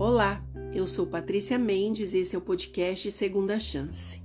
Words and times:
Olá, 0.00 0.42
eu 0.72 0.86
sou 0.86 1.06
Patrícia 1.06 1.58
Mendes 1.58 2.14
e 2.14 2.20
esse 2.20 2.34
é 2.34 2.38
o 2.38 2.40
podcast 2.40 3.12
Segunda 3.12 3.60
Chance. 3.60 4.22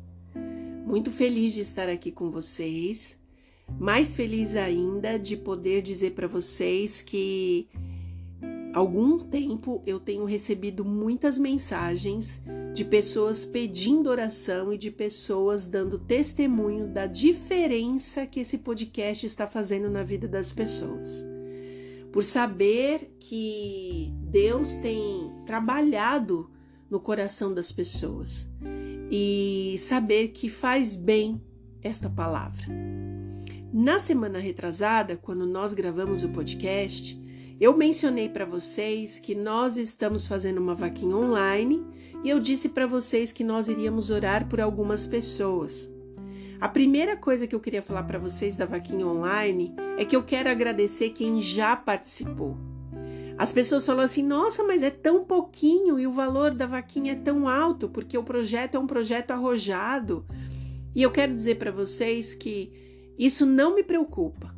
Muito 0.86 1.12
feliz 1.12 1.54
de 1.54 1.60
estar 1.60 1.90
aqui 1.90 2.13
com 2.13 2.31
vocês, 2.31 3.20
mais 3.78 4.15
feliz 4.15 4.56
ainda 4.56 5.19
de 5.19 5.35
poder 5.35 5.81
dizer 5.81 6.12
para 6.12 6.29
vocês 6.29 7.01
que 7.01 7.67
algum 8.74 9.19
tempo 9.19 9.83
eu 9.85 9.99
tenho 9.99 10.24
recebido 10.24 10.85
muitas 10.85 11.38
mensagens 11.38 12.42
de 12.73 12.85
pessoas 12.85 13.44
pedindo 13.44 14.10
oração 14.10 14.71
e 14.71 14.78
de 14.78 14.89
pessoas 14.89 15.67
dando 15.67 15.99
testemunho 15.99 16.88
da 16.88 17.05
diferença 17.05 18.26
que 18.26 18.39
esse 18.39 18.59
podcast 18.59 19.26
está 19.26 19.45
fazendo 19.45 19.89
na 19.89 20.03
vida 20.03 20.26
das 20.26 20.53
pessoas 20.53 21.26
por 22.16 22.23
saber 22.23 23.13
que 23.20 24.10
Deus 24.22 24.76
tem 24.76 25.34
trabalhado 25.45 26.49
no 26.90 26.99
coração 26.99 27.53
das 27.53 27.72
pessoas 27.72 28.49
e 29.09 29.76
saber 29.80 30.30
que 30.30 30.49
faz 30.49 30.95
bem 30.95 31.41
esta 31.81 32.09
palavra. 32.09 32.66
Na 33.72 34.00
semana 34.00 34.39
retrasada, 34.39 35.17
quando 35.17 35.45
nós 35.45 35.73
gravamos 35.73 36.23
o 36.23 36.30
podcast, 36.30 37.22
eu 37.59 37.76
mencionei 37.76 38.30
para 38.30 38.45
vocês 38.45 39.20
que 39.20 39.36
nós 39.36 39.77
estamos 39.77 40.27
fazendo 40.27 40.58
uma 40.58 40.73
vaquinha 40.73 41.16
online 41.16 41.86
e 42.23 42.30
eu 42.30 42.39
disse 42.39 42.70
para 42.70 42.88
vocês 42.88 43.31
que 43.31 43.44
nós 43.44 43.67
iríamos 43.67 44.09
orar 44.09 44.48
por 44.48 44.59
algumas 44.59 45.05
pessoas. 45.05 45.91
A 46.59 46.67
primeira 46.67 47.16
coisa 47.16 47.45
que 47.45 47.53
eu 47.53 47.59
queria 47.59 47.81
falar 47.81 48.03
para 48.03 48.17
vocês 48.17 48.55
da 48.58 48.66
vaquinha 48.66 49.05
online 49.05 49.73
é 49.98 50.05
que 50.05 50.16
eu 50.16 50.23
quero 50.23 50.50
agradecer 50.50 51.09
quem 51.12 51.41
já 51.41 51.75
participou. 51.75 52.58
As 53.38 53.52
pessoas 53.52 53.85
falam 53.85 54.03
assim: 54.03 54.23
nossa, 54.23 54.63
mas 54.63 54.81
é 54.81 54.89
tão 54.89 55.23
pouquinho 55.23 56.00
e 56.00 56.08
o 56.08 56.11
valor 56.11 56.53
da 56.53 56.66
vaquinha 56.66 57.14
é 57.14 57.16
tão 57.16 57.47
alto, 57.47 57.89
porque 57.89 58.17
o 58.17 58.23
projeto 58.23 58.75
é 58.75 58.80
um 58.80 58.88
projeto 58.88 59.31
arrojado. 59.31 60.25
E 60.95 61.02
eu 61.02 61.11
quero 61.11 61.33
dizer 61.33 61.55
para 61.55 61.72
vocês 61.72 62.33
que 62.33 62.72
isso 63.17 63.45
não 63.45 63.75
me 63.75 63.83
preocupa. 63.83 64.55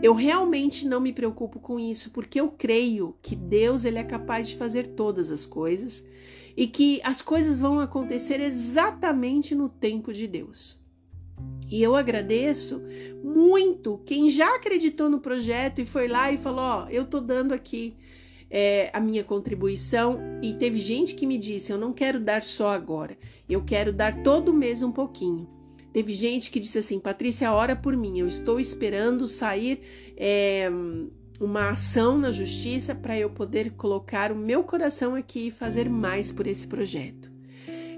Eu 0.00 0.14
realmente 0.14 0.86
não 0.86 1.00
me 1.00 1.12
preocupo 1.12 1.58
com 1.58 1.78
isso, 1.78 2.10
porque 2.10 2.40
eu 2.40 2.50
creio 2.50 3.14
que 3.20 3.36
Deus 3.36 3.84
ele 3.84 3.98
é 3.98 4.04
capaz 4.04 4.48
de 4.48 4.56
fazer 4.56 4.88
todas 4.88 5.30
as 5.30 5.44
coisas 5.44 6.04
e 6.56 6.66
que 6.66 7.00
as 7.04 7.20
coisas 7.20 7.60
vão 7.60 7.80
acontecer 7.80 8.40
exatamente 8.40 9.54
no 9.54 9.68
tempo 9.68 10.12
de 10.12 10.26
Deus. 10.26 10.81
E 11.70 11.82
eu 11.82 11.96
agradeço 11.96 12.82
muito 13.24 13.98
quem 14.04 14.28
já 14.28 14.56
acreditou 14.56 15.08
no 15.08 15.20
projeto 15.20 15.80
e 15.80 15.86
foi 15.86 16.06
lá 16.06 16.30
e 16.30 16.36
falou: 16.36 16.60
Ó, 16.60 16.84
oh, 16.84 16.88
eu 16.90 17.06
tô 17.06 17.18
dando 17.18 17.54
aqui 17.54 17.96
é, 18.50 18.90
a 18.92 19.00
minha 19.00 19.24
contribuição. 19.24 20.20
E 20.42 20.52
teve 20.52 20.78
gente 20.78 21.14
que 21.14 21.26
me 21.26 21.38
disse: 21.38 21.72
Eu 21.72 21.78
não 21.78 21.92
quero 21.94 22.20
dar 22.20 22.42
só 22.42 22.70
agora, 22.70 23.16
eu 23.48 23.64
quero 23.64 23.90
dar 23.90 24.22
todo 24.22 24.52
mês 24.52 24.82
um 24.82 24.92
pouquinho. 24.92 25.48
Teve 25.92 26.12
gente 26.12 26.50
que 26.50 26.60
disse 26.60 26.78
assim: 26.78 27.00
Patrícia, 27.00 27.50
ora 27.50 27.74
por 27.74 27.96
mim, 27.96 28.18
eu 28.18 28.26
estou 28.26 28.60
esperando 28.60 29.26
sair 29.26 29.80
é, 30.14 30.70
uma 31.40 31.70
ação 31.70 32.18
na 32.18 32.30
justiça 32.30 32.94
para 32.94 33.18
eu 33.18 33.30
poder 33.30 33.72
colocar 33.72 34.30
o 34.30 34.36
meu 34.36 34.62
coração 34.62 35.14
aqui 35.14 35.46
e 35.46 35.50
fazer 35.50 35.88
mais 35.88 36.30
por 36.30 36.46
esse 36.46 36.66
projeto. 36.66 37.31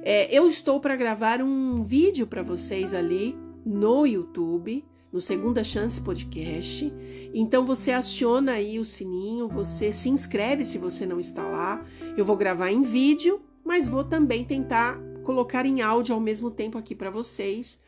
É, 0.07 0.29
eu 0.31 0.47
estou 0.47 0.79
para 0.81 0.95
gravar 0.97 1.41
um 1.41 1.83
vídeo 1.83 2.27
para 2.27 2.43
vocês 2.43 2.93
ali 2.93 3.35
no 3.65 4.05
YouTube, 4.05 4.85
no 5.11 5.19
Segunda 5.19 5.65
Chance 5.65 5.99
Podcast. 6.03 6.93
Então 7.33 7.65
você 7.65 7.91
aciona 7.91 8.53
aí 8.53 8.79
o 8.79 8.85
sininho, 8.85 9.49
você 9.49 9.91
se 9.91 10.11
inscreve 10.11 10.63
se 10.63 10.77
você 10.77 11.07
não 11.07 11.19
está 11.19 11.43
lá. 11.43 11.83
Eu 12.19 12.25
vou 12.25 12.37
gravar 12.37 12.71
em 12.71 12.83
vídeo, 12.83 13.41
mas 13.65 13.89
vou 13.89 14.05
também 14.05 14.45
tentar 14.45 15.01
colocar 15.23 15.65
em 15.65 15.81
áudio 15.81 16.15
ao 16.15 16.21
mesmo 16.21 16.51
tempo 16.51 16.77
aqui 16.77 16.95
para 16.95 17.09
vocês 17.09 17.81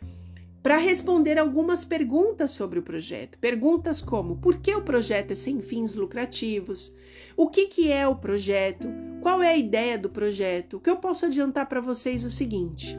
para 0.67 0.79
responder 0.79 1.39
algumas 1.39 1.85
perguntas 1.85 2.51
sobre 2.51 2.81
o 2.81 2.83
projeto. 2.83 3.39
Perguntas 3.39 4.03
como: 4.03 4.39
por 4.39 4.57
que 4.57 4.75
o 4.75 4.83
projeto 4.83 5.31
é 5.31 5.35
sem 5.37 5.61
fins 5.61 5.95
lucrativos? 5.95 6.93
O 7.37 7.49
que, 7.49 7.69
que 7.69 7.93
é 7.93 8.09
o 8.09 8.17
projeto? 8.17 8.89
Qual 9.21 9.41
é 9.41 9.51
a 9.51 9.57
ideia 9.57 9.97
do 9.97 10.11
projeto? 10.11 10.79
O 10.79 10.81
que 10.81 10.91
eu 10.91 10.97
posso 10.97 11.27
adiantar 11.27 11.69
para 11.69 11.81
vocês 11.81 12.25
é 12.25 12.27
o 12.27 12.31
seguinte. 12.31 12.99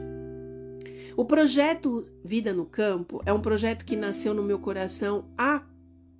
O 1.14 1.26
projeto 1.26 2.02
Vida 2.24 2.54
no 2.54 2.64
Campo 2.64 3.20
é 3.26 3.34
um 3.34 3.42
projeto 3.42 3.84
que 3.84 3.96
nasceu 3.96 4.32
no 4.32 4.42
meu 4.42 4.58
coração 4.58 5.26
há 5.36 5.62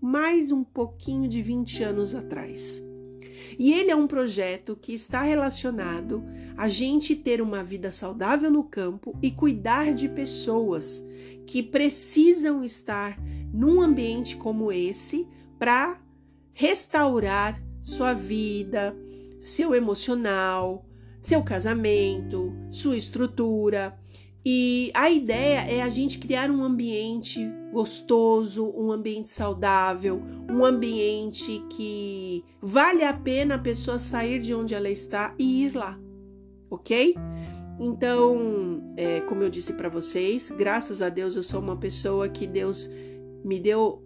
mais 0.03 0.53
um 0.53 0.63
pouquinho 0.63 1.27
de 1.27 1.41
20 1.41 1.83
anos 1.83 2.15
atrás. 2.15 2.87
E 3.59 3.73
ele 3.73 3.91
é 3.91 3.97
um 3.97 4.07
projeto 4.07 4.77
que 4.81 4.93
está 4.93 5.23
relacionado 5.23 6.25
a 6.57 6.69
gente 6.69 7.17
ter 7.17 7.41
uma 7.41 7.63
vida 7.63 7.91
saudável 7.91 8.51
no 8.51 8.65
campo 8.65 9.17
e 9.23 9.31
cuidar 9.31 9.95
de 9.95 10.09
pessoas 10.09 11.03
que 11.49 11.63
precisam 11.63 12.63
estar 12.63 13.19
num 13.51 13.81
ambiente 13.81 14.37
como 14.37 14.71
esse 14.71 15.27
para 15.59 15.99
restaurar 16.53 17.59
sua 17.83 18.13
vida, 18.13 18.95
seu 19.41 19.75
emocional, 19.75 20.85
seu 21.19 21.43
casamento, 21.43 22.53
sua 22.71 22.99
estrutura. 22.99 23.99
E 24.45 24.91
a 24.93 25.11
ideia 25.11 25.61
é 25.61 25.81
a 25.81 25.89
gente 25.89 26.19
criar 26.19 26.51
um 26.51 26.63
ambiente 26.63 27.41
gostoso, 27.73 28.71
um 28.77 28.93
ambiente 28.93 29.31
saudável, 29.31 30.23
um 30.51 30.67
ambiente 30.67 31.65
que 31.71 32.45
vale 32.61 33.03
a 33.03 33.15
pena 33.15 33.55
a 33.55 33.59
pessoa 33.59 33.99
sair 33.99 34.39
de 34.39 34.55
onde 34.55 34.75
ela 34.75 34.91
está 34.91 35.35
e 35.39 35.65
ir 35.65 35.75
lá, 35.75 35.99
ok? 36.69 37.15
Então, 37.81 38.93
é, 38.97 39.21
como 39.21 39.43
eu 39.43 39.51
disse 39.51 39.75
para 39.75 39.89
vocês, 39.89 40.51
graças 40.51 41.01
a 41.01 41.09
Deus 41.09 41.37
eu 41.37 41.43
sou 41.43 41.61
uma 41.61 41.77
pessoa 41.77 42.29
que 42.29 42.47
Deus 42.47 42.91
me 43.45 43.61
deu 43.61 44.03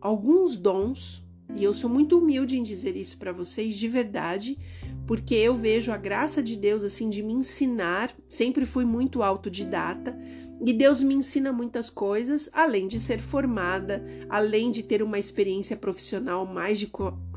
alguns 0.00 0.56
dons 0.56 1.22
e 1.54 1.62
eu 1.62 1.74
sou 1.74 1.90
muito 1.90 2.18
humilde 2.18 2.58
em 2.58 2.62
dizer 2.62 2.96
isso 2.96 3.18
para 3.18 3.30
vocês 3.30 3.76
de 3.76 3.88
verdade, 3.88 4.58
porque 5.06 5.34
eu 5.34 5.54
vejo 5.54 5.92
a 5.92 5.96
graça 5.96 6.42
de 6.42 6.56
Deus 6.56 6.82
assim 6.82 7.10
de 7.10 7.22
me 7.22 7.34
ensinar. 7.34 8.14
Sempre 8.26 8.64
fui 8.64 8.84
muito 8.84 9.22
autodidata 9.22 10.16
e 10.64 10.72
Deus 10.72 11.02
me 11.02 11.14
ensina 11.14 11.52
muitas 11.52 11.90
coisas, 11.90 12.48
além 12.52 12.86
de 12.86 13.00
ser 13.00 13.20
formada, 13.20 14.04
além 14.28 14.70
de 14.70 14.82
ter 14.82 15.02
uma 15.02 15.18
experiência 15.18 15.76
profissional 15.76 16.46
mais 16.46 16.78
de 16.78 16.90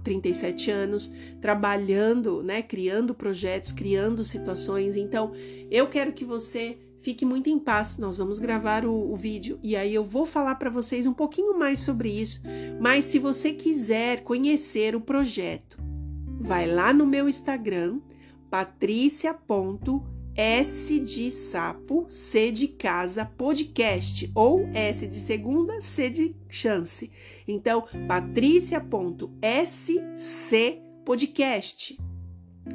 37 0.03 0.71
anos, 0.71 1.11
trabalhando, 1.41 2.41
né, 2.41 2.61
criando 2.61 3.13
projetos, 3.13 3.71
criando 3.71 4.23
situações. 4.23 4.95
Então, 4.95 5.33
eu 5.69 5.87
quero 5.87 6.13
que 6.13 6.23
você 6.23 6.77
fique 7.01 7.25
muito 7.25 7.49
em 7.49 7.59
paz. 7.59 7.97
Nós 7.97 8.17
vamos 8.17 8.39
gravar 8.39 8.85
o, 8.85 9.11
o 9.11 9.15
vídeo 9.15 9.59
e 9.63 9.75
aí 9.75 9.93
eu 9.93 10.03
vou 10.03 10.25
falar 10.25 10.55
para 10.55 10.69
vocês 10.69 11.05
um 11.05 11.13
pouquinho 11.13 11.57
mais 11.57 11.79
sobre 11.79 12.09
isso. 12.09 12.41
Mas 12.79 13.05
se 13.05 13.19
você 13.19 13.51
quiser 13.53 14.21
conhecer 14.23 14.95
o 14.95 15.01
projeto, 15.01 15.77
vai 16.39 16.67
lá 16.67 16.93
no 16.93 17.05
meu 17.05 17.27
Instagram, 17.27 17.99
patricia.s 20.37 20.99
de 20.99 21.31
sapo, 21.31 22.05
C 22.07 22.51
de 22.51 22.67
casa, 22.67 23.25
podcast, 23.25 24.29
ou 24.35 24.69
S 24.71 25.07
de 25.07 25.15
segunda, 25.15 25.81
C 25.81 26.11
de 26.11 26.35
chance. 26.47 27.11
Então, 27.47 27.85
patricia.sc 28.07 28.85
podcast. 31.03 31.97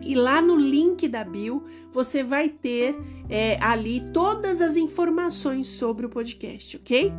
E 0.03 0.15
lá 0.15 0.43
no 0.43 0.57
link 0.57 1.07
da 1.07 1.23
bio 1.23 1.63
você 1.93 2.25
vai 2.25 2.49
ter 2.49 2.97
é, 3.29 3.63
ali 3.63 4.01
todas 4.13 4.61
as 4.61 4.77
informações 4.77 5.69
sobre 5.69 6.07
o 6.07 6.09
podcast, 6.09 6.79
ok? 6.79 7.13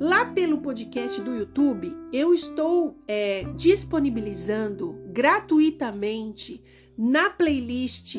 Lá 0.00 0.24
pelo 0.26 0.58
podcast 0.58 1.20
do 1.20 1.34
YouTube, 1.34 1.92
eu 2.12 2.32
estou 2.32 2.96
é, 3.06 3.42
disponibilizando 3.56 4.96
gratuitamente 5.08 6.62
na 6.96 7.28
playlist 7.28 8.16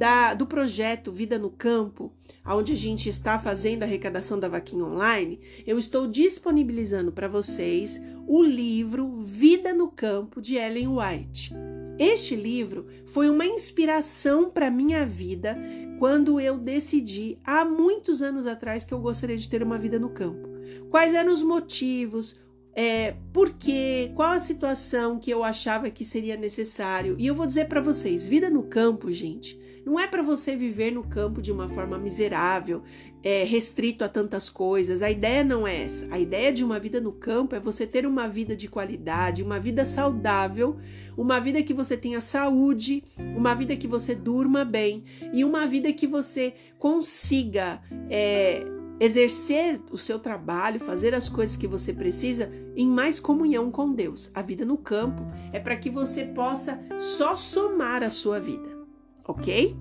da, 0.00 0.32
do 0.32 0.46
projeto 0.46 1.12
Vida 1.12 1.38
no 1.38 1.50
Campo, 1.50 2.10
onde 2.46 2.72
a 2.72 2.76
gente 2.76 3.06
está 3.10 3.38
fazendo 3.38 3.82
a 3.82 3.84
arrecadação 3.84 4.40
da 4.40 4.48
vaquinha 4.48 4.82
online, 4.82 5.38
eu 5.66 5.78
estou 5.78 6.06
disponibilizando 6.06 7.12
para 7.12 7.28
vocês 7.28 8.00
o 8.26 8.42
livro 8.42 9.18
Vida 9.20 9.74
no 9.74 9.88
Campo 9.88 10.40
de 10.40 10.56
Ellen 10.56 10.88
White. 10.88 11.52
Este 11.98 12.34
livro 12.34 12.86
foi 13.04 13.28
uma 13.28 13.44
inspiração 13.44 14.48
para 14.48 14.70
minha 14.70 15.04
vida 15.04 15.54
quando 15.98 16.40
eu 16.40 16.56
decidi 16.56 17.36
há 17.44 17.62
muitos 17.62 18.22
anos 18.22 18.46
atrás 18.46 18.86
que 18.86 18.94
eu 18.94 19.00
gostaria 19.00 19.36
de 19.36 19.50
ter 19.50 19.62
uma 19.62 19.76
vida 19.76 19.98
no 19.98 20.08
campo. 20.08 20.48
Quais 20.88 21.12
eram 21.12 21.30
os 21.30 21.42
motivos, 21.42 22.40
é, 22.72 23.16
por 23.34 23.50
quê, 23.50 24.12
qual 24.14 24.30
a 24.30 24.40
situação 24.40 25.18
que 25.18 25.30
eu 25.30 25.44
achava 25.44 25.90
que 25.90 26.06
seria 26.06 26.38
necessário. 26.38 27.16
E 27.18 27.26
eu 27.26 27.34
vou 27.34 27.46
dizer 27.46 27.66
para 27.68 27.82
vocês, 27.82 28.26
vida 28.26 28.48
no 28.48 28.62
campo, 28.62 29.12
gente, 29.12 29.60
não 29.90 29.98
é 29.98 30.06
para 30.06 30.22
você 30.22 30.54
viver 30.54 30.92
no 30.92 31.02
campo 31.02 31.42
de 31.42 31.50
uma 31.50 31.68
forma 31.68 31.98
miserável, 31.98 32.84
é, 33.24 33.42
restrito 33.42 34.04
a 34.04 34.08
tantas 34.08 34.48
coisas. 34.48 35.02
A 35.02 35.10
ideia 35.10 35.42
não 35.42 35.66
é 35.66 35.82
essa. 35.82 36.06
A 36.12 36.18
ideia 36.18 36.52
de 36.52 36.64
uma 36.64 36.78
vida 36.78 37.00
no 37.00 37.10
campo 37.10 37.56
é 37.56 37.60
você 37.60 37.84
ter 37.84 38.06
uma 38.06 38.28
vida 38.28 38.54
de 38.54 38.68
qualidade, 38.68 39.42
uma 39.42 39.58
vida 39.58 39.84
saudável, 39.84 40.76
uma 41.16 41.40
vida 41.40 41.60
que 41.60 41.74
você 41.74 41.96
tenha 41.96 42.20
saúde, 42.20 43.02
uma 43.36 43.52
vida 43.52 43.76
que 43.76 43.88
você 43.88 44.14
durma 44.14 44.64
bem 44.64 45.02
e 45.32 45.44
uma 45.44 45.66
vida 45.66 45.92
que 45.92 46.06
você 46.06 46.54
consiga. 46.78 47.82
É, 48.08 48.64
exercer 49.00 49.80
o 49.90 49.96
seu 49.96 50.18
trabalho, 50.18 50.78
fazer 50.78 51.14
as 51.14 51.26
coisas 51.26 51.56
que 51.56 51.66
você 51.66 51.90
precisa 51.90 52.52
em 52.76 52.86
mais 52.86 53.18
comunhão 53.18 53.70
com 53.70 53.94
Deus. 53.94 54.30
A 54.34 54.42
vida 54.42 54.62
no 54.62 54.76
campo 54.76 55.22
é 55.54 55.58
para 55.58 55.74
que 55.74 55.88
você 55.88 56.26
possa 56.26 56.78
só 56.98 57.34
somar 57.34 58.02
a 58.02 58.10
sua 58.10 58.38
vida, 58.38 58.79
ok? 59.30 59.76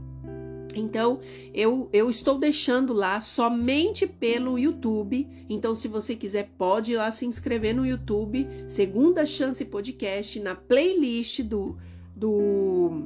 Então, 0.76 1.20
eu, 1.54 1.90
eu 1.92 2.10
estou 2.10 2.38
deixando 2.38 2.94
lá 2.94 3.20
somente 3.20 4.06
pelo 4.06 4.58
YouTube. 4.58 5.28
Então, 5.50 5.74
se 5.74 5.88
você 5.88 6.16
quiser, 6.16 6.52
pode 6.58 6.94
ir 6.94 6.98
lá 6.98 7.12
se 7.12 7.26
inscrever 7.26 7.76
no 7.76 7.86
YouTube, 7.86 8.48
Segunda 8.68 9.26
Chance 9.26 9.66
Podcast, 9.66 10.40
na 10.40 10.56
playlist 10.56 11.42
do, 11.42 11.76
do 12.16 13.04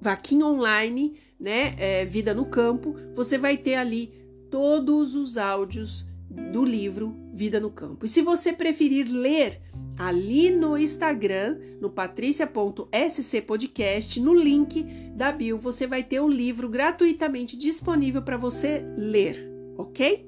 Vaquinha 0.00 0.46
Online, 0.46 1.14
né? 1.38 1.74
É, 1.78 2.04
Vida 2.04 2.34
no 2.34 2.44
Campo. 2.44 2.94
Você 3.14 3.38
vai 3.38 3.56
ter 3.56 3.76
ali 3.76 4.12
todos 4.50 5.14
os 5.14 5.38
áudios 5.38 6.06
do 6.52 6.64
livro 6.64 7.16
Vida 7.32 7.58
no 7.58 7.70
Campo. 7.70 8.04
E 8.04 8.08
se 8.08 8.22
você 8.22 8.52
preferir 8.52 9.08
ler 9.10 9.60
ali 10.00 10.50
no 10.50 10.76
Instagram, 10.78 11.58
no 11.78 11.90
patricia.scpodcast, 11.90 14.18
no 14.18 14.32
link 14.32 14.82
da 15.14 15.30
bio, 15.30 15.58
você 15.58 15.86
vai 15.86 16.02
ter 16.02 16.20
o 16.20 16.28
livro 16.28 16.70
gratuitamente 16.70 17.54
disponível 17.54 18.22
para 18.22 18.38
você 18.38 18.82
ler, 18.96 19.36
ok? 19.76 20.26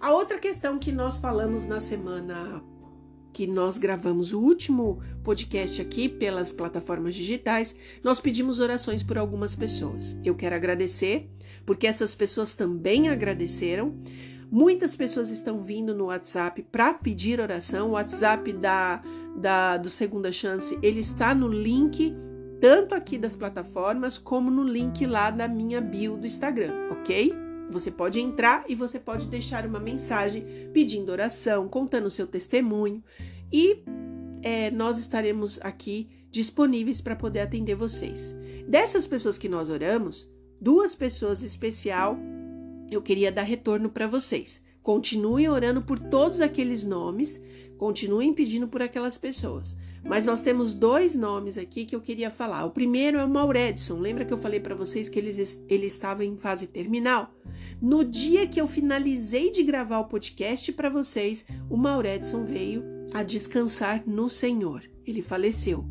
A 0.00 0.12
outra 0.12 0.38
questão 0.38 0.78
que 0.78 0.92
nós 0.92 1.18
falamos 1.18 1.66
na 1.66 1.78
semana 1.78 2.64
que 3.34 3.46
nós 3.46 3.76
gravamos 3.76 4.32
o 4.32 4.40
último 4.40 5.02
podcast 5.22 5.82
aqui 5.82 6.08
pelas 6.08 6.50
plataformas 6.50 7.14
digitais, 7.14 7.76
nós 8.02 8.18
pedimos 8.18 8.60
orações 8.60 9.02
por 9.02 9.18
algumas 9.18 9.54
pessoas. 9.54 10.18
Eu 10.24 10.34
quero 10.34 10.56
agradecer, 10.56 11.28
porque 11.66 11.86
essas 11.86 12.14
pessoas 12.14 12.56
também 12.56 13.10
agradeceram. 13.10 13.94
Muitas 14.50 14.94
pessoas 14.94 15.30
estão 15.30 15.62
vindo 15.62 15.94
no 15.94 16.06
WhatsApp 16.06 16.62
para 16.70 16.94
pedir 16.94 17.40
oração. 17.40 17.88
O 17.88 17.92
WhatsApp 17.92 18.52
da, 18.52 19.02
da, 19.36 19.76
do 19.76 19.90
Segunda 19.90 20.32
Chance 20.32 20.78
ele 20.82 21.00
está 21.00 21.34
no 21.34 21.48
link 21.48 22.14
tanto 22.60 22.94
aqui 22.94 23.18
das 23.18 23.36
plataformas 23.36 24.16
como 24.16 24.50
no 24.50 24.62
link 24.62 25.04
lá 25.04 25.30
da 25.30 25.46
minha 25.46 25.80
bio 25.80 26.16
do 26.16 26.26
Instagram, 26.26 26.72
ok? 26.90 27.34
Você 27.68 27.90
pode 27.90 28.20
entrar 28.20 28.64
e 28.68 28.74
você 28.74 28.98
pode 28.98 29.26
deixar 29.28 29.66
uma 29.66 29.80
mensagem 29.80 30.70
pedindo 30.72 31.10
oração, 31.12 31.68
contando 31.68 32.06
o 32.06 32.10
seu 32.10 32.26
testemunho 32.26 33.02
e 33.52 33.82
é, 34.42 34.70
nós 34.70 34.98
estaremos 34.98 35.58
aqui 35.62 36.08
disponíveis 36.30 37.00
para 37.00 37.16
poder 37.16 37.40
atender 37.40 37.74
vocês. 37.74 38.36
Dessas 38.68 39.06
pessoas 39.06 39.36
que 39.36 39.48
nós 39.48 39.68
oramos, 39.68 40.30
duas 40.60 40.94
pessoas 40.94 41.42
especial 41.42 42.16
eu 42.90 43.02
queria 43.02 43.32
dar 43.32 43.42
retorno 43.42 43.88
para 43.88 44.06
vocês. 44.06 44.64
Continuem 44.82 45.48
orando 45.48 45.82
por 45.82 45.98
todos 45.98 46.40
aqueles 46.40 46.84
nomes, 46.84 47.42
continuem 47.76 48.32
pedindo 48.32 48.68
por 48.68 48.80
aquelas 48.82 49.18
pessoas. 49.18 49.76
Mas 50.04 50.24
nós 50.24 50.42
temos 50.42 50.72
dois 50.72 51.16
nomes 51.16 51.58
aqui 51.58 51.84
que 51.84 51.96
eu 51.96 52.00
queria 52.00 52.30
falar. 52.30 52.64
O 52.64 52.70
primeiro 52.70 53.18
é 53.18 53.24
o 53.24 53.28
Mauredson. 53.28 53.98
Lembra 53.98 54.24
que 54.24 54.32
eu 54.32 54.38
falei 54.38 54.60
para 54.60 54.74
vocês 54.74 55.08
que 55.08 55.18
ele, 55.18 55.32
ele 55.68 55.86
estava 55.86 56.24
em 56.24 56.36
fase 56.36 56.68
terminal? 56.68 57.34
No 57.82 58.04
dia 58.04 58.46
que 58.46 58.60
eu 58.60 58.68
finalizei 58.68 59.50
de 59.50 59.64
gravar 59.64 59.98
o 59.98 60.04
podcast 60.04 60.72
para 60.72 60.88
vocês, 60.88 61.44
o 61.68 61.76
Mauredson 61.76 62.44
veio 62.44 62.84
a 63.12 63.24
descansar 63.24 64.04
no 64.06 64.28
Senhor. 64.28 64.82
Ele 65.06 65.22
faleceu. 65.22 65.84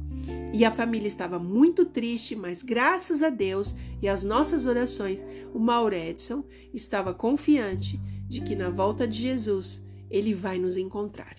E 0.53 0.65
a 0.65 0.71
família 0.71 1.07
estava 1.07 1.37
muito 1.37 1.85
triste, 1.85 2.35
mas 2.35 2.63
graças 2.63 3.21
a 3.21 3.29
Deus 3.29 3.75
e 4.01 4.07
às 4.07 4.23
nossas 4.23 4.65
orações, 4.65 5.25
o 5.53 5.59
Mauredson 5.59 6.43
estava 6.73 7.13
confiante 7.13 7.99
de 8.27 8.41
que 8.41 8.55
na 8.55 8.69
volta 8.69 9.07
de 9.07 9.17
Jesus 9.17 9.83
ele 10.09 10.33
vai 10.33 10.57
nos 10.57 10.77
encontrar. 10.77 11.35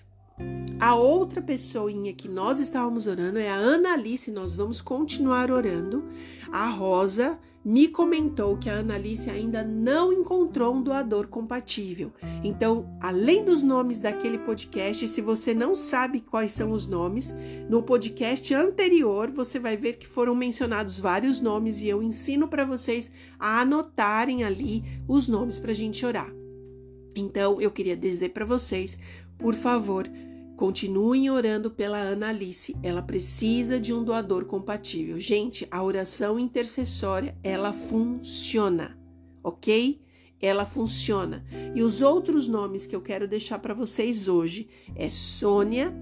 A 0.79 0.95
outra 0.95 1.41
pessoinha 1.41 2.13
que 2.13 2.29
nós 2.29 2.59
estávamos 2.59 3.07
orando 3.07 3.39
é 3.39 3.49
a 3.49 3.55
Ana 3.55 3.93
Alice, 3.93 4.29
nós 4.29 4.55
vamos 4.55 4.79
continuar 4.79 5.49
orando. 5.49 6.05
A 6.51 6.69
Rosa 6.69 7.39
me 7.67 7.89
comentou 7.89 8.55
que 8.55 8.69
a 8.69 8.75
Ana 8.75 8.95
Alice 8.95 9.29
ainda 9.29 9.61
não 9.61 10.13
encontrou 10.13 10.73
um 10.73 10.81
doador 10.81 11.27
compatível. 11.27 12.13
Então, 12.41 12.97
além 13.01 13.43
dos 13.43 13.61
nomes 13.61 13.99
daquele 13.99 14.37
podcast, 14.37 15.05
se 15.05 15.19
você 15.19 15.53
não 15.53 15.75
sabe 15.75 16.21
quais 16.21 16.53
são 16.53 16.71
os 16.71 16.87
nomes, 16.87 17.35
no 17.69 17.83
podcast 17.83 18.53
anterior 18.53 19.29
você 19.31 19.59
vai 19.59 19.75
ver 19.75 19.97
que 19.97 20.07
foram 20.07 20.33
mencionados 20.33 20.97
vários 20.97 21.41
nomes 21.41 21.81
e 21.81 21.89
eu 21.89 22.01
ensino 22.01 22.47
para 22.47 22.63
vocês 22.63 23.11
a 23.37 23.59
anotarem 23.59 24.45
ali 24.45 24.85
os 25.05 25.27
nomes 25.27 25.59
para 25.59 25.71
a 25.71 25.75
gente 25.75 26.05
orar. 26.05 26.33
Então, 27.17 27.59
eu 27.59 27.69
queria 27.69 27.97
dizer 27.97 28.29
para 28.29 28.45
vocês, 28.45 28.97
por 29.37 29.53
favor, 29.53 30.09
Continuem 30.57 31.29
orando 31.29 31.69
pela 31.69 31.99
Ana 31.99 32.29
Alice, 32.29 32.75
ela 32.81 33.03
precisa 33.03 33.79
de 33.79 33.93
um 33.93 34.03
doador 34.03 34.45
compatível. 34.45 35.19
Gente, 35.19 35.67
a 35.69 35.83
oração 35.83 36.39
intercessória, 36.39 37.37
ela 37.43 37.71
funciona, 37.71 38.97
ok? 39.43 40.01
Ela 40.41 40.65
funciona. 40.65 41.45
E 41.75 41.83
os 41.83 42.01
outros 42.01 42.47
nomes 42.47 42.87
que 42.87 42.95
eu 42.95 43.01
quero 43.01 43.27
deixar 43.27 43.59
para 43.59 43.75
vocês 43.75 44.27
hoje 44.27 44.67
é 44.95 45.11
Sônia, 45.11 45.93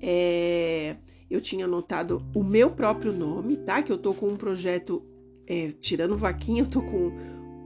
é, 0.00 0.96
eu 1.28 1.40
tinha 1.40 1.64
anotado 1.64 2.24
o 2.32 2.44
meu 2.44 2.70
próprio 2.70 3.12
nome, 3.12 3.56
tá? 3.56 3.82
Que 3.82 3.90
eu 3.90 3.98
tô 3.98 4.14
com 4.14 4.28
um 4.28 4.36
projeto, 4.36 5.04
é, 5.48 5.72
tirando 5.72 6.14
vaquinha, 6.14 6.62
eu 6.62 6.68
tô 6.68 6.80
com 6.80 7.10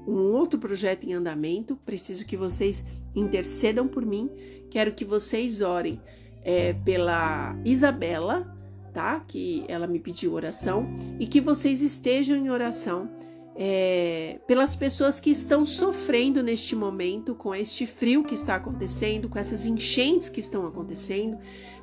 um 0.06 0.32
outro 0.32 0.58
projeto 0.58 1.04
em 1.04 1.12
andamento. 1.12 1.76
Preciso 1.84 2.24
que 2.24 2.34
vocês 2.34 2.82
intercedam 3.14 3.86
por 3.86 4.06
mim 4.06 4.30
Quero 4.70 4.92
que 4.92 5.04
vocês 5.04 5.60
orem 5.60 6.00
é, 6.44 6.72
pela 6.72 7.56
Isabela, 7.64 8.56
tá? 8.92 9.20
Que 9.26 9.64
ela 9.68 9.86
me 9.86 9.98
pediu 9.98 10.32
oração 10.32 10.88
e 11.18 11.26
que 11.26 11.40
vocês 11.40 11.80
estejam 11.80 12.36
em 12.36 12.50
oração 12.50 13.10
é, 13.54 14.38
pelas 14.46 14.76
pessoas 14.76 15.18
que 15.18 15.30
estão 15.30 15.66
sofrendo 15.66 16.42
neste 16.42 16.76
momento 16.76 17.34
com 17.34 17.54
este 17.54 17.86
frio 17.86 18.22
que 18.22 18.34
está 18.34 18.54
acontecendo, 18.54 19.28
com 19.28 19.38
essas 19.38 19.66
enchentes 19.66 20.28
que 20.28 20.38
estão 20.38 20.66
acontecendo, 20.66 21.38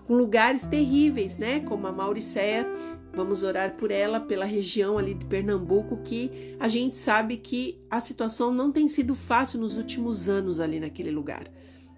com 0.08 0.16
lugares 0.16 0.66
terríveis, 0.66 1.38
né? 1.38 1.60
Como 1.60 1.86
a 1.86 1.92
Mauricéia. 1.92 2.66
Vamos 3.14 3.44
orar 3.44 3.76
por 3.76 3.92
ela, 3.92 4.20
pela 4.20 4.46
região 4.46 4.98
ali 4.98 5.14
de 5.14 5.26
Pernambuco, 5.26 5.98
que 6.04 6.56
a 6.60 6.68
gente 6.68 6.96
sabe 6.96 7.38
que 7.38 7.80
a 7.90 8.00
situação 8.00 8.54
não 8.54 8.72
tem 8.72 8.90
sido 8.90 9.16
fácil 9.16 9.60
nos 9.60 9.78
últimos 9.78 10.28
anos 10.28 10.60
ali 10.60 10.80
naquele 10.80 11.12
lugar 11.12 11.46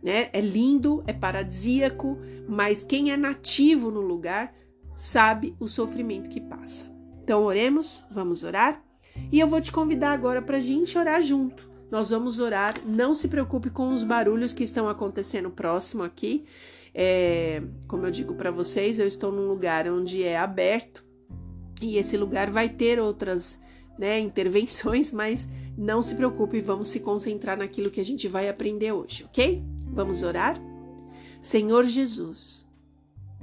né? 0.01 0.29
É 0.33 0.39
lindo, 0.39 1.03
é 1.07 1.13
paradisíaco, 1.13 2.17
mas 2.47 2.83
quem 2.83 3.11
é 3.11 3.17
nativo 3.17 3.91
no 3.91 4.01
lugar 4.01 4.53
sabe 4.93 5.55
o 5.59 5.67
sofrimento 5.67 6.29
que 6.29 6.41
passa. 6.41 6.91
Então, 7.23 7.43
oremos, 7.43 8.05
vamos 8.09 8.43
orar? 8.43 8.81
E 9.31 9.39
eu 9.39 9.47
vou 9.47 9.59
te 9.59 9.71
convidar 9.71 10.11
agora 10.11 10.41
para 10.41 10.57
a 10.57 10.61
gente 10.61 10.97
orar 10.97 11.21
junto. 11.21 11.69
Nós 11.91 12.09
vamos 12.09 12.39
orar, 12.39 12.73
não 12.85 13.15
se 13.15 13.27
preocupe 13.27 13.69
com 13.69 13.89
os 13.89 14.03
barulhos 14.03 14.53
que 14.53 14.63
estão 14.63 14.89
acontecendo 14.89 15.49
próximo 15.49 16.03
aqui. 16.03 16.45
É, 16.93 17.61
como 17.87 18.05
eu 18.05 18.11
digo 18.11 18.33
para 18.35 18.51
vocês, 18.51 18.99
eu 18.99 19.07
estou 19.07 19.31
num 19.31 19.47
lugar 19.47 19.89
onde 19.89 20.23
é 20.23 20.37
aberto 20.37 21.05
e 21.81 21.97
esse 21.97 22.17
lugar 22.17 22.49
vai 22.49 22.69
ter 22.69 22.99
outras 22.99 23.59
né, 23.97 24.19
intervenções, 24.19 25.11
mas 25.13 25.47
não 25.77 26.01
se 26.01 26.15
preocupe, 26.15 26.59
vamos 26.59 26.87
se 26.87 26.99
concentrar 26.99 27.57
naquilo 27.57 27.91
que 27.91 28.01
a 28.01 28.05
gente 28.05 28.27
vai 28.27 28.49
aprender 28.49 28.91
hoje, 28.91 29.23
ok? 29.25 29.63
Vamos 29.97 30.21
orar? 30.21 30.61
Senhor 31.41 31.83
Jesus, 31.83 32.67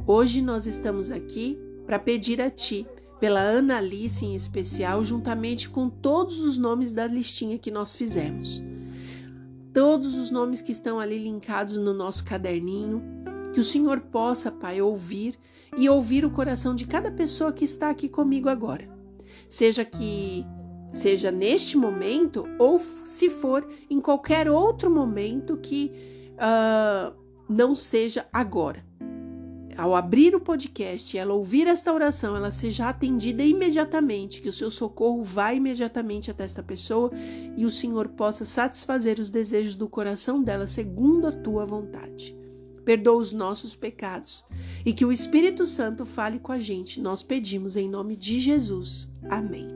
hoje 0.06 0.40
nós 0.40 0.68
estamos 0.68 1.10
aqui 1.10 1.58
para 1.84 1.98
pedir 1.98 2.40
a 2.40 2.48
Ti, 2.48 2.86
pela 3.18 3.40
Ana 3.40 3.78
Alice 3.78 4.24
em 4.24 4.36
especial, 4.36 5.02
juntamente 5.02 5.68
com 5.68 5.90
todos 5.90 6.38
os 6.38 6.56
nomes 6.56 6.92
da 6.92 7.08
listinha 7.08 7.58
que 7.58 7.72
nós 7.72 7.96
fizemos. 7.96 8.62
Todos 9.72 10.14
os 10.14 10.30
nomes 10.30 10.62
que 10.62 10.70
estão 10.70 11.00
ali 11.00 11.18
linkados 11.18 11.76
no 11.76 11.92
nosso 11.92 12.24
caderninho, 12.24 13.02
que 13.52 13.58
o 13.58 13.64
Senhor 13.64 13.98
possa, 14.02 14.52
Pai, 14.52 14.80
ouvir 14.80 15.36
e 15.76 15.88
ouvir 15.88 16.24
o 16.24 16.30
coração 16.30 16.72
de 16.72 16.86
cada 16.86 17.10
pessoa 17.10 17.52
que 17.52 17.64
está 17.64 17.90
aqui 17.90 18.08
comigo 18.08 18.48
agora. 18.48 18.88
Seja 19.48 19.84
que 19.84 20.46
seja 20.92 21.32
neste 21.32 21.76
momento 21.76 22.46
ou 22.60 22.78
se 23.02 23.28
for 23.28 23.66
em 23.90 24.00
qualquer 24.00 24.48
outro 24.48 24.88
momento 24.88 25.56
que 25.56 26.13
uh, 26.34 27.14
não 27.48 27.74
seja 27.74 28.26
agora. 28.32 28.84
Ao 29.76 29.96
abrir 29.96 30.36
o 30.36 30.40
podcast, 30.40 31.18
ela 31.18 31.34
ouvir 31.34 31.66
esta 31.66 31.92
oração, 31.92 32.36
ela 32.36 32.52
seja 32.52 32.88
atendida 32.88 33.42
imediatamente, 33.42 34.40
que 34.40 34.48
o 34.48 34.52
seu 34.52 34.70
socorro 34.70 35.22
vá 35.22 35.52
imediatamente 35.52 36.30
até 36.30 36.44
esta 36.44 36.62
pessoa 36.62 37.10
e 37.56 37.64
o 37.64 37.70
Senhor 37.70 38.08
possa 38.10 38.44
satisfazer 38.44 39.18
os 39.18 39.30
desejos 39.30 39.74
do 39.74 39.88
coração 39.88 40.40
dela 40.40 40.66
segundo 40.66 41.26
a 41.26 41.32
tua 41.32 41.66
vontade. 41.66 42.36
Perdoa 42.84 43.16
os 43.16 43.32
nossos 43.32 43.74
pecados 43.74 44.44
e 44.86 44.92
que 44.92 45.04
o 45.04 45.10
Espírito 45.10 45.66
Santo 45.66 46.06
fale 46.06 46.38
com 46.38 46.52
a 46.52 46.58
gente. 46.58 47.00
Nós 47.00 47.24
pedimos 47.24 47.76
em 47.76 47.88
nome 47.88 48.14
de 48.14 48.38
Jesus. 48.38 49.10
Amém. 49.28 49.66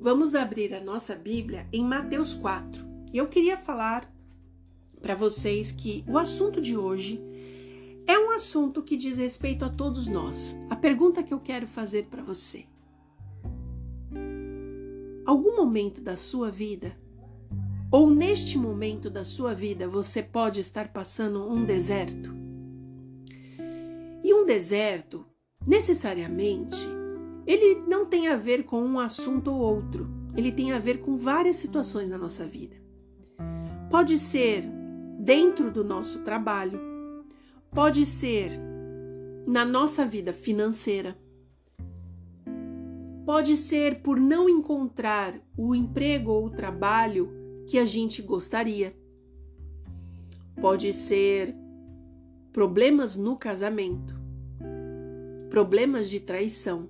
Vamos 0.00 0.34
abrir 0.34 0.72
a 0.72 0.80
nossa 0.80 1.14
Bíblia 1.14 1.66
em 1.70 1.84
Mateus 1.84 2.32
4. 2.32 2.86
E 3.12 3.18
eu 3.18 3.26
queria 3.26 3.56
falar 3.56 4.10
para 4.98 5.14
vocês 5.14 5.72
que 5.72 6.04
o 6.08 6.18
assunto 6.18 6.60
de 6.60 6.76
hoje 6.76 7.22
é 8.06 8.18
um 8.18 8.30
assunto 8.30 8.82
que 8.82 8.96
diz 8.96 9.18
respeito 9.18 9.64
a 9.64 9.68
todos 9.68 10.06
nós. 10.06 10.56
A 10.70 10.76
pergunta 10.76 11.22
que 11.22 11.32
eu 11.32 11.38
quero 11.38 11.66
fazer 11.66 12.06
para 12.06 12.22
você: 12.22 12.64
Algum 15.26 15.56
momento 15.56 16.00
da 16.00 16.16
sua 16.16 16.50
vida, 16.50 16.98
ou 17.92 18.08
neste 18.08 18.56
momento 18.56 19.10
da 19.10 19.24
sua 19.24 19.54
vida, 19.54 19.86
você 19.86 20.22
pode 20.22 20.60
estar 20.60 20.88
passando 20.88 21.46
um 21.50 21.64
deserto? 21.64 22.34
E 24.24 24.32
um 24.32 24.46
deserto, 24.46 25.26
necessariamente, 25.66 26.78
ele 27.46 27.82
não 27.86 28.06
tem 28.06 28.28
a 28.28 28.36
ver 28.36 28.64
com 28.64 28.82
um 28.82 28.98
assunto 28.98 29.50
ou 29.50 29.58
outro, 29.58 30.08
ele 30.34 30.50
tem 30.50 30.72
a 30.72 30.78
ver 30.78 31.00
com 31.00 31.16
várias 31.16 31.56
situações 31.56 32.08
na 32.08 32.16
nossa 32.16 32.46
vida. 32.46 32.76
Pode 33.90 34.18
ser 34.18 34.77
dentro 35.18 35.70
do 35.70 35.82
nosso 35.82 36.20
trabalho, 36.20 36.80
pode 37.70 38.06
ser 38.06 38.52
na 39.46 39.64
nossa 39.64 40.06
vida 40.06 40.32
financeira, 40.32 41.18
pode 43.26 43.56
ser 43.56 44.00
por 44.00 44.18
não 44.18 44.48
encontrar 44.48 45.34
o 45.56 45.74
emprego 45.74 46.30
ou 46.30 46.46
o 46.46 46.50
trabalho 46.50 47.30
que 47.66 47.78
a 47.78 47.84
gente 47.84 48.22
gostaria, 48.22 48.96
pode 50.60 50.92
ser 50.92 51.54
problemas 52.52 53.16
no 53.16 53.36
casamento, 53.36 54.14
problemas 55.50 56.08
de 56.08 56.20
traição 56.20 56.88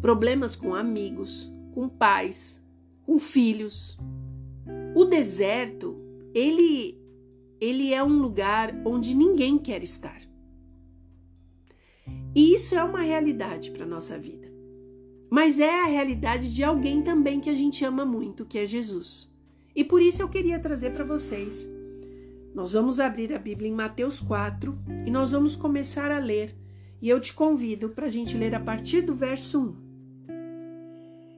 problemas 0.00 0.54
com 0.54 0.74
amigos, 0.74 1.52
com 1.72 1.88
pais, 1.88 2.64
com 3.02 3.18
filhos. 3.18 3.98
O 4.94 5.04
deserto, 5.04 5.96
ele 6.34 7.00
ele 7.60 7.92
é 7.92 8.02
um 8.02 8.18
lugar 8.18 8.74
onde 8.84 9.14
ninguém 9.14 9.58
quer 9.58 9.82
estar. 9.82 10.20
E 12.34 12.54
isso 12.54 12.74
é 12.74 12.84
uma 12.84 13.00
realidade 13.00 13.70
para 13.70 13.86
nossa 13.86 14.18
vida. 14.18 14.46
Mas 15.30 15.58
é 15.58 15.82
a 15.82 15.86
realidade 15.86 16.54
de 16.54 16.62
alguém 16.62 17.02
também 17.02 17.40
que 17.40 17.50
a 17.50 17.54
gente 17.54 17.84
ama 17.84 18.04
muito, 18.04 18.44
que 18.44 18.58
é 18.58 18.66
Jesus. 18.66 19.32
E 19.74 19.82
por 19.82 20.00
isso 20.00 20.22
eu 20.22 20.28
queria 20.28 20.58
trazer 20.58 20.90
para 20.90 21.04
vocês. 21.04 21.68
Nós 22.54 22.72
vamos 22.72 23.00
abrir 23.00 23.34
a 23.34 23.38
Bíblia 23.38 23.68
em 23.68 23.74
Mateus 23.74 24.20
4 24.20 24.78
e 25.06 25.10
nós 25.10 25.32
vamos 25.32 25.56
começar 25.56 26.10
a 26.10 26.18
ler. 26.18 26.54
E 27.00 27.08
eu 27.08 27.20
te 27.20 27.34
convido 27.34 27.90
para 27.90 28.06
a 28.06 28.10
gente 28.10 28.36
ler 28.36 28.54
a 28.54 28.60
partir 28.60 29.02
do 29.02 29.14
verso 29.14 29.60
1. 29.60 29.86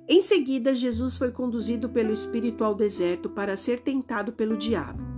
Em 0.09 0.23
seguida, 0.23 0.75
Jesus 0.75 1.17
foi 1.17 1.31
conduzido 1.31 1.89
pelo 1.89 2.13
Espírito 2.13 2.65
ao 2.65 2.75
deserto 2.75 3.29
para 3.29 3.57
ser 3.57 3.81
tentado 3.81 4.33
pelo 4.33 4.57
diabo. 4.57 5.18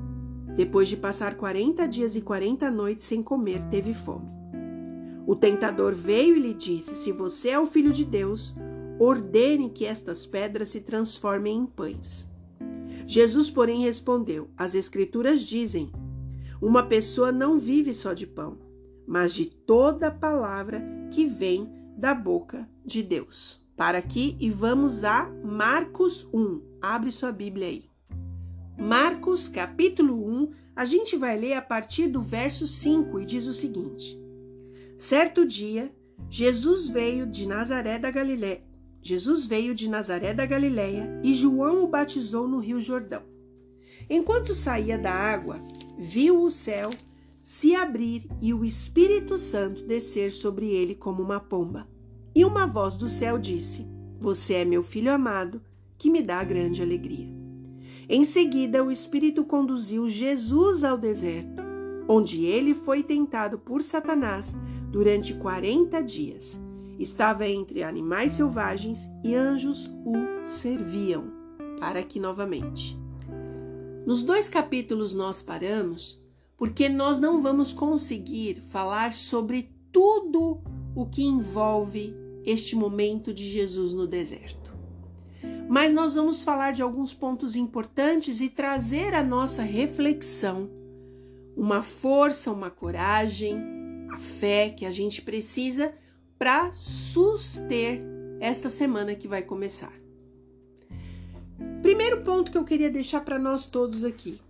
Depois 0.57 0.89
de 0.89 0.97
passar 0.97 1.37
quarenta 1.37 1.87
dias 1.87 2.17
e 2.17 2.21
quarenta 2.21 2.71
noites 2.71 3.05
sem 3.05 3.23
comer, 3.23 3.63
teve 3.65 3.95
fome. 3.95 4.29
O 5.27 5.37
tentador 5.37 5.95
veio 5.95 6.37
e 6.37 6.41
lhe 6.41 6.55
disse: 6.55 6.95
Se 6.95 7.13
você 7.13 7.51
é 7.51 7.59
o 7.59 7.67
filho 7.67 7.93
de 7.93 8.05
Deus, 8.05 8.55
ordene 8.99 9.71
que 9.71 9.85
estas 9.85 10.27
pedras 10.27 10.69
se 10.69 10.81
transformem 10.81 11.59
em 11.59 11.67
pães. 11.67 12.29
Jesus, 13.07 13.51
porém, 13.51 13.83
respondeu: 13.83 14.51
As 14.57 14.75
Escrituras 14.75 15.43
dizem: 15.43 15.91
Uma 16.61 16.83
pessoa 16.83 17.33
não 17.33 17.57
vive 17.57 17.93
só 17.93 18.13
de 18.13 18.27
pão, 18.27 18.59
mas 19.07 19.33
de 19.33 19.47
toda 19.47 20.11
palavra 20.11 20.83
que 21.11 21.27
vem 21.27 21.69
da 21.97 22.15
boca 22.15 22.69
de 22.85 23.03
Deus 23.03 23.61
para 23.81 23.97
aqui 23.97 24.37
e 24.39 24.51
vamos 24.51 25.05
a 25.05 25.25
Marcos 25.43 26.29
1. 26.35 26.61
Abre 26.83 27.11
sua 27.11 27.33
Bíblia 27.33 27.67
aí. 27.67 27.90
Marcos, 28.81 29.47
capítulo 29.47 30.15
1, 30.15 30.53
a 30.75 30.87
gente 30.87 31.15
vai 31.15 31.39
ler 31.39 31.53
a 31.53 31.61
partir 31.61 32.07
do 32.07 32.23
verso 32.23 32.67
5 32.67 33.21
e 33.21 33.27
diz 33.27 33.47
o 33.47 33.53
seguinte: 33.53 34.19
Certo 34.97 35.45
dia, 35.45 35.95
Jesus 36.31 36.89
veio 36.89 37.27
de 37.27 37.47
Nazaré 37.47 37.99
da 37.99 38.11
Galiléia. 38.11 38.63
Jesus 39.03 39.45
veio 39.45 39.75
de 39.75 39.87
Nazaré 39.87 40.33
da 40.33 40.47
Galiléia 40.47 41.21
e 41.23 41.35
João 41.35 41.85
o 41.85 41.89
batizou 41.89 42.49
no 42.49 42.59
Rio 42.59 42.81
Jordão. 42.81 43.23
Enquanto 44.09 44.55
saía 44.55 44.97
da 44.97 45.13
água, 45.13 45.63
viu 45.99 46.43
o 46.43 46.49
céu 46.49 46.89
se 47.43 47.75
abrir 47.75 48.27
e 48.41 48.55
o 48.55 48.65
Espírito 48.65 49.37
Santo 49.37 49.87
descer 49.87 50.33
sobre 50.33 50.71
ele 50.71 50.95
como 50.95 51.23
uma 51.23 51.39
pomba. 51.39 51.87
E 52.35 52.47
uma 52.47 52.67
voz 52.67 52.97
do 52.97 53.11
céu 53.11 53.39
disse: 53.39 53.87
Você 54.19 54.55
é 54.55 54.65
meu 54.65 54.83
filho 54.83 55.13
amado, 55.13 55.61
que 55.99 56.11
me 56.11 56.23
dá 56.23 56.43
grande 56.43 56.81
alegria. 56.81 57.40
Em 58.13 58.25
seguida, 58.25 58.83
o 58.83 58.91
Espírito 58.91 59.45
conduziu 59.45 60.09
Jesus 60.09 60.83
ao 60.83 60.99
deserto, 60.99 61.63
onde 62.09 62.45
ele 62.45 62.75
foi 62.75 63.05
tentado 63.05 63.57
por 63.57 63.85
Satanás 63.85 64.59
durante 64.91 65.33
quarenta 65.35 66.03
dias. 66.03 66.59
Estava 66.99 67.47
entre 67.49 67.85
animais 67.85 68.33
selvagens 68.33 69.09
e 69.23 69.37
anjos 69.37 69.87
o 70.05 70.45
serviam. 70.45 71.31
Para 71.79 72.01
aqui 72.01 72.19
novamente. 72.19 72.99
Nos 74.05 74.25
dois 74.25 74.49
capítulos 74.49 75.15
nós 75.15 75.41
paramos 75.41 76.21
porque 76.57 76.89
nós 76.89 77.21
não 77.21 77.41
vamos 77.41 77.73
conseguir 77.73 78.61
falar 78.73 79.13
sobre 79.13 79.71
tudo 79.93 80.61
o 80.97 81.07
que 81.07 81.23
envolve 81.23 82.13
este 82.45 82.75
momento 82.75 83.33
de 83.33 83.49
Jesus 83.49 83.95
no 83.95 84.09
deserto. 84.09 84.60
Mas 85.71 85.93
nós 85.93 86.17
vamos 86.17 86.43
falar 86.43 86.73
de 86.73 86.83
alguns 86.83 87.15
pontos 87.15 87.55
importantes 87.55 88.41
e 88.41 88.49
trazer 88.49 89.15
a 89.15 89.23
nossa 89.23 89.63
reflexão, 89.63 90.69
uma 91.57 91.81
força, 91.81 92.51
uma 92.51 92.69
coragem, 92.69 93.57
a 94.11 94.19
fé 94.19 94.71
que 94.71 94.85
a 94.85 94.91
gente 94.91 95.23
precisa 95.23 95.95
para 96.37 96.73
suster 96.73 98.03
esta 98.41 98.69
semana 98.69 99.15
que 99.15 99.29
vai 99.29 99.43
começar. 99.43 99.93
Primeiro 101.83 102.23
ponto 102.23 102.51
que 102.51 102.59
eu 102.59 102.65
queria 102.65 102.91
deixar 102.91 103.21
para 103.21 103.39
nós 103.39 103.65
todos 103.65 104.05
aqui. 104.05 104.41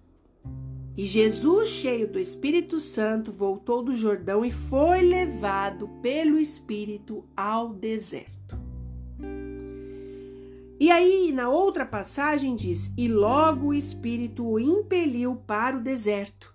E 0.96 1.04
Jesus, 1.04 1.68
cheio 1.68 2.08
do 2.08 2.18
Espírito 2.18 2.78
Santo, 2.78 3.30
voltou 3.30 3.82
do 3.82 3.94
Jordão 3.94 4.42
e 4.42 4.50
foi 4.50 5.02
levado 5.02 5.86
pelo 6.00 6.38
Espírito 6.38 7.22
ao 7.36 7.74
deserto. 7.74 8.39
E 10.90 10.92
aí, 10.92 11.30
na 11.30 11.48
outra 11.48 11.86
passagem, 11.86 12.56
diz: 12.56 12.92
E 12.98 13.06
logo 13.06 13.68
o 13.68 13.74
Espírito 13.74 14.44
o 14.44 14.58
impeliu 14.58 15.36
para 15.36 15.76
o 15.76 15.80
deserto. 15.80 16.52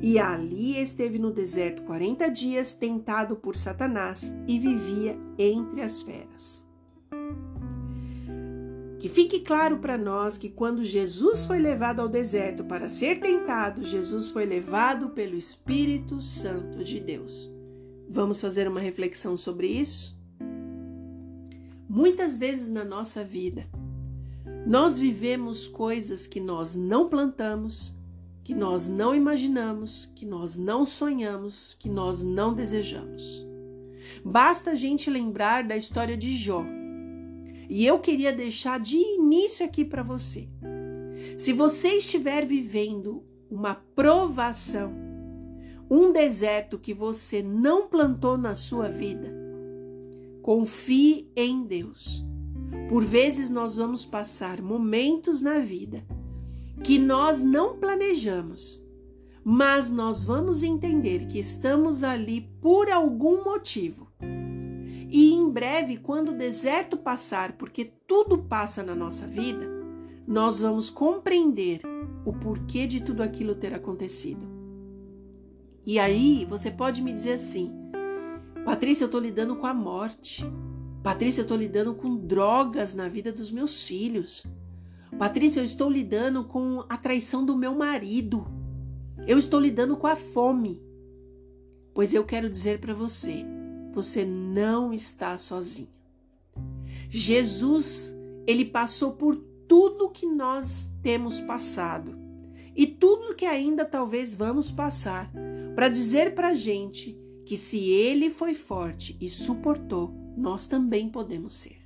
E 0.00 0.18
ali 0.18 0.80
esteve 0.80 1.18
no 1.18 1.30
deserto 1.30 1.82
quarenta 1.82 2.30
dias, 2.30 2.72
tentado 2.72 3.36
por 3.36 3.54
Satanás, 3.54 4.32
e 4.48 4.58
vivia 4.58 5.18
entre 5.38 5.82
as 5.82 6.00
feras. 6.00 6.66
Que 8.98 9.10
fique 9.10 9.40
claro 9.40 9.76
para 9.76 9.98
nós 9.98 10.38
que 10.38 10.48
quando 10.48 10.82
Jesus 10.82 11.44
foi 11.44 11.58
levado 11.58 12.00
ao 12.00 12.08
deserto 12.08 12.64
para 12.64 12.88
ser 12.88 13.20
tentado, 13.20 13.82
Jesus 13.82 14.30
foi 14.30 14.46
levado 14.46 15.10
pelo 15.10 15.36
Espírito 15.36 16.22
Santo 16.22 16.82
de 16.82 16.98
Deus. 16.98 17.52
Vamos 18.08 18.40
fazer 18.40 18.68
uma 18.68 18.80
reflexão 18.80 19.36
sobre 19.36 19.66
isso? 19.66 20.15
Muitas 21.96 22.36
vezes 22.36 22.68
na 22.68 22.84
nossa 22.84 23.24
vida, 23.24 23.66
nós 24.66 24.98
vivemos 24.98 25.66
coisas 25.66 26.26
que 26.26 26.38
nós 26.38 26.76
não 26.76 27.08
plantamos, 27.08 27.96
que 28.44 28.54
nós 28.54 28.86
não 28.86 29.14
imaginamos, 29.14 30.04
que 30.14 30.26
nós 30.26 30.58
não 30.58 30.84
sonhamos, 30.84 31.72
que 31.72 31.88
nós 31.88 32.22
não 32.22 32.52
desejamos. 32.52 33.48
Basta 34.22 34.72
a 34.72 34.74
gente 34.74 35.08
lembrar 35.08 35.64
da 35.64 35.74
história 35.74 36.18
de 36.18 36.36
Jó 36.36 36.66
e 37.66 37.86
eu 37.86 37.98
queria 37.98 38.30
deixar 38.30 38.78
de 38.78 38.98
início 38.98 39.64
aqui 39.64 39.82
para 39.82 40.02
você. 40.02 40.50
Se 41.38 41.50
você 41.54 41.92
estiver 41.92 42.44
vivendo 42.44 43.24
uma 43.50 43.74
provação, 43.74 44.92
um 45.90 46.12
deserto 46.12 46.78
que 46.78 46.92
você 46.92 47.42
não 47.42 47.88
plantou 47.88 48.36
na 48.36 48.54
sua 48.54 48.86
vida, 48.86 49.45
confie 50.46 51.28
em 51.34 51.64
Deus. 51.64 52.24
Por 52.88 53.04
vezes 53.04 53.50
nós 53.50 53.78
vamos 53.78 54.06
passar 54.06 54.62
momentos 54.62 55.40
na 55.40 55.58
vida 55.58 56.06
que 56.84 57.00
nós 57.00 57.42
não 57.42 57.76
planejamos, 57.78 58.80
mas 59.42 59.90
nós 59.90 60.24
vamos 60.24 60.62
entender 60.62 61.26
que 61.26 61.40
estamos 61.40 62.04
ali 62.04 62.48
por 62.60 62.88
algum 62.88 63.42
motivo. 63.42 64.06
E 65.10 65.32
em 65.34 65.50
breve, 65.50 65.96
quando 65.96 66.28
o 66.28 66.36
deserto 66.36 66.96
passar, 66.96 67.54
porque 67.54 67.84
tudo 68.06 68.38
passa 68.38 68.84
na 68.84 68.94
nossa 68.94 69.26
vida, 69.26 69.68
nós 70.28 70.60
vamos 70.60 70.90
compreender 70.90 71.80
o 72.24 72.32
porquê 72.32 72.86
de 72.86 73.02
tudo 73.02 73.20
aquilo 73.20 73.56
ter 73.56 73.74
acontecido. 73.74 74.46
E 75.84 75.98
aí 75.98 76.46
você 76.48 76.70
pode 76.70 77.02
me 77.02 77.12
dizer 77.12 77.32
assim: 77.32 77.72
Patrícia, 78.66 79.04
eu 79.04 79.06
estou 79.06 79.20
lidando 79.20 79.54
com 79.54 79.64
a 79.64 79.72
morte. 79.72 80.44
Patrícia, 81.00 81.40
eu 81.40 81.44
estou 81.44 81.56
lidando 81.56 81.94
com 81.94 82.16
drogas 82.16 82.96
na 82.96 83.08
vida 83.08 83.30
dos 83.30 83.52
meus 83.52 83.86
filhos. 83.86 84.44
Patrícia, 85.16 85.60
eu 85.60 85.64
estou 85.64 85.88
lidando 85.88 86.42
com 86.42 86.84
a 86.88 86.96
traição 86.96 87.46
do 87.46 87.56
meu 87.56 87.76
marido. 87.76 88.44
Eu 89.24 89.38
estou 89.38 89.60
lidando 89.60 89.96
com 89.96 90.08
a 90.08 90.16
fome. 90.16 90.82
Pois 91.94 92.12
eu 92.12 92.24
quero 92.24 92.50
dizer 92.50 92.80
para 92.80 92.92
você, 92.92 93.46
você 93.92 94.24
não 94.24 94.92
está 94.92 95.38
sozinho. 95.38 95.88
Jesus, 97.08 98.16
ele 98.48 98.64
passou 98.64 99.12
por 99.12 99.36
tudo 99.68 100.10
que 100.10 100.26
nós 100.26 100.90
temos 101.04 101.40
passado 101.40 102.18
e 102.74 102.84
tudo 102.84 103.36
que 103.36 103.46
ainda 103.46 103.84
talvez 103.84 104.34
vamos 104.34 104.72
passar 104.72 105.30
para 105.76 105.88
dizer 105.88 106.34
para 106.34 106.52
gente 106.52 107.16
que 107.46 107.56
se 107.56 107.88
ele 107.90 108.28
foi 108.28 108.54
forte 108.54 109.16
e 109.20 109.30
suportou, 109.30 110.12
nós 110.36 110.66
também 110.66 111.08
podemos 111.08 111.54
ser. 111.54 111.78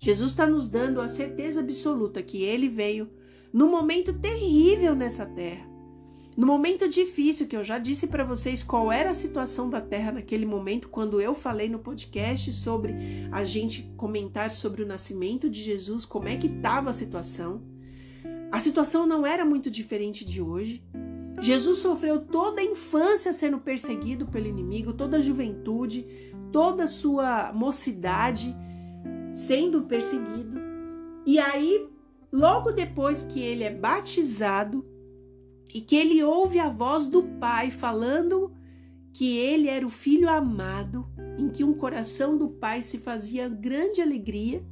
Jesus 0.00 0.32
está 0.32 0.46
nos 0.48 0.68
dando 0.68 1.00
a 1.00 1.06
certeza 1.06 1.60
absoluta 1.60 2.20
que 2.20 2.42
ele 2.42 2.68
veio 2.68 3.08
no 3.52 3.70
momento 3.70 4.12
terrível 4.12 4.96
nessa 4.96 5.24
terra. 5.24 5.72
No 6.36 6.44
momento 6.44 6.88
difícil, 6.88 7.46
que 7.46 7.56
eu 7.56 7.62
já 7.62 7.78
disse 7.78 8.08
para 8.08 8.24
vocês 8.24 8.64
qual 8.64 8.90
era 8.90 9.10
a 9.10 9.14
situação 9.14 9.70
da 9.70 9.80
Terra 9.80 10.10
naquele 10.10 10.44
momento, 10.44 10.88
quando 10.88 11.20
eu 11.20 11.32
falei 11.32 11.68
no 11.68 11.78
podcast 11.78 12.52
sobre 12.52 12.92
a 13.30 13.44
gente 13.44 13.84
comentar 13.96 14.50
sobre 14.50 14.82
o 14.82 14.86
nascimento 14.86 15.48
de 15.48 15.62
Jesus, 15.62 16.04
como 16.04 16.26
é 16.26 16.36
que 16.36 16.48
estava 16.48 16.90
a 16.90 16.92
situação. 16.92 17.62
A 18.50 18.58
situação 18.58 19.06
não 19.06 19.24
era 19.24 19.44
muito 19.44 19.70
diferente 19.70 20.24
de 20.24 20.42
hoje. 20.42 20.82
Jesus 21.40 21.78
sofreu 21.78 22.20
toda 22.20 22.60
a 22.60 22.64
infância 22.64 23.32
sendo 23.32 23.58
perseguido 23.58 24.26
pelo 24.26 24.46
inimigo, 24.46 24.92
toda 24.92 25.18
a 25.18 25.20
juventude, 25.20 26.06
toda 26.52 26.84
a 26.84 26.88
sua 26.88 27.52
mocidade 27.52 28.54
sendo 29.30 29.82
perseguido. 29.82 30.58
E 31.26 31.38
aí, 31.38 31.88
logo 32.32 32.70
depois 32.70 33.22
que 33.22 33.40
ele 33.40 33.64
é 33.64 33.70
batizado 33.70 34.86
e 35.74 35.80
que 35.80 35.96
ele 35.96 36.22
ouve 36.22 36.58
a 36.58 36.68
voz 36.68 37.06
do 37.06 37.22
Pai 37.22 37.70
falando 37.70 38.52
que 39.12 39.36
ele 39.36 39.68
era 39.68 39.86
o 39.86 39.90
filho 39.90 40.28
amado, 40.28 41.06
em 41.38 41.48
que 41.48 41.64
um 41.64 41.74
coração 41.74 42.36
do 42.36 42.48
Pai 42.48 42.82
se 42.82 42.98
fazia 42.98 43.48
grande 43.48 44.00
alegria, 44.00 44.64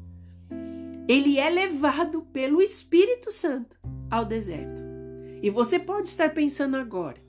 ele 1.09 1.39
é 1.39 1.51
levado 1.51 2.23
pelo 2.33 2.61
Espírito 2.63 3.31
Santo 3.33 3.77
ao 4.11 4.25
deserto. 4.25 4.92
E 5.43 5.51
você 5.51 5.79
pode 5.79 6.07
estar 6.07 6.33
pensando 6.33 6.77
agora: 6.77 7.21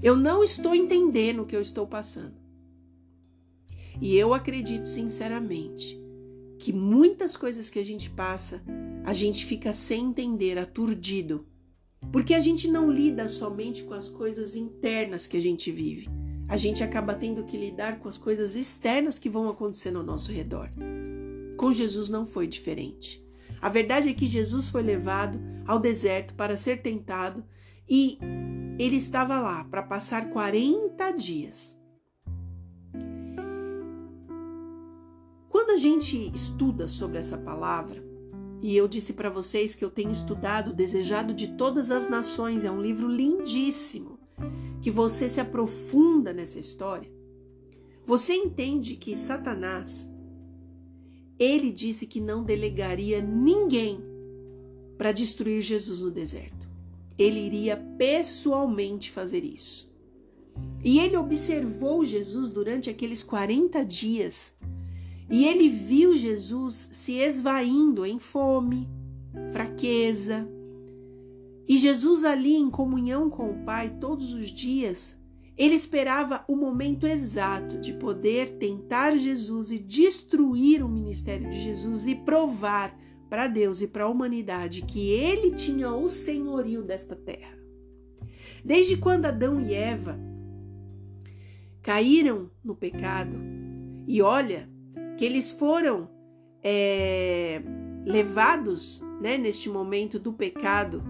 eu 0.00 0.16
não 0.16 0.42
estou 0.42 0.74
entendendo 0.74 1.42
o 1.42 1.46
que 1.46 1.56
eu 1.56 1.60
estou 1.60 1.86
passando. 1.86 2.40
E 4.00 4.16
eu 4.16 4.32
acredito 4.32 4.86
sinceramente 4.86 6.00
que 6.58 6.72
muitas 6.72 7.36
coisas 7.36 7.68
que 7.68 7.78
a 7.80 7.84
gente 7.84 8.08
passa, 8.08 8.62
a 9.04 9.12
gente 9.12 9.44
fica 9.44 9.72
sem 9.72 10.06
entender, 10.06 10.56
aturdido. 10.56 11.46
Porque 12.12 12.34
a 12.34 12.40
gente 12.40 12.68
não 12.68 12.90
lida 12.90 13.28
somente 13.28 13.84
com 13.84 13.94
as 13.94 14.08
coisas 14.08 14.56
internas 14.56 15.26
que 15.26 15.36
a 15.36 15.40
gente 15.40 15.70
vive. 15.70 16.08
A 16.48 16.56
gente 16.56 16.82
acaba 16.82 17.14
tendo 17.14 17.44
que 17.44 17.56
lidar 17.56 17.98
com 18.00 18.08
as 18.08 18.18
coisas 18.18 18.56
externas 18.56 19.18
que 19.18 19.28
vão 19.28 19.48
acontecer 19.48 19.90
no 19.90 20.02
nosso 20.02 20.32
redor. 20.32 20.70
Com 21.56 21.72
Jesus 21.72 22.08
não 22.08 22.26
foi 22.26 22.46
diferente. 22.46 23.21
A 23.62 23.68
verdade 23.68 24.08
é 24.08 24.12
que 24.12 24.26
Jesus 24.26 24.68
foi 24.68 24.82
levado 24.82 25.40
ao 25.64 25.78
deserto 25.78 26.34
para 26.34 26.56
ser 26.56 26.82
tentado 26.82 27.44
e 27.88 28.18
ele 28.76 28.96
estava 28.96 29.38
lá 29.40 29.62
para 29.62 29.84
passar 29.84 30.30
40 30.30 31.12
dias. 31.12 31.78
Quando 35.48 35.70
a 35.70 35.76
gente 35.76 36.32
estuda 36.34 36.88
sobre 36.88 37.18
essa 37.18 37.38
palavra, 37.38 38.02
e 38.60 38.76
eu 38.76 38.88
disse 38.88 39.12
para 39.12 39.30
vocês 39.30 39.76
que 39.76 39.84
eu 39.84 39.90
tenho 39.90 40.10
estudado 40.10 40.74
Desejado 40.74 41.32
de 41.32 41.56
Todas 41.56 41.90
as 41.90 42.08
Nações, 42.08 42.64
é 42.64 42.70
um 42.70 42.82
livro 42.82 43.06
lindíssimo, 43.06 44.18
que 44.80 44.90
você 44.90 45.28
se 45.28 45.40
aprofunda 45.40 46.32
nessa 46.32 46.58
história. 46.58 47.10
Você 48.04 48.34
entende 48.34 48.96
que 48.96 49.14
Satanás 49.14 50.11
ele 51.42 51.72
disse 51.72 52.06
que 52.06 52.20
não 52.20 52.44
delegaria 52.44 53.20
ninguém 53.20 54.00
para 54.96 55.12
destruir 55.12 55.60
Jesus 55.60 56.00
no 56.00 56.10
deserto. 56.10 56.68
Ele 57.18 57.40
iria 57.40 57.76
pessoalmente 57.76 59.10
fazer 59.10 59.44
isso. 59.44 59.90
E 60.84 60.98
ele 60.98 61.16
observou 61.16 62.04
Jesus 62.04 62.48
durante 62.48 62.90
aqueles 62.90 63.22
40 63.22 63.84
dias. 63.84 64.54
E 65.30 65.46
ele 65.46 65.68
viu 65.68 66.14
Jesus 66.14 66.88
se 66.92 67.14
esvaindo 67.14 68.04
em 68.04 68.18
fome, 68.18 68.88
fraqueza. 69.52 70.48
E 71.66 71.78
Jesus 71.78 72.24
ali 72.24 72.54
em 72.54 72.70
comunhão 72.70 73.30
com 73.30 73.50
o 73.50 73.64
Pai 73.64 73.96
todos 74.00 74.34
os 74.34 74.48
dias, 74.48 75.18
ele 75.56 75.74
esperava 75.74 76.44
o 76.48 76.56
momento 76.56 77.06
exato 77.06 77.78
de 77.78 77.92
poder 77.92 78.56
tentar 78.56 79.16
Jesus 79.16 79.70
e 79.70 79.78
destruir 79.78 80.82
o 80.82 80.88
ministério 80.88 81.50
de 81.50 81.60
Jesus 81.60 82.06
e 82.06 82.14
provar 82.14 82.96
para 83.28 83.46
Deus 83.46 83.80
e 83.80 83.86
para 83.86 84.04
a 84.04 84.08
humanidade 84.08 84.82
que 84.82 85.10
ele 85.10 85.52
tinha 85.52 85.90
o 85.94 86.08
senhorio 86.08 86.82
desta 86.82 87.16
terra. 87.16 87.56
Desde 88.64 88.96
quando 88.96 89.26
Adão 89.26 89.60
e 89.60 89.74
Eva 89.74 90.18
caíram 91.82 92.50
no 92.62 92.76
pecado, 92.76 93.36
e 94.06 94.22
olha 94.22 94.68
que 95.16 95.24
eles 95.24 95.50
foram 95.50 96.08
é, 96.62 97.62
levados 98.04 99.02
né, 99.20 99.36
neste 99.36 99.68
momento 99.68 100.18
do 100.18 100.32
pecado 100.32 101.02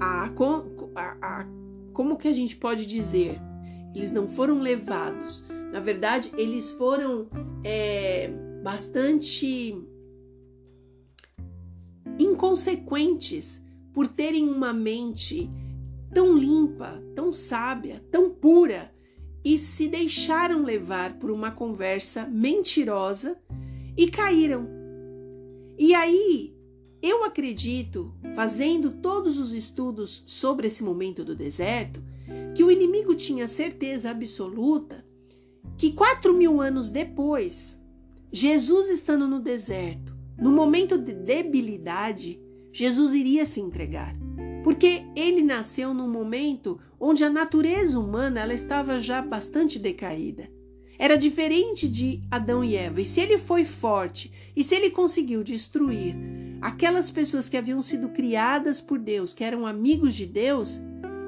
a, 0.00 0.26
a, 0.26 1.16
a 1.22 1.46
como 1.92 2.16
que 2.16 2.28
a 2.28 2.32
gente 2.32 2.56
pode 2.56 2.86
dizer? 2.86 3.40
Eles 3.94 4.12
não 4.12 4.28
foram 4.28 4.60
levados. 4.60 5.44
Na 5.72 5.80
verdade, 5.80 6.32
eles 6.36 6.72
foram 6.72 7.28
é, 7.62 8.30
bastante 8.62 9.76
inconsequentes 12.18 13.62
por 13.92 14.08
terem 14.08 14.48
uma 14.48 14.72
mente 14.72 15.50
tão 16.12 16.36
limpa, 16.36 17.02
tão 17.14 17.32
sábia, 17.32 18.00
tão 18.10 18.30
pura 18.30 18.92
e 19.44 19.58
se 19.58 19.88
deixaram 19.88 20.62
levar 20.62 21.18
por 21.18 21.30
uma 21.30 21.50
conversa 21.50 22.26
mentirosa 22.26 23.36
e 23.96 24.10
caíram. 24.10 24.66
E 25.76 25.94
aí, 25.94 26.54
eu 27.02 27.24
acredito, 27.24 28.14
fazendo 28.34 28.90
todos 28.90 29.38
os 29.38 29.52
estudos 29.52 30.22
sobre 30.26 30.68
esse 30.68 30.82
momento 30.82 31.24
do 31.24 31.34
deserto, 31.34 32.02
que 32.54 32.64
o 32.64 32.70
inimigo 32.70 33.14
tinha 33.14 33.48
certeza 33.48 34.10
absoluta 34.10 35.04
que 35.76 35.92
quatro 35.92 36.32
mil 36.34 36.60
anos 36.60 36.88
depois, 36.88 37.80
Jesus 38.30 38.88
estando 38.88 39.26
no 39.26 39.40
deserto, 39.40 40.16
no 40.38 40.52
momento 40.52 40.96
de 40.98 41.12
debilidade, 41.12 42.40
Jesus 42.72 43.12
iria 43.12 43.46
se 43.46 43.60
entregar. 43.60 44.14
Porque 44.62 45.04
ele 45.14 45.42
nasceu 45.42 45.92
num 45.92 46.08
momento 46.08 46.80
onde 46.98 47.22
a 47.22 47.30
natureza 47.30 47.98
humana 47.98 48.40
ela 48.40 48.54
estava 48.54 49.00
já 49.00 49.20
bastante 49.20 49.78
decaída. 49.78 50.50
Era 50.98 51.16
diferente 51.16 51.88
de 51.88 52.22
Adão 52.30 52.64
e 52.64 52.76
Eva. 52.76 53.00
E 53.00 53.04
se 53.04 53.20
ele 53.20 53.36
foi 53.36 53.64
forte, 53.64 54.32
e 54.56 54.64
se 54.64 54.74
ele 54.74 54.90
conseguiu 54.90 55.42
destruir 55.42 56.16
aquelas 56.60 57.10
pessoas 57.10 57.48
que 57.48 57.56
haviam 57.56 57.82
sido 57.82 58.08
criadas 58.08 58.80
por 58.80 58.98
Deus, 58.98 59.34
que 59.34 59.44
eram 59.44 59.66
amigos 59.66 60.14
de 60.14 60.24
Deus, 60.24 60.80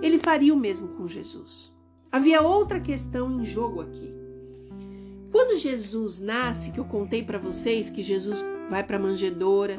ele 0.03 0.19
faria 0.19 0.55
o 0.55 0.57
mesmo 0.57 0.89
com 0.89 1.07
Jesus. 1.07 1.73
Havia 2.11 2.43
outra 2.43 2.81
questão 2.81 3.41
em 3.41 3.45
jogo 3.45 3.81
aqui. 3.81 4.15
Quando 5.31 5.59
Jesus 5.59 6.21
nasce, 6.21 6.71
que 6.71 6.81
eu 6.81 6.85
contei 6.85 7.23
para 7.23 7.39
vocês 7.39 7.91
que 7.91 8.01
Jesus 8.01 8.45
vai 8.71 8.83
para 8.83 8.97
a 8.97 9.01
manjedoura, 9.01 9.79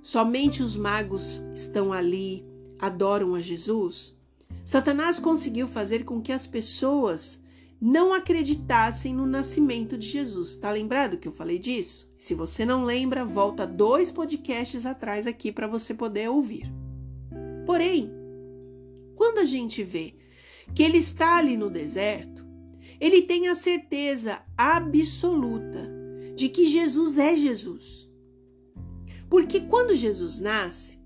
somente 0.00 0.62
os 0.62 0.76
magos 0.76 1.42
estão 1.54 1.92
ali, 1.92 2.44
adoram 2.78 3.34
a 3.34 3.40
Jesus. 3.40 4.16
Satanás 4.64 5.18
conseguiu 5.18 5.66
fazer 5.66 6.04
com 6.04 6.22
que 6.22 6.32
as 6.32 6.46
pessoas 6.46 7.42
não 7.80 8.14
acreditassem 8.14 9.14
no 9.14 9.26
nascimento 9.26 9.98
de 9.98 10.08
Jesus. 10.08 10.50
Está 10.52 10.70
lembrado 10.70 11.18
que 11.18 11.28
eu 11.28 11.32
falei 11.32 11.58
disso? 11.58 12.10
Se 12.16 12.32
você 12.32 12.64
não 12.64 12.84
lembra, 12.84 13.26
volta 13.26 13.66
dois 13.66 14.10
podcasts 14.10 14.86
atrás 14.86 15.26
aqui 15.26 15.52
para 15.52 15.66
você 15.66 15.92
poder 15.92 16.30
ouvir. 16.30 16.72
Porém, 17.66 18.10
quando 19.14 19.38
a 19.38 19.44
gente 19.44 19.82
vê 19.82 20.14
que 20.74 20.82
ele 20.82 20.98
está 20.98 21.36
ali 21.36 21.56
no 21.56 21.70
deserto, 21.70 22.44
ele 23.00 23.22
tem 23.22 23.48
a 23.48 23.54
certeza 23.54 24.40
absoluta 24.56 25.90
de 26.34 26.48
que 26.48 26.66
Jesus 26.66 27.18
é 27.18 27.36
Jesus. 27.36 28.08
Porque 29.28 29.60
quando 29.60 29.94
Jesus 29.94 30.38
nasce, 30.40 30.98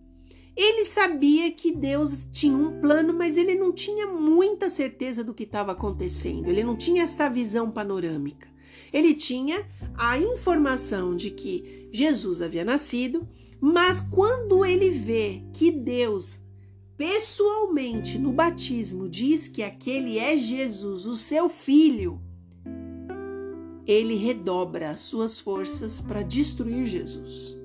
ele 0.57 0.85
sabia 0.85 1.51
que 1.53 1.73
Deus 1.73 2.19
tinha 2.33 2.57
um 2.57 2.81
plano, 2.81 3.15
mas 3.15 3.37
ele 3.37 3.55
não 3.55 3.73
tinha 3.73 4.07
muita 4.07 4.69
certeza 4.69 5.23
do 5.23 5.33
que 5.33 5.45
estava 5.45 5.73
acontecendo. 5.73 6.49
Ele 6.49 6.65
não 6.65 6.77
tinha 6.77 7.05
esta 7.05 7.29
visão 7.29 7.71
panorâmica. 7.71 8.49
Ele 8.93 9.15
tinha 9.15 9.67
a 9.95 10.19
informação 10.19 11.15
de 11.15 11.31
que 11.31 11.89
Jesus 11.93 12.43
havia 12.43 12.65
nascido, 12.65 13.27
mas 13.61 14.01
quando 14.01 14.65
ele 14.65 14.91
vê 14.91 15.45
que 15.53 15.71
Deus 15.71 16.41
pessoalmente 16.99 18.19
no 18.19 18.33
batismo 18.33 19.09
diz 19.09 19.47
que 19.47 19.63
aquele 19.63 20.19
é 20.19 20.37
Jesus, 20.37 21.07
o 21.07 21.15
seu 21.15 21.49
filho, 21.49 22.21
ele 23.87 24.17
redobra 24.17 24.91
as 24.91 24.99
suas 25.01 25.39
forças 25.39 26.01
para 26.01 26.23
destruir 26.23 26.85
Jesus. 26.85 27.57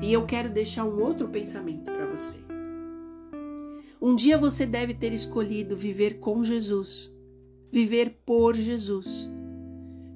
E 0.00 0.10
eu 0.10 0.24
quero 0.24 0.48
deixar 0.48 0.84
um 0.86 0.98
outro 1.02 1.28
pensamento 1.28 1.84
para 1.84 2.06
você. 2.06 2.38
Um 4.00 4.16
dia 4.16 4.38
você 4.38 4.64
deve 4.64 4.94
ter 4.94 5.12
escolhido 5.12 5.76
viver 5.76 6.20
com 6.20 6.42
Jesus, 6.42 7.14
viver 7.70 8.22
por 8.24 8.56
Jesus, 8.56 9.28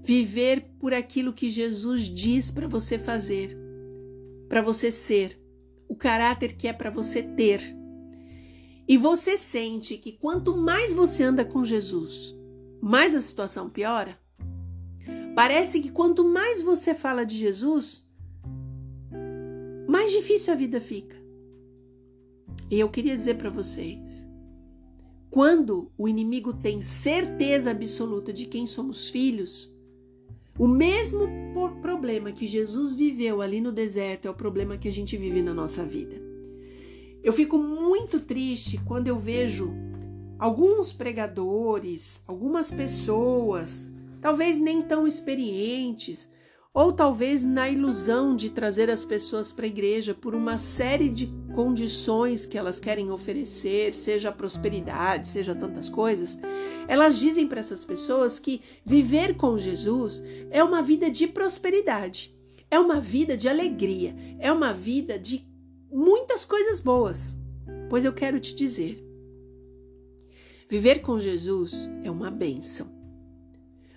viver 0.02 0.70
por 0.78 0.94
aquilo 0.94 1.34
que 1.34 1.50
Jesus 1.50 2.08
diz 2.08 2.50
para 2.50 2.66
você 2.66 2.98
fazer, 2.98 3.54
para 4.48 4.62
você 4.62 4.90
ser, 4.90 5.43
o 5.88 5.94
caráter 5.94 6.56
que 6.56 6.68
é 6.68 6.72
para 6.72 6.90
você 6.90 7.22
ter. 7.22 7.60
E 8.86 8.96
você 8.96 9.36
sente 9.36 9.96
que 9.96 10.12
quanto 10.12 10.56
mais 10.56 10.92
você 10.92 11.24
anda 11.24 11.44
com 11.44 11.64
Jesus, 11.64 12.36
mais 12.80 13.14
a 13.14 13.20
situação 13.20 13.70
piora? 13.70 14.18
Parece 15.34 15.80
que 15.80 15.90
quanto 15.90 16.22
mais 16.22 16.62
você 16.62 16.94
fala 16.94 17.24
de 17.24 17.34
Jesus, 17.34 18.06
mais 19.88 20.12
difícil 20.12 20.52
a 20.52 20.56
vida 20.56 20.80
fica. 20.80 21.16
E 22.70 22.78
eu 22.78 22.88
queria 22.88 23.16
dizer 23.16 23.36
para 23.36 23.50
vocês: 23.50 24.26
quando 25.30 25.90
o 25.98 26.06
inimigo 26.06 26.52
tem 26.52 26.80
certeza 26.80 27.72
absoluta 27.72 28.32
de 28.32 28.46
quem 28.46 28.66
somos 28.66 29.10
filhos, 29.10 29.73
o 30.58 30.68
mesmo 30.68 31.28
problema 31.82 32.30
que 32.32 32.46
Jesus 32.46 32.94
viveu 32.94 33.42
ali 33.42 33.60
no 33.60 33.72
deserto 33.72 34.26
é 34.26 34.30
o 34.30 34.34
problema 34.34 34.76
que 34.76 34.88
a 34.88 34.92
gente 34.92 35.16
vive 35.16 35.42
na 35.42 35.52
nossa 35.52 35.84
vida. 35.84 36.16
Eu 37.22 37.32
fico 37.32 37.58
muito 37.58 38.20
triste 38.20 38.78
quando 38.84 39.08
eu 39.08 39.16
vejo 39.16 39.72
alguns 40.38 40.92
pregadores, 40.92 42.22
algumas 42.26 42.70
pessoas, 42.70 43.90
talvez 44.20 44.58
nem 44.58 44.82
tão 44.82 45.06
experientes, 45.06 46.28
ou 46.74 46.92
talvez 46.92 47.44
na 47.44 47.70
ilusão 47.70 48.34
de 48.34 48.50
trazer 48.50 48.90
as 48.90 49.04
pessoas 49.04 49.52
para 49.52 49.64
a 49.64 49.68
igreja 49.68 50.12
por 50.12 50.34
uma 50.34 50.58
série 50.58 51.08
de 51.08 51.32
condições 51.54 52.44
que 52.44 52.58
elas 52.58 52.80
querem 52.80 53.12
oferecer, 53.12 53.94
seja 53.94 54.32
prosperidade, 54.32 55.28
seja 55.28 55.54
tantas 55.54 55.88
coisas, 55.88 56.36
elas 56.88 57.16
dizem 57.16 57.46
para 57.46 57.60
essas 57.60 57.84
pessoas 57.84 58.40
que 58.40 58.60
viver 58.84 59.36
com 59.36 59.56
Jesus 59.56 60.20
é 60.50 60.64
uma 60.64 60.82
vida 60.82 61.08
de 61.08 61.28
prosperidade, 61.28 62.36
é 62.68 62.78
uma 62.78 63.00
vida 63.00 63.36
de 63.36 63.48
alegria, 63.48 64.16
é 64.40 64.50
uma 64.50 64.72
vida 64.72 65.16
de 65.16 65.46
muitas 65.92 66.44
coisas 66.44 66.80
boas. 66.80 67.38
Pois 67.88 68.04
eu 68.04 68.12
quero 68.12 68.40
te 68.40 68.52
dizer, 68.52 69.00
viver 70.68 71.02
com 71.02 71.20
Jesus 71.20 71.88
é 72.02 72.10
uma 72.10 72.32
bênção. 72.32 72.93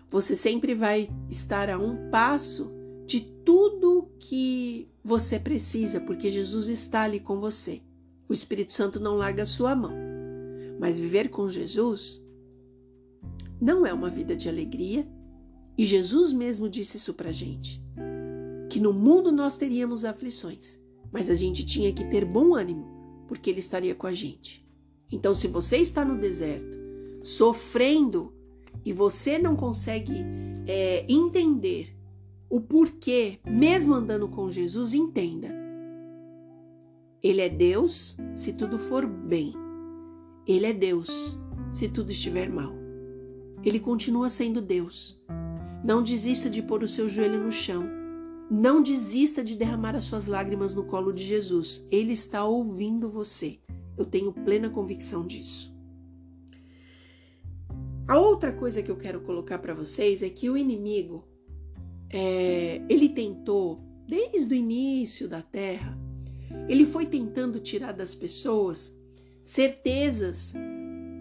Você 0.10 0.36
sempre 0.36 0.74
vai 0.74 1.10
estar 1.30 1.70
a 1.70 1.78
um 1.78 2.10
passo 2.10 2.72
de 3.06 3.22
tudo 3.22 4.10
que 4.20 4.90
você 5.04 5.40
precisa, 5.40 6.00
porque 6.00 6.32
Jesus 6.32 6.68
está 6.68 7.04
ali 7.04 7.20
com 7.20 7.40
você. 7.40 7.82
O 8.30 8.34
Espírito 8.34 8.74
Santo 8.74 9.00
não 9.00 9.16
larga 9.16 9.44
a 9.44 9.46
sua 9.46 9.76
mão. 9.76 9.94
Mas 10.80 10.98
viver 10.98 11.30
com 11.30 11.50
Jesus 11.50 12.24
não 13.60 13.86
é 13.86 13.94
uma 13.94 14.10
vida 14.10 14.36
de 14.36 14.48
alegria, 14.48 15.08
e 15.78 15.84
Jesus 15.84 16.32
mesmo 16.32 16.70
disse 16.70 16.98
isso 16.98 17.14
pra 17.14 17.32
gente. 17.32 17.84
Que 18.70 18.80
no 18.80 18.94
mundo 18.94 19.32
nós 19.32 19.58
teríamos 19.58 20.06
aflições, 20.06 20.80
mas 21.12 21.30
a 21.30 21.36
gente 21.36 21.66
tinha 21.66 21.92
que 21.92 22.06
ter 22.06 22.26
bom 22.26 22.56
ânimo, 22.56 22.86
porque 23.28 23.50
Ele 23.50 23.60
estaria 23.60 23.96
com 23.96 24.08
a 24.08 24.14
gente. 24.14 24.68
Então, 25.12 25.34
se 25.34 25.48
você 25.48 25.78
está 25.78 26.04
no 26.04 26.18
deserto, 26.18 26.78
sofrendo 27.24 28.34
e 28.86 28.94
você 28.94 29.38
não 29.38 29.56
consegue 29.56 30.26
é, 30.68 31.06
entender 31.08 31.96
o 32.50 32.62
porquê, 32.62 33.40
mesmo 33.46 33.94
andando 33.94 34.28
com 34.28 34.50
Jesus, 34.50 34.94
entenda. 34.94 35.50
Ele 37.22 37.42
é 37.42 37.50
Deus 37.50 38.16
se 38.36 38.54
tudo 38.54 38.78
for 38.78 39.06
bem. 39.06 39.54
Ele 40.46 40.66
é 40.66 40.74
Deus 40.74 41.38
se 41.72 41.90
tudo 41.90 42.12
estiver 42.12 42.50
mal. 42.50 42.74
Ele 43.64 43.80
continua 43.80 44.30
sendo 44.30 44.62
Deus. 44.62 45.22
Não 45.84 46.02
desista 46.02 46.50
de 46.50 46.62
pôr 46.62 46.84
o 46.84 46.88
seu 46.88 47.10
joelho 47.10 47.44
no 47.44 47.52
chão. 47.52 47.84
Não 48.50 48.82
desista 48.82 49.44
de 49.44 49.58
derramar 49.58 49.96
as 49.96 50.06
suas 50.06 50.26
lágrimas 50.26 50.74
no 50.74 50.86
colo 50.86 51.12
de 51.12 51.24
Jesus. 51.24 51.86
Ele 51.92 52.14
está 52.14 52.46
ouvindo 52.46 53.10
você. 53.10 53.60
Eu 53.98 54.06
tenho 54.06 54.32
plena 54.32 54.70
convicção 54.70 55.26
disso. 55.26 55.77
A 58.08 58.18
outra 58.18 58.54
coisa 58.54 58.82
que 58.82 58.90
eu 58.90 58.96
quero 58.96 59.20
colocar 59.22 59.60
para 59.60 59.74
vocês 59.74 60.24
é 60.24 60.30
que 60.30 60.50
o 60.50 60.58
inimigo, 60.58 61.28
é, 62.10 62.82
ele 62.88 63.10
tentou, 63.10 63.82
desde 64.08 64.54
o 64.54 64.56
início 64.56 65.28
da 65.28 65.42
Terra, 65.42 65.98
ele 66.70 66.86
foi 66.86 67.06
tentando 67.06 67.60
tirar 67.60 67.92
das 67.92 68.16
pessoas 68.16 68.96
certezas 69.44 70.54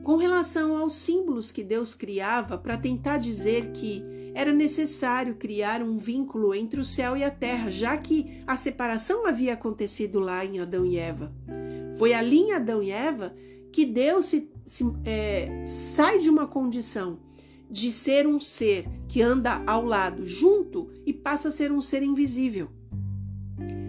com 0.04 0.14
relação 0.14 0.76
aos 0.76 0.94
símbolos 0.94 1.50
que 1.50 1.64
Deus 1.64 1.92
criava 1.92 2.56
para 2.56 2.78
tentar 2.78 3.18
dizer 3.18 3.72
que 3.72 4.04
era 4.32 4.52
necessário 4.52 5.34
criar 5.34 5.82
um 5.82 5.96
vínculo 5.96 6.54
entre 6.54 6.78
o 6.78 6.84
céu 6.84 7.16
e 7.16 7.24
a 7.24 7.30
terra, 7.30 7.70
já 7.70 7.96
que 7.96 8.42
a 8.46 8.56
separação 8.56 9.26
havia 9.26 9.54
acontecido 9.54 10.20
lá 10.20 10.44
em 10.44 10.60
Adão 10.60 10.84
e 10.84 10.96
Eva. 10.96 11.32
Foi 11.98 12.12
ali 12.12 12.38
em 12.38 12.52
Adão 12.52 12.82
e 12.82 12.90
Eva 12.90 13.34
que 13.72 13.84
Deus 13.84 14.26
se 14.26 14.50
se, 14.66 14.84
é, 15.04 15.64
sai 15.64 16.18
de 16.18 16.28
uma 16.28 16.46
condição 16.46 17.18
de 17.70 17.90
ser 17.90 18.26
um 18.26 18.38
ser 18.38 18.86
que 19.08 19.22
anda 19.22 19.62
ao 19.66 19.84
lado, 19.84 20.26
junto, 20.26 20.90
e 21.04 21.12
passa 21.12 21.48
a 21.48 21.50
ser 21.50 21.72
um 21.72 21.80
ser 21.80 22.02
invisível. 22.02 22.68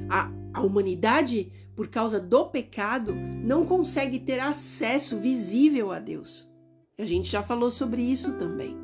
A, 0.10 0.32
a 0.54 0.62
humanidade, 0.62 1.52
por 1.76 1.88
causa 1.88 2.20
do 2.20 2.46
pecado, 2.46 3.14
não 3.14 3.66
consegue 3.66 4.20
ter 4.20 4.40
acesso 4.40 5.20
visível 5.20 5.92
a 5.92 6.00
Deus. 6.00 6.50
A 6.98 7.06
gente 7.06 7.30
já 7.30 7.44
falou 7.44 7.70
sobre 7.70 8.02
isso 8.02 8.34
também. 8.34 8.76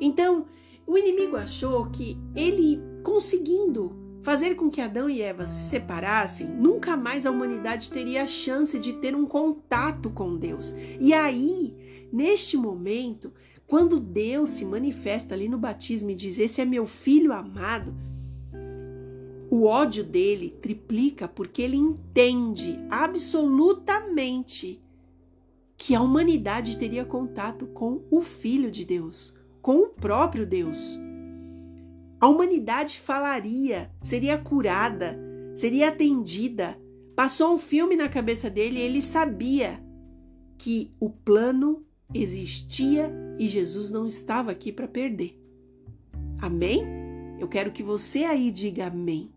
Então, 0.00 0.46
o 0.86 0.98
inimigo 0.98 1.36
achou 1.36 1.86
que 1.90 2.18
ele 2.34 2.80
conseguindo 3.04 4.05
fazer 4.26 4.56
com 4.56 4.68
que 4.68 4.80
Adão 4.80 5.08
e 5.08 5.22
Eva 5.22 5.46
se 5.46 5.70
separassem, 5.70 6.48
nunca 6.48 6.96
mais 6.96 7.24
a 7.24 7.30
humanidade 7.30 7.88
teria 7.92 8.24
a 8.24 8.26
chance 8.26 8.76
de 8.76 8.94
ter 8.94 9.14
um 9.14 9.24
contato 9.24 10.10
com 10.10 10.36
Deus. 10.36 10.74
E 10.98 11.12
aí, 11.12 11.72
neste 12.12 12.56
momento, 12.56 13.32
quando 13.68 14.00
Deus 14.00 14.48
se 14.48 14.64
manifesta 14.64 15.32
ali 15.32 15.48
no 15.48 15.56
batismo 15.56 16.10
e 16.10 16.14
diz: 16.16 16.40
Esse 16.40 16.60
é 16.60 16.64
meu 16.64 16.86
filho 16.86 17.32
amado, 17.32 17.94
o 19.48 19.62
ódio 19.62 20.02
dele 20.02 20.50
triplica 20.60 21.28
porque 21.28 21.62
ele 21.62 21.76
entende 21.76 22.80
absolutamente 22.90 24.82
que 25.76 25.94
a 25.94 26.02
humanidade 26.02 26.76
teria 26.76 27.04
contato 27.04 27.68
com 27.68 28.02
o 28.10 28.20
Filho 28.20 28.72
de 28.72 28.84
Deus, 28.84 29.32
com 29.62 29.82
o 29.82 29.88
próprio 29.88 30.44
Deus. 30.44 30.98
A 32.20 32.28
humanidade 32.28 32.98
falaria, 32.98 33.90
seria 34.00 34.38
curada, 34.38 35.18
seria 35.54 35.88
atendida. 35.88 36.78
Passou 37.14 37.54
um 37.54 37.58
filme 37.58 37.94
na 37.96 38.08
cabeça 38.08 38.48
dele 38.48 38.78
e 38.78 38.82
ele 38.82 39.02
sabia 39.02 39.82
que 40.56 40.94
o 40.98 41.10
plano 41.10 41.84
existia 42.14 43.12
e 43.38 43.48
Jesus 43.48 43.90
não 43.90 44.06
estava 44.06 44.50
aqui 44.50 44.72
para 44.72 44.88
perder. 44.88 45.38
Amém? 46.38 46.84
Eu 47.38 47.48
quero 47.48 47.70
que 47.70 47.82
você 47.82 48.24
aí 48.24 48.50
diga 48.50 48.86
amém. 48.86 49.30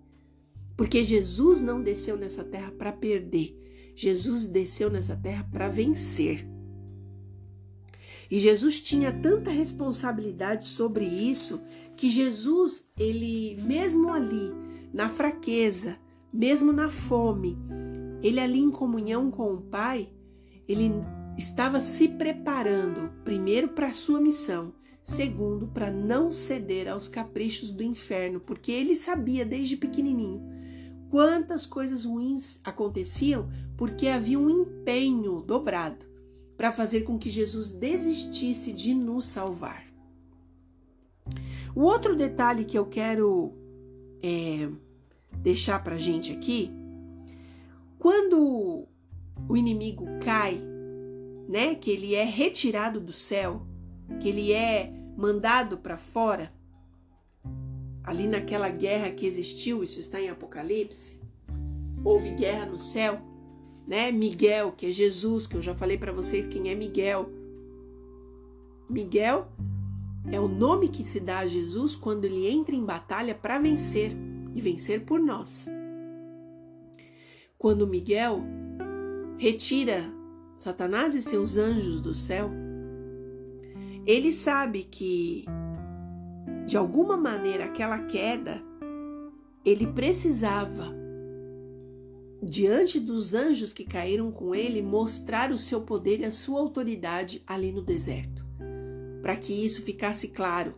Porque 0.78 1.04
Jesus 1.04 1.62
não 1.62 1.84
desceu 1.84 2.16
nessa 2.16 2.44
terra 2.44 2.72
para 2.72 2.94
perder. 2.94 3.58
Jesus 3.96 4.48
desceu 4.48 4.90
nessa 4.90 5.16
terra 5.16 5.46
para 5.52 5.68
vencer. 5.68 6.48
E 8.32 8.40
Jesus 8.40 8.80
tinha 8.80 9.12
tanta 9.12 9.50
responsabilidade 9.50 10.66
sobre 10.66 11.04
isso 11.04 11.60
que 12.00 12.10
Jesus, 12.10 12.90
ele 12.98 13.62
mesmo 13.62 14.10
ali, 14.10 14.54
na 14.94 15.10
fraqueza, 15.10 16.00
mesmo 16.32 16.72
na 16.72 16.90
fome, 16.90 17.58
ele 18.24 18.40
ali 18.40 18.60
em 18.60 18.72
comunhão 18.72 19.30
com 19.30 19.54
o 19.54 19.62
Pai, 19.64 20.10
ele 20.66 20.94
estava 21.38 21.82
se 21.82 22.08
preparando, 22.08 23.12
primeiro, 23.26 23.68
para 23.68 23.88
a 23.88 23.92
sua 23.92 24.22
missão, 24.22 24.74
segundo, 25.04 25.68
para 25.68 25.92
não 25.92 26.32
ceder 26.32 26.88
aos 26.88 27.10
caprichos 27.10 27.70
do 27.74 27.84
inferno, 27.84 28.40
porque 28.40 28.72
ele 28.72 28.96
sabia 28.96 29.44
desde 29.44 29.76
pequenininho 29.76 30.42
quantas 31.10 31.66
coisas 31.66 32.06
ruins 32.06 32.62
aconteciam 32.64 33.50
porque 33.76 34.08
havia 34.08 34.40
um 34.40 34.50
empenho 34.50 35.42
dobrado 35.42 36.06
para 36.56 36.72
fazer 36.72 37.02
com 37.02 37.20
que 37.20 37.30
Jesus 37.30 37.72
desistisse 37.72 38.72
de 38.72 38.94
nos 38.94 39.26
salvar. 39.26 39.90
O 41.80 41.84
outro 41.84 42.14
detalhe 42.14 42.66
que 42.66 42.78
eu 42.78 42.86
quero 42.86 43.54
é, 44.22 44.70
deixar 45.38 45.82
para 45.82 45.96
gente 45.96 46.34
aqui, 46.34 46.70
quando 47.98 48.86
o 49.48 49.56
inimigo 49.56 50.06
cai, 50.20 50.62
né, 51.48 51.76
que 51.76 51.90
ele 51.90 52.16
é 52.16 52.26
retirado 52.26 53.00
do 53.00 53.14
céu, 53.14 53.66
que 54.20 54.28
ele 54.28 54.52
é 54.52 54.92
mandado 55.16 55.78
para 55.78 55.96
fora, 55.96 56.52
ali 58.04 58.28
naquela 58.28 58.68
guerra 58.68 59.12
que 59.12 59.26
existiu, 59.26 59.82
isso 59.82 60.02
está 60.02 60.20
em 60.20 60.28
Apocalipse, 60.28 61.22
houve 62.04 62.32
guerra 62.32 62.66
no 62.66 62.78
céu, 62.78 63.22
né? 63.88 64.12
Miguel, 64.12 64.74
que 64.74 64.88
é 64.88 64.92
Jesus, 64.92 65.48
que 65.48 65.56
eu 65.56 65.62
já 65.62 65.74
falei 65.74 65.98
para 65.98 66.12
vocês 66.12 66.46
quem 66.46 66.70
é 66.70 66.76
Miguel. 66.76 67.30
Miguel 68.90 69.48
é 70.32 70.40
o 70.40 70.48
nome 70.48 70.90
que 70.90 71.04
se 71.04 71.20
dá 71.20 71.40
a 71.40 71.48
Jesus 71.48 71.96
quando 71.96 72.26
ele 72.26 72.48
entra 72.48 72.76
em 72.76 72.86
batalha 72.86 73.34
para 73.34 73.58
vencer 73.58 74.16
e 74.54 74.62
vencer 74.62 75.04
por 75.06 75.20
nós. 75.20 75.68
Quando 77.58 77.88
Miguel 77.88 78.42
retira 79.38 80.04
Satanás 80.58 81.16
e 81.16 81.22
seus 81.22 81.58
anjos 81.58 82.00
do 82.00 82.14
céu, 82.14 82.52
ele 84.06 84.32
sabe 84.32 84.84
que 84.84 85.46
de 86.66 86.78
alguma 86.78 87.18
maneira 87.18 87.66
aquela 87.66 88.00
queda 88.00 88.62
ele 89.66 89.88
precisava 89.88 90.94
diante 92.42 93.00
dos 93.00 93.34
anjos 93.34 93.74
que 93.74 93.84
caíram 93.84 94.32
com 94.32 94.56
ele 94.56 94.82
mostrar 94.82 95.52
o 95.52 95.58
seu 95.58 95.82
poder 95.82 96.22
e 96.22 96.26
a 96.26 96.32
sua 96.32 96.60
autoridade 96.60 97.44
ali 97.46 97.72
no 97.72 97.82
deserto 97.82 98.49
para 99.22 99.36
que 99.36 99.54
isso 99.54 99.82
ficasse 99.82 100.30
claro, 100.30 100.76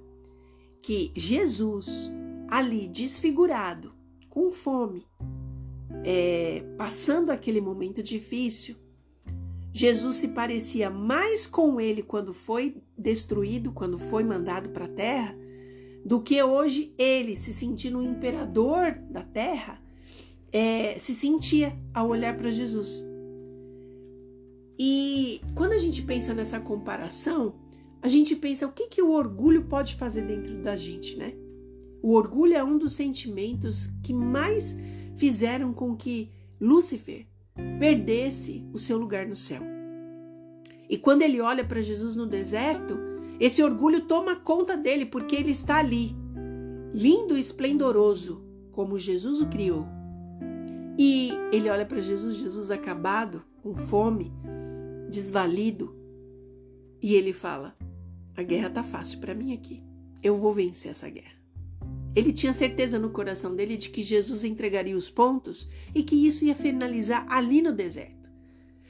que 0.81 1.11
Jesus, 1.15 2.11
ali 2.47 2.87
desfigurado, 2.87 3.93
com 4.29 4.51
fome, 4.51 5.05
é, 6.03 6.63
passando 6.77 7.31
aquele 7.31 7.61
momento 7.61 8.01
difícil, 8.01 8.75
Jesus 9.73 10.17
se 10.17 10.29
parecia 10.29 10.89
mais 10.89 11.47
com 11.47 11.79
ele 11.79 12.03
quando 12.03 12.33
foi 12.33 12.75
destruído, 12.97 13.71
quando 13.71 13.97
foi 13.97 14.23
mandado 14.23 14.69
para 14.69 14.85
a 14.85 14.89
terra, 14.89 15.37
do 16.03 16.21
que 16.21 16.41
hoje 16.41 16.93
ele, 16.97 17.35
se 17.35 17.53
sentindo 17.53 17.99
o 17.99 18.03
imperador 18.03 18.93
da 19.09 19.21
terra, 19.21 19.81
é, 20.51 20.97
se 20.97 21.15
sentia 21.15 21.77
ao 21.93 22.09
olhar 22.09 22.35
para 22.35 22.51
Jesus. 22.51 23.07
E 24.77 25.41
quando 25.55 25.73
a 25.73 25.77
gente 25.77 26.01
pensa 26.01 26.33
nessa 26.33 26.59
comparação, 26.59 27.53
a 28.01 28.07
gente 28.07 28.35
pensa 28.35 28.65
o 28.65 28.71
que, 28.71 28.87
que 28.87 29.01
o 29.01 29.11
orgulho 29.11 29.65
pode 29.65 29.95
fazer 29.95 30.23
dentro 30.23 30.55
da 30.57 30.75
gente, 30.75 31.15
né? 31.15 31.33
O 32.01 32.13
orgulho 32.13 32.55
é 32.55 32.63
um 32.63 32.77
dos 32.77 32.93
sentimentos 32.93 33.89
que 34.01 34.11
mais 34.11 34.75
fizeram 35.15 35.71
com 35.71 35.95
que 35.95 36.31
Lúcifer 36.59 37.27
perdesse 37.79 38.65
o 38.73 38.79
seu 38.79 38.97
lugar 38.97 39.27
no 39.27 39.35
céu. 39.35 39.61
E 40.89 40.97
quando 40.97 41.21
ele 41.21 41.39
olha 41.39 41.63
para 41.63 41.81
Jesus 41.81 42.15
no 42.15 42.25
deserto, 42.25 42.97
esse 43.39 43.61
orgulho 43.61 44.01
toma 44.01 44.35
conta 44.35 44.75
dele 44.75 45.05
porque 45.05 45.35
ele 45.35 45.51
está 45.51 45.77
ali, 45.77 46.15
lindo 46.93 47.37
e 47.37 47.39
esplendoroso, 47.39 48.43
como 48.71 48.97
Jesus 48.97 49.41
o 49.41 49.47
criou. 49.47 49.85
E 50.97 51.31
ele 51.51 51.69
olha 51.69 51.85
para 51.85 52.01
Jesus, 52.01 52.35
Jesus 52.35 52.71
acabado, 52.71 53.43
com 53.61 53.75
fome, 53.75 54.33
desvalido, 55.09 55.95
e 57.01 57.15
ele 57.15 57.31
fala: 57.31 57.75
a 58.35 58.43
guerra 58.43 58.69
tá 58.69 58.83
fácil 58.83 59.19
para 59.19 59.35
mim 59.35 59.53
aqui. 59.53 59.83
Eu 60.23 60.37
vou 60.37 60.53
vencer 60.53 60.91
essa 60.91 61.09
guerra. 61.09 61.41
Ele 62.15 62.33
tinha 62.33 62.53
certeza 62.53 62.99
no 62.99 63.09
coração 63.09 63.55
dele 63.55 63.77
de 63.77 63.89
que 63.89 64.03
Jesus 64.03 64.43
entregaria 64.43 64.95
os 64.95 65.09
pontos 65.09 65.69
e 65.95 66.03
que 66.03 66.15
isso 66.15 66.43
ia 66.43 66.55
finalizar 66.55 67.25
ali 67.29 67.61
no 67.61 67.71
deserto. 67.71 68.29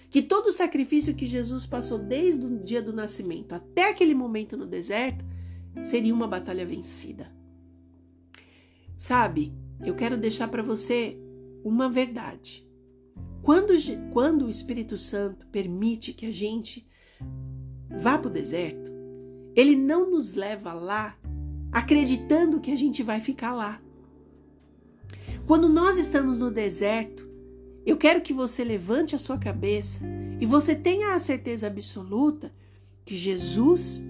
Que 0.10 0.22
todo 0.22 0.48
o 0.48 0.52
sacrifício 0.52 1.14
que 1.14 1.26
Jesus 1.26 1.66
passou 1.66 1.98
desde 1.98 2.46
o 2.46 2.60
dia 2.60 2.82
do 2.82 2.92
nascimento 2.92 3.54
até 3.54 3.90
aquele 3.90 4.14
momento 4.14 4.58
no 4.58 4.66
deserto 4.66 5.24
seria 5.84 6.14
uma 6.14 6.28
batalha 6.28 6.66
vencida. 6.66 7.32
Sabe, 8.98 9.54
eu 9.84 9.96
quero 9.96 10.18
deixar 10.18 10.48
para 10.48 10.64
você 10.64 11.18
uma 11.64 11.90
verdade. 11.90 12.68
Quando, 13.42 13.74
quando 14.12 14.46
o 14.46 14.50
Espírito 14.50 14.98
Santo 14.98 15.48
permite 15.48 16.14
que 16.14 16.26
a 16.26 16.32
gente 16.32 16.88
vá 17.90 18.18
para 18.18 18.30
o 18.30 18.34
deserto, 18.34 18.81
ele 19.56 19.76
não 19.76 20.10
nos 20.10 20.34
leva 20.34 20.74
lá 20.74 21.18
acreditando 21.72 22.60
que 22.60 22.72
a 22.72 22.76
gente 22.76 23.02
vai 23.02 23.20
ficar 23.20 23.54
lá. 23.54 23.82
Quando 25.46 25.68
nós 25.68 25.98
estamos 25.98 26.38
no 26.38 26.52
deserto, 26.52 27.28
eu 27.86 27.98
quero 27.98 28.22
que 28.22 28.34
você 28.34 28.64
levante 28.64 29.16
a 29.16 29.18
sua 29.18 29.38
cabeça 29.38 30.02
e 30.40 30.46
você 30.46 30.76
tenha 30.76 31.14
a 31.14 31.20
certeza 31.20 31.68
absoluta 31.68 32.54
que 33.04 33.16
Jesus 33.16 34.04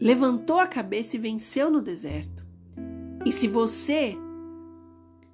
levantou 0.00 0.58
a 0.58 0.66
cabeça 0.66 1.16
e 1.16 1.20
venceu 1.20 1.70
no 1.70 1.82
deserto. 1.82 2.46
E 3.24 3.32
se 3.32 3.48
você 3.48 4.16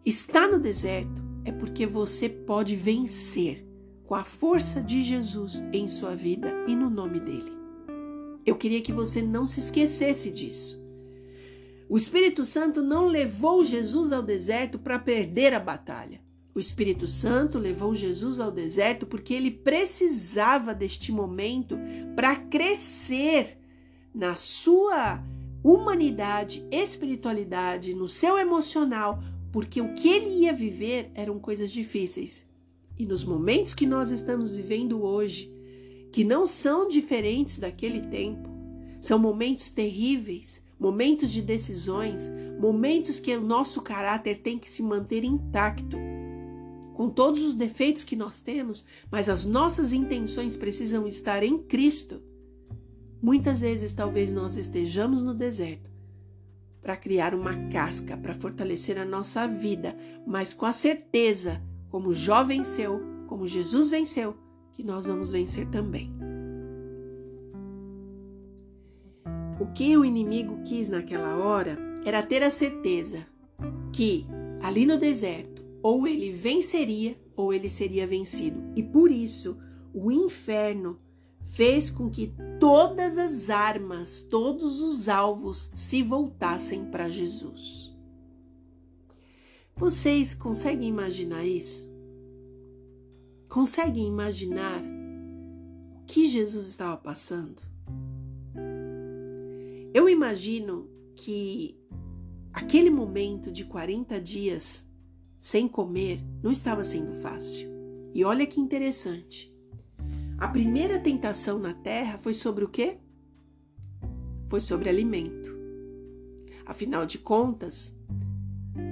está 0.04 0.48
no 0.48 0.58
deserto, 0.58 1.22
é 1.44 1.52
porque 1.52 1.86
você 1.86 2.28
pode 2.28 2.74
vencer 2.76 3.66
com 4.04 4.14
a 4.14 4.24
força 4.24 4.80
de 4.80 5.02
Jesus 5.02 5.62
em 5.72 5.88
sua 5.88 6.14
vida 6.14 6.64
e 6.66 6.74
no 6.74 6.88
nome 6.88 7.20
dele. 7.20 7.61
Eu 8.44 8.56
queria 8.56 8.80
que 8.80 8.92
você 8.92 9.22
não 9.22 9.46
se 9.46 9.60
esquecesse 9.60 10.30
disso. 10.30 10.82
O 11.88 11.96
Espírito 11.96 12.42
Santo 12.44 12.80
não 12.80 13.06
levou 13.06 13.62
Jesus 13.62 14.12
ao 14.12 14.22
deserto 14.22 14.78
para 14.78 14.98
perder 14.98 15.52
a 15.52 15.60
batalha. 15.60 16.20
O 16.54 16.60
Espírito 16.60 17.06
Santo 17.06 17.58
levou 17.58 17.94
Jesus 17.94 18.40
ao 18.40 18.50
deserto 18.50 19.06
porque 19.06 19.32
ele 19.34 19.50
precisava 19.50 20.74
deste 20.74 21.12
momento 21.12 21.78
para 22.16 22.36
crescer 22.36 23.58
na 24.14 24.34
sua 24.34 25.22
humanidade, 25.62 26.66
espiritualidade, 26.70 27.94
no 27.94 28.08
seu 28.08 28.38
emocional, 28.38 29.22
porque 29.52 29.80
o 29.80 29.94
que 29.94 30.08
ele 30.08 30.44
ia 30.44 30.52
viver 30.52 31.10
eram 31.14 31.38
coisas 31.38 31.70
difíceis. 31.70 32.46
E 32.98 33.04
nos 33.04 33.24
momentos 33.24 33.74
que 33.74 33.86
nós 33.86 34.10
estamos 34.10 34.54
vivendo 34.54 35.02
hoje, 35.02 35.51
que 36.12 36.22
não 36.22 36.46
são 36.46 36.86
diferentes 36.86 37.58
daquele 37.58 38.02
tempo. 38.02 38.48
São 39.00 39.18
momentos 39.18 39.70
terríveis, 39.70 40.62
momentos 40.78 41.32
de 41.32 41.40
decisões, 41.40 42.30
momentos 42.60 43.18
que 43.18 43.34
o 43.34 43.40
nosso 43.40 43.80
caráter 43.80 44.38
tem 44.38 44.58
que 44.58 44.68
se 44.68 44.82
manter 44.82 45.24
intacto. 45.24 45.96
Com 46.94 47.08
todos 47.08 47.42
os 47.42 47.54
defeitos 47.54 48.04
que 48.04 48.14
nós 48.14 48.40
temos, 48.40 48.84
mas 49.10 49.28
as 49.28 49.46
nossas 49.46 49.92
intenções 49.92 50.56
precisam 50.56 51.06
estar 51.08 51.42
em 51.42 51.58
Cristo. 51.58 52.20
Muitas 53.20 53.62
vezes, 53.62 53.92
talvez 53.92 54.32
nós 54.32 54.56
estejamos 54.56 55.22
no 55.22 55.32
deserto 55.32 55.90
para 56.82 56.96
criar 56.96 57.32
uma 57.32 57.54
casca, 57.70 58.16
para 58.16 58.34
fortalecer 58.34 58.98
a 58.98 59.04
nossa 59.04 59.46
vida, 59.46 59.96
mas 60.26 60.52
com 60.52 60.66
a 60.66 60.72
certeza, 60.72 61.62
como 61.88 62.12
Jó 62.12 62.42
venceu, 62.42 63.00
como 63.28 63.46
Jesus 63.46 63.90
venceu, 63.90 64.36
que 64.72 64.82
nós 64.82 65.06
vamos 65.06 65.30
vencer 65.30 65.68
também. 65.68 66.10
O 69.60 69.66
que 69.66 69.96
o 69.96 70.04
inimigo 70.04 70.62
quis 70.64 70.88
naquela 70.88 71.36
hora 71.36 71.78
era 72.04 72.22
ter 72.22 72.42
a 72.42 72.50
certeza 72.50 73.26
que 73.92 74.26
ali 74.60 74.84
no 74.84 74.98
deserto 74.98 75.62
ou 75.82 76.06
ele 76.06 76.32
venceria 76.32 77.16
ou 77.36 77.52
ele 77.52 77.68
seria 77.68 78.06
vencido. 78.06 78.60
E 78.74 78.82
por 78.82 79.10
isso 79.10 79.56
o 79.92 80.10
inferno 80.10 80.98
fez 81.52 81.90
com 81.90 82.08
que 82.08 82.32
todas 82.58 83.18
as 83.18 83.50
armas, 83.50 84.22
todos 84.22 84.80
os 84.80 85.08
alvos 85.08 85.70
se 85.74 86.02
voltassem 86.02 86.86
para 86.86 87.08
Jesus. 87.08 87.94
Vocês 89.76 90.34
conseguem 90.34 90.88
imaginar 90.88 91.44
isso? 91.44 91.91
Conseguem 93.52 94.06
imaginar 94.06 94.80
o 94.82 96.04
que 96.06 96.24
Jesus 96.24 96.68
estava 96.68 96.96
passando? 96.96 97.60
Eu 99.92 100.08
imagino 100.08 100.88
que 101.14 101.78
aquele 102.50 102.88
momento 102.88 103.52
de 103.52 103.66
40 103.66 104.18
dias 104.18 104.88
sem 105.38 105.68
comer 105.68 106.24
não 106.42 106.50
estava 106.50 106.82
sendo 106.82 107.12
fácil. 107.20 107.68
E 108.14 108.24
olha 108.24 108.46
que 108.46 108.58
interessante. 108.58 109.54
A 110.38 110.48
primeira 110.48 110.98
tentação 110.98 111.58
na 111.58 111.74
terra 111.74 112.16
foi 112.16 112.32
sobre 112.32 112.64
o 112.64 112.70
quê? 112.70 113.00
Foi 114.48 114.62
sobre 114.62 114.88
alimento. 114.88 115.54
Afinal 116.64 117.04
de 117.04 117.18
contas, 117.18 117.94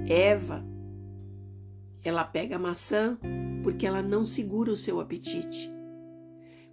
Eva, 0.07 0.63
ela 2.03 2.23
pega 2.23 2.55
a 2.55 2.59
maçã 2.59 3.17
porque 3.63 3.85
ela 3.85 4.01
não 4.01 4.25
segura 4.25 4.71
o 4.71 4.75
seu 4.75 4.99
apetite. 4.99 5.71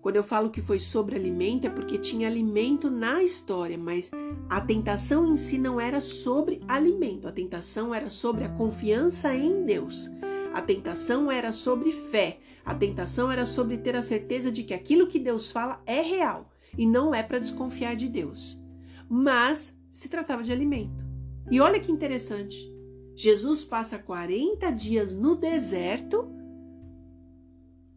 Quando 0.01 0.17
eu 0.17 0.23
falo 0.23 0.51
que 0.51 0.61
foi 0.61 0.79
sobre 0.79 1.17
alimento, 1.17 1.67
é 1.67 1.71
porque 1.71 1.99
tinha 1.99 2.29
alimento 2.29 2.88
na 2.88 3.23
história, 3.23 3.77
mas 3.77 4.11
a 4.49 4.61
tentação 4.61 5.31
em 5.33 5.37
si 5.37 5.59
não 5.59 5.81
era 5.81 6.01
sobre 6.01 6.62
alimento, 6.69 7.27
a 7.27 7.33
tentação 7.33 7.95
era 7.95 8.09
sobre 8.09 8.45
a 8.45 8.49
confiança 8.49 9.35
em 9.35 9.64
Deus. 9.64 10.09
A 10.55 10.62
tentação 10.62 11.31
era 11.31 11.53
sobre 11.53 11.91
fé, 11.91 12.38
a 12.64 12.75
tentação 12.75 13.31
era 13.31 13.45
sobre 13.45 13.77
ter 13.77 13.97
a 13.97 14.03
certeza 14.03 14.51
de 14.51 14.62
que 14.62 14.73
aquilo 14.73 15.07
que 15.07 15.19
Deus 15.19 15.51
fala 15.51 15.83
é 15.85 16.01
real 16.01 16.51
e 16.77 16.87
não 16.87 17.14
é 17.14 17.23
para 17.23 17.38
desconfiar 17.38 17.97
de 17.97 18.09
Deus. 18.09 18.62
Mas 19.09 19.77
se 19.93 20.09
tratava 20.09 20.43
de 20.43 20.53
alimento. 20.53 21.05
E 21.51 21.61
olha 21.61 21.81
que 21.81 21.91
interessante. 21.91 22.78
Jesus 23.18 23.64
passa 23.64 23.98
40 23.98 24.70
dias 24.70 25.12
no 25.12 25.35
deserto 25.35 26.31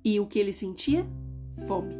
e 0.03 0.19
o 0.19 0.25
que 0.25 0.39
ele 0.39 0.51
sentia? 0.51 1.05
Fome. 1.67 1.93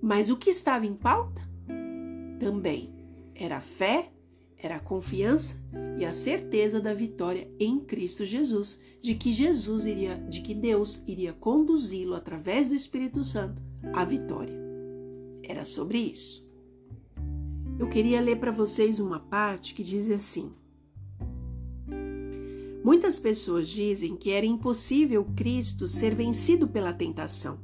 Mas 0.00 0.30
o 0.30 0.38
que 0.38 0.48
estava 0.48 0.86
em 0.86 0.94
pauta? 0.94 1.42
Também 2.40 2.94
era 3.34 3.60
fé, 3.60 4.10
era 4.56 4.80
confiança 4.80 5.56
e 5.98 6.04
a 6.06 6.12
certeza 6.12 6.80
da 6.80 6.94
vitória 6.94 7.46
em 7.60 7.78
Cristo 7.78 8.24
Jesus, 8.24 8.80
de 9.02 9.14
que 9.14 9.30
Jesus 9.30 9.84
iria, 9.84 10.14
de 10.14 10.40
que 10.40 10.54
Deus 10.54 11.02
iria 11.06 11.34
conduzi-lo 11.34 12.14
através 12.14 12.68
do 12.68 12.74
Espírito 12.74 13.22
Santo 13.22 13.62
à 13.92 14.02
vitória. 14.02 14.56
Era 15.42 15.66
sobre 15.66 15.98
isso. 15.98 16.48
Eu 17.78 17.86
queria 17.90 18.18
ler 18.18 18.40
para 18.40 18.50
vocês 18.50 18.98
uma 18.98 19.20
parte 19.20 19.74
que 19.74 19.84
diz 19.84 20.10
assim: 20.10 20.54
Muitas 22.84 23.18
pessoas 23.18 23.68
dizem 23.68 24.16
que 24.16 24.30
era 24.30 24.46
impossível 24.46 25.26
Cristo 25.36 25.88
ser 25.88 26.14
vencido 26.14 26.68
pela 26.68 26.92
tentação. 26.92 27.58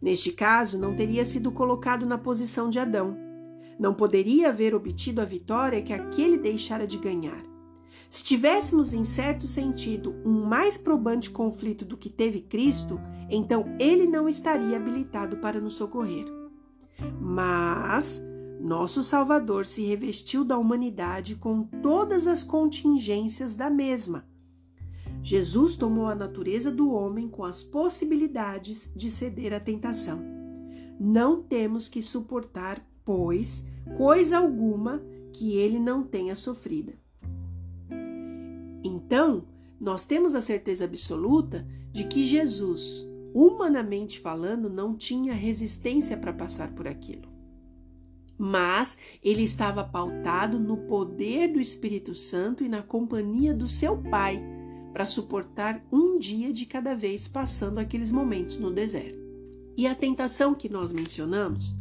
Neste 0.00 0.30
caso, 0.30 0.78
não 0.78 0.94
teria 0.94 1.24
sido 1.24 1.50
colocado 1.50 2.06
na 2.06 2.18
posição 2.18 2.70
de 2.70 2.78
Adão. 2.78 3.16
Não 3.78 3.94
poderia 3.94 4.48
haver 4.50 4.74
obtido 4.74 5.20
a 5.20 5.24
vitória 5.24 5.82
que 5.82 5.92
aquele 5.92 6.38
deixara 6.38 6.86
de 6.86 6.98
ganhar. 6.98 7.42
Se 8.08 8.24
tivéssemos, 8.24 8.92
em 8.92 9.04
certo 9.04 9.46
sentido, 9.46 10.14
um 10.24 10.44
mais 10.44 10.78
probante 10.78 11.30
conflito 11.30 11.84
do 11.84 11.96
que 11.96 12.08
teve 12.08 12.40
Cristo, 12.40 13.00
então 13.28 13.76
ele 13.78 14.06
não 14.06 14.28
estaria 14.28 14.76
habilitado 14.76 15.36
para 15.38 15.60
nos 15.60 15.74
socorrer. 15.74 16.26
Mas 17.20 18.22
nosso 18.60 19.04
Salvador 19.04 19.64
se 19.64 19.82
revestiu 19.84 20.44
da 20.44 20.58
humanidade 20.58 21.36
com 21.36 21.62
todas 21.62 22.26
as 22.26 22.42
contingências 22.42 23.54
da 23.54 23.70
mesma. 23.70 24.26
Jesus 25.22 25.76
tomou 25.76 26.06
a 26.06 26.14
natureza 26.14 26.70
do 26.70 26.90
homem 26.90 27.28
com 27.28 27.44
as 27.44 27.62
possibilidades 27.62 28.90
de 28.96 29.10
ceder 29.10 29.52
à 29.52 29.60
tentação. 29.60 30.20
Não 30.98 31.40
temos 31.40 31.88
que 31.88 32.02
suportar, 32.02 32.84
pois, 33.04 33.64
coisa 33.96 34.38
alguma 34.38 35.00
que 35.32 35.56
ele 35.56 35.78
não 35.78 36.02
tenha 36.02 36.34
sofrida. 36.34 36.94
Então, 38.82 39.46
nós 39.80 40.04
temos 40.04 40.34
a 40.34 40.40
certeza 40.40 40.84
absoluta 40.84 41.66
de 41.92 42.04
que 42.04 42.24
Jesus, 42.24 43.06
humanamente 43.32 44.18
falando, 44.18 44.68
não 44.68 44.96
tinha 44.96 45.32
resistência 45.32 46.16
para 46.16 46.32
passar 46.32 46.72
por 46.72 46.88
aquilo 46.88 47.37
mas 48.38 48.96
ele 49.22 49.42
estava 49.42 49.82
pautado 49.82 50.60
no 50.60 50.76
poder 50.76 51.52
do 51.52 51.60
Espírito 51.60 52.14
Santo 52.14 52.62
e 52.62 52.68
na 52.68 52.82
companhia 52.82 53.52
do 53.52 53.66
seu 53.66 53.96
Pai 53.96 54.40
para 54.92 55.04
suportar 55.04 55.84
um 55.92 56.18
dia 56.18 56.52
de 56.52 56.64
cada 56.64 56.94
vez 56.94 57.26
passando 57.26 57.78
aqueles 57.78 58.12
momentos 58.12 58.58
no 58.58 58.70
deserto. 58.70 59.18
E 59.76 59.86
a 59.86 59.94
tentação 59.94 60.54
que 60.54 60.68
nós 60.68 60.92
mencionamos, 60.92 61.74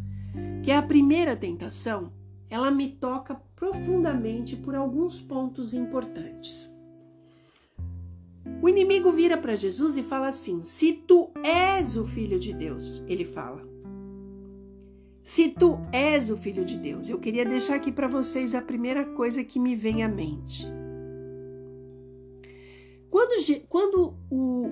que 0.63 0.71
é 0.71 0.77
a 0.77 0.81
primeira 0.81 1.35
tentação, 1.35 2.11
ela 2.49 2.71
me 2.71 2.89
toca 2.89 3.35
profundamente 3.55 4.55
por 4.55 4.75
alguns 4.75 5.21
pontos 5.21 5.73
importantes. 5.73 6.71
O 8.61 8.69
inimigo 8.69 9.11
vira 9.11 9.37
para 9.37 9.55
Jesus 9.55 9.97
e 9.97 10.03
fala 10.03 10.27
assim: 10.27 10.63
Se 10.63 10.93
tu 10.93 11.29
és 11.43 11.97
o 11.97 12.05
filho 12.05 12.39
de 12.39 12.53
Deus, 12.53 13.03
ele 13.07 13.25
fala. 13.25 13.76
Se 15.27 15.49
tu 15.49 15.77
és 15.91 16.29
o 16.29 16.37
filho 16.37 16.63
de 16.63 16.77
Deus, 16.77 17.09
eu 17.09 17.19
queria 17.19 17.45
deixar 17.45 17.75
aqui 17.75 17.91
para 17.91 18.07
vocês 18.07 18.55
a 18.55 18.61
primeira 18.61 19.03
coisa 19.03 19.43
que 19.43 19.59
me 19.59 19.75
vem 19.75 20.01
à 20.01 20.07
mente. 20.07 20.65
Quando, 23.09 23.33
quando 23.67 24.15
o 24.31 24.69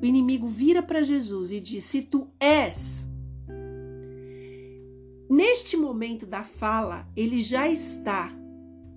inimigo 0.00 0.46
vira 0.46 0.80
para 0.80 1.02
Jesus 1.02 1.50
e 1.50 1.58
diz: 1.58 1.82
Se 1.82 2.02
tu 2.02 2.28
és, 2.38 3.04
neste 5.28 5.76
momento 5.76 6.24
da 6.24 6.44
fala, 6.44 7.08
ele 7.16 7.42
já 7.42 7.68
está 7.68 8.32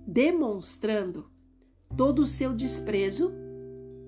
demonstrando 0.06 1.28
todo 1.96 2.20
o 2.20 2.26
seu 2.26 2.54
desprezo, 2.54 3.32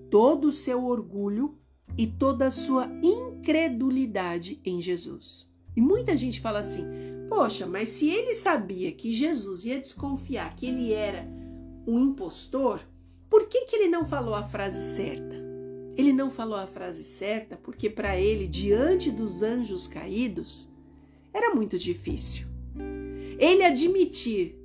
todo 0.09 0.45
o 0.47 0.53
seu 0.53 0.85
orgulho 0.85 1.59
e 1.99 2.07
toda 2.07 2.47
a 2.47 2.51
sua 2.53 2.87
incredulidade 3.03 4.61
em 4.65 4.81
Jesus. 4.81 5.52
E 5.77 5.81
muita 5.81 6.17
gente 6.17 6.41
fala 6.41 6.59
assim: 6.61 6.85
poxa, 7.29 7.67
mas 7.67 7.89
se 7.89 8.11
ele 8.11 8.35
sabia 8.35 8.93
que 8.93 9.13
Jesus 9.13 9.65
ia 9.65 9.81
desconfiar 9.81 10.55
que 10.55 10.67
ele 10.67 10.93
era 10.93 11.27
um 11.87 11.99
impostor, 11.99 12.81
por 13.29 13.47
que, 13.47 13.65
que 13.65 13.77
ele 13.77 13.89
não 13.89 14.05
falou 14.05 14.35
a 14.35 14.43
frase 14.43 14.95
certa? 14.95 15.35
Ele 15.97 16.13
não 16.13 16.31
falou 16.31 16.57
a 16.57 16.67
frase 16.67 17.03
certa 17.03 17.57
porque, 17.57 17.89
para 17.89 18.19
ele, 18.19 18.47
diante 18.47 19.11
dos 19.11 19.43
anjos 19.43 19.87
caídos, 19.87 20.71
era 21.33 21.55
muito 21.55 21.79
difícil. 21.79 22.47
Ele 23.39 23.65
admitir 23.65 24.59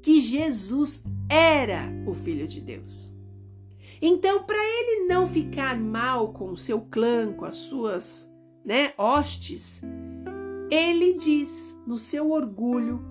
que 0.00 0.20
Jesus 0.20 1.02
era 1.28 1.92
o 2.06 2.14
Filho 2.14 2.46
de 2.46 2.60
Deus. 2.60 3.12
Então, 4.00 4.42
para 4.42 4.58
ele 4.58 5.06
não 5.06 5.26
ficar 5.26 5.78
mal 5.78 6.32
com 6.32 6.50
o 6.50 6.56
seu 6.56 6.80
clã, 6.80 7.32
com 7.32 7.44
as 7.44 7.54
suas 7.54 8.28
né, 8.64 8.92
hostes, 8.98 9.80
ele 10.72 11.12
diz, 11.12 11.78
no 11.86 11.98
seu 11.98 12.30
orgulho, 12.30 13.04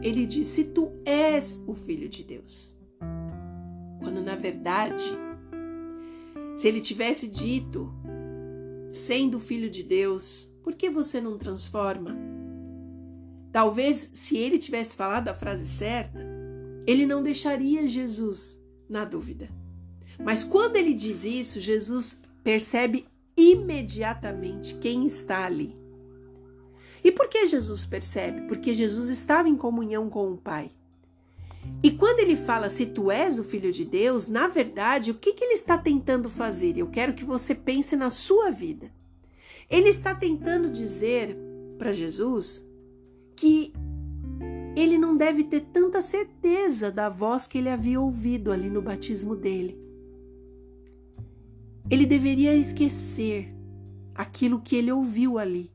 ele 0.00 0.24
diz: 0.24 0.46
Se 0.46 0.64
tu 0.64 0.90
és 1.04 1.62
o 1.66 1.74
filho 1.74 2.08
de 2.08 2.24
Deus. 2.24 2.74
Quando 3.98 4.22
na 4.22 4.34
verdade, 4.34 5.12
se 6.56 6.66
ele 6.66 6.80
tivesse 6.80 7.28
dito, 7.28 7.92
sendo 8.90 9.38
filho 9.38 9.68
de 9.68 9.82
Deus, 9.82 10.50
por 10.62 10.74
que 10.74 10.88
você 10.88 11.20
não 11.20 11.36
transforma? 11.36 12.16
Talvez 13.52 14.12
se 14.14 14.38
ele 14.38 14.56
tivesse 14.56 14.96
falado 14.96 15.28
a 15.28 15.34
frase 15.34 15.66
certa, 15.66 16.26
ele 16.86 17.04
não 17.04 17.22
deixaria 17.22 17.86
Jesus 17.86 18.58
na 18.88 19.04
dúvida. 19.04 19.50
Mas 20.18 20.42
quando 20.42 20.76
ele 20.76 20.94
diz 20.94 21.24
isso, 21.24 21.60
Jesus 21.60 22.18
percebe 22.42 23.06
imediatamente 23.36 24.76
quem 24.76 25.04
está 25.04 25.44
ali. 25.44 25.79
E 27.02 27.10
por 27.10 27.28
que 27.28 27.46
Jesus 27.46 27.84
percebe? 27.84 28.42
Porque 28.42 28.74
Jesus 28.74 29.08
estava 29.08 29.48
em 29.48 29.56
comunhão 29.56 30.08
com 30.10 30.30
o 30.32 30.36
Pai. 30.36 30.70
E 31.82 31.90
quando 31.90 32.20
ele 32.20 32.36
fala 32.36 32.68
se 32.68 32.86
tu 32.86 33.10
és 33.10 33.38
o 33.38 33.44
filho 33.44 33.72
de 33.72 33.84
Deus, 33.84 34.28
na 34.28 34.48
verdade, 34.48 35.10
o 35.10 35.14
que, 35.14 35.32
que 35.32 35.44
ele 35.44 35.54
está 35.54 35.76
tentando 35.76 36.28
fazer? 36.28 36.76
Eu 36.76 36.88
quero 36.88 37.14
que 37.14 37.24
você 37.24 37.54
pense 37.54 37.96
na 37.96 38.10
sua 38.10 38.50
vida. 38.50 38.90
Ele 39.68 39.88
está 39.88 40.14
tentando 40.14 40.70
dizer 40.70 41.36
para 41.78 41.92
Jesus 41.92 42.66
que 43.36 43.72
ele 44.76 44.98
não 44.98 45.16
deve 45.16 45.44
ter 45.44 45.60
tanta 45.72 46.02
certeza 46.02 46.90
da 46.90 47.08
voz 47.08 47.46
que 47.46 47.58
ele 47.58 47.68
havia 47.68 48.00
ouvido 48.00 48.52
ali 48.52 48.68
no 48.68 48.82
batismo 48.82 49.34
dele. 49.34 49.78
Ele 51.90 52.06
deveria 52.06 52.54
esquecer 52.54 53.52
aquilo 54.14 54.60
que 54.60 54.76
ele 54.76 54.92
ouviu 54.92 55.38
ali 55.38 55.72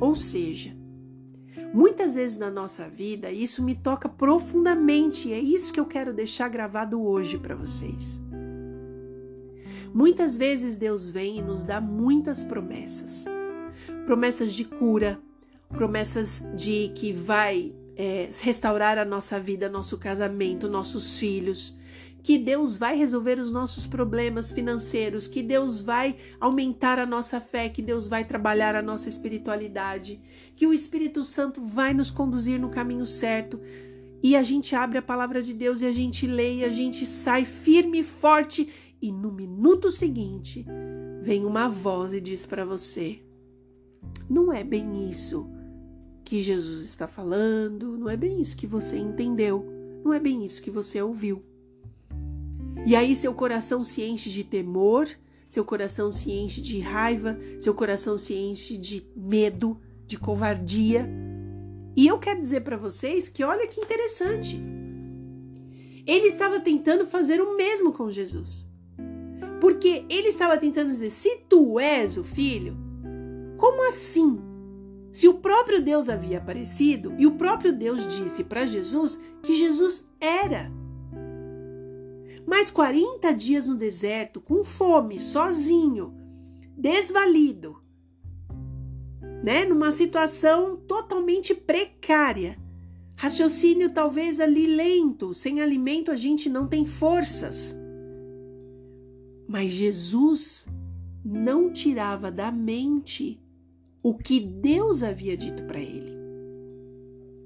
ou 0.00 0.14
seja, 0.14 0.74
muitas 1.72 2.14
vezes 2.14 2.36
na 2.36 2.50
nossa 2.50 2.88
vida 2.88 3.30
isso 3.30 3.62
me 3.62 3.74
toca 3.74 4.08
profundamente 4.08 5.28
e 5.28 5.32
é 5.32 5.40
isso 5.40 5.72
que 5.72 5.80
eu 5.80 5.86
quero 5.86 6.12
deixar 6.12 6.48
gravado 6.48 7.02
hoje 7.02 7.38
para 7.38 7.54
vocês. 7.54 8.22
Muitas 9.94 10.36
vezes 10.36 10.76
Deus 10.76 11.10
vem 11.10 11.38
e 11.38 11.42
nos 11.42 11.62
dá 11.62 11.80
muitas 11.80 12.42
promessas. 12.42 13.26
Promessas 14.04 14.52
de 14.52 14.64
cura, 14.64 15.20
promessas 15.68 16.44
de 16.56 16.90
que 16.96 17.12
vai 17.12 17.72
é, 17.96 18.28
restaurar 18.40 18.98
a 18.98 19.04
nossa 19.04 19.38
vida, 19.38 19.68
nosso 19.68 19.96
casamento, 19.96 20.68
nossos 20.68 21.18
filhos, 21.18 21.78
que 22.24 22.38
Deus 22.38 22.78
vai 22.78 22.96
resolver 22.96 23.38
os 23.38 23.52
nossos 23.52 23.86
problemas 23.86 24.50
financeiros, 24.50 25.28
que 25.28 25.42
Deus 25.42 25.82
vai 25.82 26.16
aumentar 26.40 26.98
a 26.98 27.04
nossa 27.04 27.38
fé, 27.38 27.68
que 27.68 27.82
Deus 27.82 28.08
vai 28.08 28.24
trabalhar 28.24 28.74
a 28.74 28.82
nossa 28.82 29.10
espiritualidade, 29.10 30.18
que 30.56 30.66
o 30.66 30.72
Espírito 30.72 31.22
Santo 31.22 31.60
vai 31.60 31.92
nos 31.92 32.10
conduzir 32.10 32.58
no 32.58 32.70
caminho 32.70 33.06
certo. 33.06 33.60
E 34.22 34.34
a 34.34 34.42
gente 34.42 34.74
abre 34.74 34.96
a 34.96 35.02
palavra 35.02 35.42
de 35.42 35.52
Deus 35.52 35.82
e 35.82 35.86
a 35.86 35.92
gente 35.92 36.26
lê 36.26 36.60
e 36.60 36.64
a 36.64 36.70
gente 36.70 37.04
sai 37.04 37.44
firme 37.44 37.98
e 37.98 38.02
forte. 38.02 38.70
E 39.02 39.12
no 39.12 39.30
minuto 39.30 39.90
seguinte, 39.90 40.64
vem 41.20 41.44
uma 41.44 41.68
voz 41.68 42.14
e 42.14 42.22
diz 42.22 42.46
para 42.46 42.64
você: 42.64 43.20
não 44.30 44.50
é 44.50 44.64
bem 44.64 45.10
isso 45.10 45.46
que 46.24 46.40
Jesus 46.40 46.84
está 46.84 47.06
falando, 47.06 47.98
não 47.98 48.08
é 48.08 48.16
bem 48.16 48.40
isso 48.40 48.56
que 48.56 48.66
você 48.66 48.96
entendeu, 48.96 49.62
não 50.02 50.10
é 50.10 50.18
bem 50.18 50.42
isso 50.42 50.62
que 50.62 50.70
você 50.70 51.02
ouviu. 51.02 51.44
E 52.86 52.94
aí 52.94 53.14
seu 53.14 53.32
coração 53.32 53.82
se 53.82 54.02
enche 54.02 54.28
de 54.28 54.44
temor, 54.44 55.08
seu 55.48 55.64
coração 55.64 56.10
se 56.10 56.30
enche 56.30 56.60
de 56.60 56.80
raiva, 56.80 57.38
seu 57.58 57.72
coração 57.72 58.18
se 58.18 58.34
enche 58.34 58.76
de 58.76 59.06
medo, 59.16 59.80
de 60.06 60.18
covardia. 60.18 61.08
E 61.96 62.06
eu 62.06 62.18
quero 62.18 62.40
dizer 62.40 62.60
para 62.60 62.76
vocês 62.76 63.28
que 63.28 63.42
olha 63.42 63.66
que 63.66 63.80
interessante. 63.80 64.60
Ele 66.06 66.26
estava 66.26 66.60
tentando 66.60 67.06
fazer 67.06 67.40
o 67.40 67.56
mesmo 67.56 67.92
com 67.92 68.10
Jesus. 68.10 68.68
Porque 69.60 70.04
ele 70.10 70.28
estava 70.28 70.58
tentando 70.58 70.90
dizer: 70.90 71.10
se 71.10 71.36
tu 71.48 71.80
és 71.80 72.18
o 72.18 72.24
filho, 72.24 72.76
como 73.56 73.88
assim? 73.88 74.38
Se 75.10 75.28
o 75.28 75.34
próprio 75.34 75.80
Deus 75.80 76.08
havia 76.08 76.38
aparecido 76.38 77.14
e 77.16 77.26
o 77.26 77.36
próprio 77.36 77.72
Deus 77.72 78.06
disse 78.06 78.44
para 78.44 78.66
Jesus 78.66 79.18
que 79.42 79.54
Jesus 79.54 80.06
era. 80.20 80.70
Mas 82.46 82.70
40 82.70 83.32
dias 83.32 83.66
no 83.66 83.74
deserto, 83.74 84.40
com 84.40 84.62
fome, 84.62 85.18
sozinho, 85.18 86.14
desvalido, 86.76 87.82
né? 89.42 89.64
Numa 89.64 89.92
situação 89.92 90.76
totalmente 90.76 91.54
precária. 91.54 92.58
Raciocínio 93.16 93.90
talvez 93.90 94.40
ali 94.40 94.66
lento, 94.66 95.32
sem 95.34 95.60
alimento 95.60 96.10
a 96.10 96.16
gente 96.16 96.48
não 96.48 96.66
tem 96.66 96.84
forças. 96.84 97.76
Mas 99.46 99.70
Jesus 99.70 100.66
não 101.24 101.72
tirava 101.72 102.30
da 102.30 102.50
mente 102.50 103.40
o 104.02 104.14
que 104.14 104.40
Deus 104.40 105.02
havia 105.02 105.36
dito 105.36 105.62
para 105.64 105.80
ele. 105.80 106.12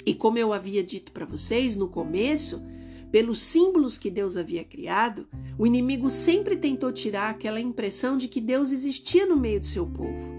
E 0.04 0.14
como 0.14 0.38
eu 0.38 0.52
havia 0.52 0.82
dito 0.82 1.12
para 1.12 1.26
vocês 1.26 1.76
no 1.76 1.88
começo, 1.88 2.62
pelos 3.10 3.42
símbolos 3.42 3.96
que 3.96 4.10
Deus 4.10 4.36
havia 4.36 4.64
criado, 4.64 5.26
o 5.58 5.66
inimigo 5.66 6.10
sempre 6.10 6.56
tentou 6.56 6.92
tirar 6.92 7.30
aquela 7.30 7.60
impressão 7.60 8.16
de 8.16 8.28
que 8.28 8.40
Deus 8.40 8.70
existia 8.70 9.26
no 9.26 9.36
meio 9.36 9.60
do 9.60 9.66
seu 9.66 9.86
povo. 9.86 10.30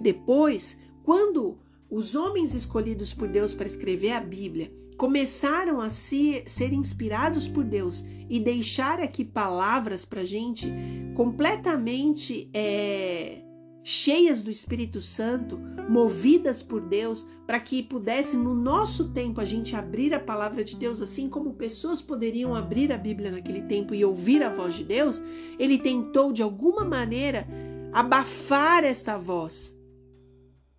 Depois, 0.00 0.76
quando 1.02 1.58
os 1.90 2.14
homens 2.14 2.54
escolhidos 2.54 3.14
por 3.14 3.28
Deus 3.28 3.54
para 3.54 3.66
escrever 3.66 4.12
a 4.12 4.20
Bíblia 4.20 4.70
começaram 4.96 5.80
a 5.80 5.88
se, 5.88 6.42
ser 6.46 6.72
inspirados 6.72 7.46
por 7.46 7.64
Deus 7.64 8.04
e 8.28 8.40
deixar 8.40 9.00
aqui 9.00 9.24
palavras 9.24 10.04
para 10.04 10.24
gente 10.24 10.70
completamente 11.14 12.50
é, 12.52 13.42
cheias 13.88 14.42
do 14.42 14.50
Espírito 14.50 15.00
Santo, 15.00 15.58
movidas 15.88 16.62
por 16.62 16.82
Deus, 16.82 17.26
para 17.46 17.58
que 17.58 17.82
pudesse 17.82 18.36
no 18.36 18.52
nosso 18.52 19.14
tempo 19.14 19.40
a 19.40 19.46
gente 19.46 19.74
abrir 19.74 20.12
a 20.12 20.20
palavra 20.20 20.62
de 20.62 20.76
Deus, 20.76 21.00
assim 21.00 21.26
como 21.26 21.54
pessoas 21.54 22.02
poderiam 22.02 22.54
abrir 22.54 22.92
a 22.92 22.98
Bíblia 22.98 23.30
naquele 23.30 23.62
tempo 23.62 23.94
e 23.94 24.04
ouvir 24.04 24.42
a 24.42 24.50
voz 24.50 24.74
de 24.74 24.84
Deus, 24.84 25.22
ele 25.58 25.78
tentou 25.78 26.34
de 26.34 26.42
alguma 26.42 26.84
maneira 26.84 27.48
abafar 27.90 28.84
esta 28.84 29.16
voz. 29.16 29.74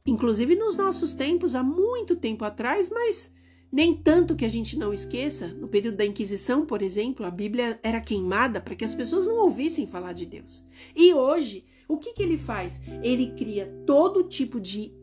Inclusive 0.06 0.56
nos 0.56 0.76
nossos 0.76 1.12
tempos, 1.12 1.56
há 1.56 1.64
muito 1.64 2.16
tempo 2.16 2.46
atrás, 2.46 2.92
mas 2.92 3.34
nem 3.72 3.96
tanto 3.96 4.36
que 4.36 4.46
a 4.46 4.50
gente 4.50 4.78
não 4.78 4.94
esqueça, 4.94 5.48
no 5.48 5.68
período 5.68 5.98
da 5.98 6.06
Inquisição, 6.06 6.64
por 6.64 6.84
exemplo, 6.84 7.26
a 7.26 7.32
Bíblia 7.32 7.80
era 7.82 8.00
queimada 8.00 8.62
para 8.62 8.76
que 8.76 8.86
as 8.86 8.94
pessoas 8.94 9.26
não 9.26 9.38
ouvissem 9.38 9.88
falar 9.88 10.14
de 10.14 10.28
Deus. 10.28 10.64
E 10.96 11.12
hoje, 11.12 11.66
o 11.90 11.98
que, 11.98 12.14
que 12.14 12.22
ele 12.22 12.38
faz? 12.38 12.80
Ele 13.02 13.32
cria 13.32 13.66
todo 13.86 14.24
tipo 14.24 14.60
de 14.60 14.94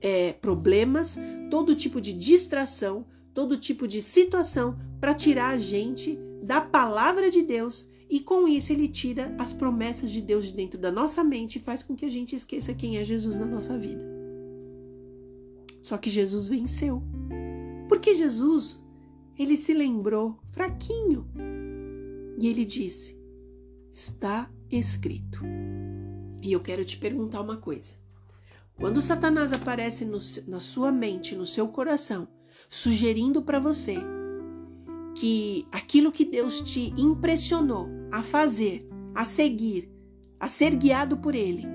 é, 0.00 0.32
problemas, 0.32 1.18
todo 1.50 1.74
tipo 1.74 2.00
de 2.00 2.12
distração, 2.12 3.04
todo 3.34 3.58
tipo 3.58 3.88
de 3.88 4.00
situação 4.00 4.78
para 5.00 5.12
tirar 5.12 5.50
a 5.50 5.58
gente 5.58 6.16
da 6.40 6.60
palavra 6.60 7.30
de 7.30 7.42
Deus 7.42 7.88
e 8.08 8.20
com 8.20 8.46
isso 8.46 8.72
ele 8.72 8.86
tira 8.86 9.34
as 9.38 9.52
promessas 9.52 10.08
de 10.08 10.20
Deus 10.20 10.44
de 10.44 10.52
dentro 10.52 10.78
da 10.78 10.92
nossa 10.92 11.24
mente 11.24 11.56
e 11.56 11.60
faz 11.60 11.82
com 11.82 11.96
que 11.96 12.04
a 12.04 12.08
gente 12.08 12.36
esqueça 12.36 12.72
quem 12.72 12.96
é 12.96 13.02
Jesus 13.02 13.36
na 13.36 13.44
nossa 13.44 13.76
vida. 13.76 14.04
Só 15.82 15.98
que 15.98 16.08
Jesus 16.08 16.48
venceu. 16.48 17.02
Porque 17.88 18.14
Jesus, 18.14 18.80
ele 19.36 19.56
se 19.56 19.74
lembrou 19.74 20.38
fraquinho 20.52 21.26
e 22.38 22.46
ele 22.46 22.64
disse: 22.64 23.18
Está 23.92 24.50
escrito. 24.70 25.40
E 26.44 26.52
eu 26.52 26.60
quero 26.60 26.84
te 26.84 26.98
perguntar 26.98 27.40
uma 27.40 27.56
coisa. 27.56 27.94
Quando 28.76 29.00
Satanás 29.00 29.50
aparece 29.50 30.04
no, 30.04 30.18
na 30.46 30.60
sua 30.60 30.92
mente, 30.92 31.34
no 31.34 31.46
seu 31.46 31.68
coração, 31.68 32.28
sugerindo 32.68 33.40
para 33.40 33.58
você 33.58 33.96
que 35.14 35.66
aquilo 35.72 36.12
que 36.12 36.24
Deus 36.24 36.60
te 36.60 36.92
impressionou 36.98 37.88
a 38.12 38.22
fazer, 38.22 38.86
a 39.14 39.24
seguir, 39.24 39.90
a 40.38 40.46
ser 40.46 40.74
guiado 40.74 41.16
por 41.16 41.34
Ele, 41.34 41.66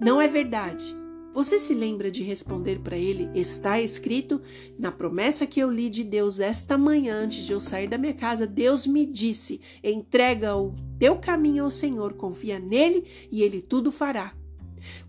não 0.00 0.20
é 0.20 0.26
verdade, 0.26 0.84
você 1.34 1.58
se 1.58 1.74
lembra 1.74 2.12
de 2.12 2.22
responder 2.22 2.78
para 2.78 2.96
ele: 2.96 3.28
Está 3.34 3.80
escrito 3.80 4.40
na 4.78 4.92
promessa 4.92 5.48
que 5.48 5.58
eu 5.58 5.68
li 5.68 5.90
de 5.90 6.04
Deus 6.04 6.38
esta 6.38 6.78
manhã 6.78 7.16
antes 7.16 7.44
de 7.44 7.52
eu 7.52 7.58
sair 7.58 7.88
da 7.88 7.98
minha 7.98 8.14
casa. 8.14 8.46
Deus 8.46 8.86
me 8.86 9.04
disse: 9.04 9.60
entrega 9.82 10.56
o 10.56 10.72
teu 10.96 11.16
caminho 11.16 11.64
ao 11.64 11.70
Senhor, 11.70 12.12
confia 12.12 12.60
nele 12.60 13.04
e 13.32 13.42
ele 13.42 13.60
tudo 13.60 13.90
fará. 13.90 14.32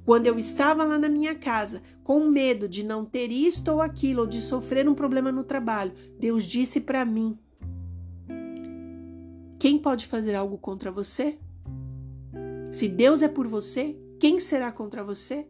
Quando 0.04 0.26
eu 0.26 0.40
estava 0.40 0.84
lá 0.84 0.98
na 0.98 1.10
minha 1.10 1.36
casa, 1.36 1.84
com 2.04 2.28
medo 2.28 2.68
de 2.68 2.84
não 2.84 3.06
ter 3.06 3.32
isto 3.32 3.72
ou 3.72 3.82
aquilo, 3.82 4.22
ou 4.22 4.28
de 4.28 4.42
sofrer 4.42 4.90
um 4.90 4.96
problema 4.96 5.32
no 5.32 5.44
trabalho, 5.44 5.94
Deus 6.20 6.44
disse 6.44 6.82
para 6.82 7.06
mim: 7.06 7.38
Quem 9.60 9.78
pode 9.78 10.08
fazer 10.08 10.34
algo 10.34 10.58
contra 10.58 10.92
você? 10.92 11.38
Se 12.72 12.88
Deus 12.88 13.22
é 13.22 13.28
por 13.28 13.48
você, 13.48 13.96
quem 14.20 14.40
será 14.40 14.72
contra 14.72 15.04
você? 15.04 15.48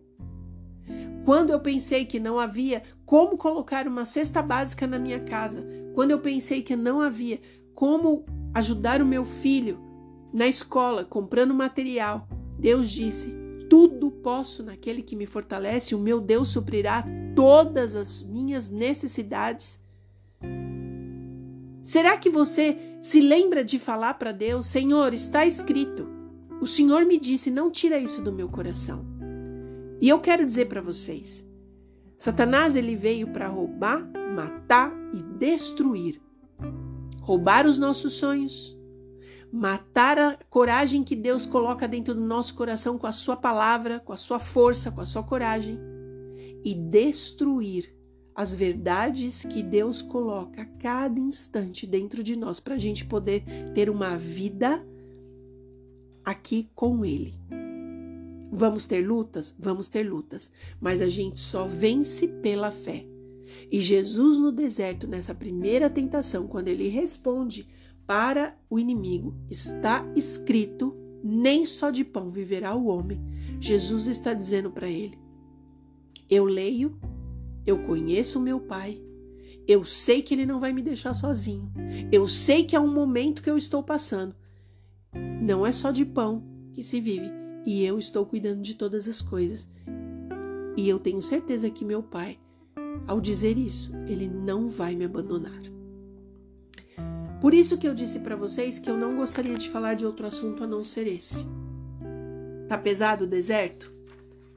Quando 1.26 1.50
eu 1.50 1.60
pensei 1.60 2.06
que 2.06 2.20
não 2.20 2.40
havia 2.40 2.84
como 3.04 3.36
colocar 3.36 3.88
uma 3.88 4.06
cesta 4.06 4.44
básica 4.44 4.86
na 4.86 5.00
minha 5.00 5.20
casa, 5.20 5.68
quando 5.96 6.12
eu 6.12 6.20
pensei 6.20 6.62
que 6.62 6.76
não 6.76 7.02
havia 7.02 7.42
como 7.74 8.24
ajudar 8.54 9.02
o 9.02 9.06
meu 9.06 9.26
filho 9.26 9.80
na 10.32 10.46
escola 10.46 11.04
comprando 11.04 11.52
material, 11.52 12.28
Deus 12.60 12.92
disse: 12.92 13.34
Tudo 13.68 14.12
posso 14.12 14.62
naquele 14.62 15.02
que 15.02 15.16
me 15.16 15.26
fortalece, 15.26 15.96
o 15.96 16.00
meu 16.00 16.22
Deus 16.22 16.50
suprirá 16.50 17.04
todas 17.36 17.96
as 17.96 18.22
minhas 18.22 18.70
necessidades. 18.70 19.84
Será 21.84 22.18
que 22.18 22.30
você 22.30 22.78
se 23.02 23.20
lembra 23.20 23.64
de 23.64 23.80
falar 23.80 24.14
para 24.14 24.32
Deus: 24.32 24.68
Senhor, 24.68 25.12
está 25.12 25.44
escrito. 25.44 26.08
O 26.62 26.68
Senhor 26.68 27.04
me 27.04 27.20
disse: 27.20 27.50
Não 27.50 27.72
tira 27.72 27.98
isso 27.98 28.22
do 28.22 28.32
meu 28.32 28.48
coração. 28.48 29.15
E 30.02 30.10
eu 30.10 30.20
quero 30.20 30.44
dizer 30.46 30.66
para 30.66 30.82
vocês, 30.82 31.48
Satanás 32.18 32.76
ele 32.76 32.96
veio 32.96 33.28
para 33.28 33.48
roubar, 33.48 34.08
matar 34.36 34.92
e 35.14 35.24
destruir. 35.38 36.22
Roubar 37.22 37.66
os 37.66 37.80
nossos 37.80 38.14
sonhos, 38.14 38.78
matar 39.52 40.20
a 40.20 40.38
coragem 40.50 41.04
que 41.04 41.16
Deus 41.16 41.46
coloca 41.46 41.88
dentro 41.88 42.14
do 42.14 42.22
nosso 42.22 42.54
coração 42.54 42.98
com 43.00 43.08
a 43.08 43.12
sua 43.12 43.36
palavra, 43.36 44.00
com 44.00 44.14
a 44.14 44.18
sua 44.18 44.38
força, 44.38 44.92
com 44.92 45.02
a 45.02 45.06
sua 45.06 45.24
coragem 45.24 45.80
e 46.64 46.74
destruir 46.74 47.96
as 48.36 48.54
verdades 48.54 49.44
que 49.44 49.64
Deus 49.64 50.02
coloca 50.02 50.64
a 50.64 50.66
cada 50.66 51.20
instante 51.20 51.88
dentro 51.88 52.22
de 52.22 52.36
nós 52.36 52.60
para 52.60 52.76
a 52.76 52.80
gente 52.80 53.06
poder 53.06 53.44
ter 53.74 53.90
uma 53.90 54.18
vida 54.18 54.86
aqui 56.24 56.70
com 56.76 57.06
Ele. 57.06 57.34
Vamos 58.52 58.86
ter 58.86 59.06
lutas? 59.06 59.56
Vamos 59.58 59.88
ter 59.88 60.04
lutas, 60.04 60.52
mas 60.80 61.02
a 61.02 61.10
gente 61.10 61.40
só 61.40 61.66
vence 61.66 62.28
pela 62.28 62.72
fé. 62.72 63.06
E 63.72 63.82
Jesus 63.82 64.38
no 64.38 64.52
deserto, 64.52 65.08
nessa 65.08 65.34
primeira 65.34 65.90
tentação, 65.90 66.48
quando 66.48 66.68
ele 66.68 66.88
responde 66.88 67.68
para 68.06 68.56
o 68.70 68.78
inimigo, 68.80 69.36
está 69.50 70.06
escrito: 70.16 70.96
nem 71.24 71.66
só 71.66 71.90
de 71.90 72.04
pão 72.04 72.30
viverá 72.30 72.76
o 72.76 72.86
homem. 72.86 73.20
Jesus 73.60 74.08
está 74.08 74.34
dizendo 74.34 74.70
para 74.70 74.88
ele: 74.88 75.18
Eu 76.30 76.46
leio, 76.46 77.00
eu 77.66 77.80
conheço 77.80 78.38
o 78.38 78.42
meu 78.42 78.60
Pai, 78.60 79.02
Eu 79.68 79.84
sei 79.84 80.22
que 80.22 80.36
Ele 80.36 80.46
não 80.46 80.60
vai 80.60 80.72
me 80.72 80.84
deixar 80.84 81.16
sozinho. 81.16 81.72
Eu 82.12 82.28
sei 82.28 82.64
que 82.64 82.76
é 82.76 82.80
um 82.80 82.94
momento 82.94 83.42
que 83.42 83.50
eu 83.50 83.58
estou 83.58 83.82
passando. 83.82 84.36
Não 85.42 85.66
é 85.66 85.72
só 85.72 85.90
de 85.90 86.06
pão 86.06 86.44
que 86.72 86.84
se 86.84 87.02
vive. 87.02 87.45
E 87.66 87.84
eu 87.84 87.98
estou 87.98 88.26
cuidando 88.26 88.62
de 88.62 88.76
todas 88.76 89.08
as 89.08 89.22
coisas. 89.22 89.68
E 90.78 90.88
eu 90.88 91.00
tenho 91.00 91.22
certeza 91.22 91.70
que 91.70 91.84
meu 91.84 92.04
Pai, 92.04 92.38
ao 93.08 93.20
dizer 93.20 93.58
isso, 93.58 93.92
Ele 94.08 94.28
não 94.28 94.70
vai 94.70 94.96
me 94.96 95.06
abandonar. 95.06 95.62
Por 97.42 97.54
isso 97.54 97.78
que 97.78 97.88
eu 97.88 97.94
disse 97.94 98.20
para 98.20 98.36
vocês 98.36 98.80
que 98.80 98.90
eu 98.90 98.98
não 98.98 99.16
gostaria 99.16 99.58
de 99.58 99.70
falar 99.70 99.96
de 99.96 100.06
outro 100.06 100.26
assunto 100.26 100.64
a 100.64 100.68
não 100.68 100.84
ser 100.84 101.08
esse. 101.08 101.46
Tá 102.68 102.78
pesado 102.78 103.26
o 103.26 103.28
deserto? 103.28 103.94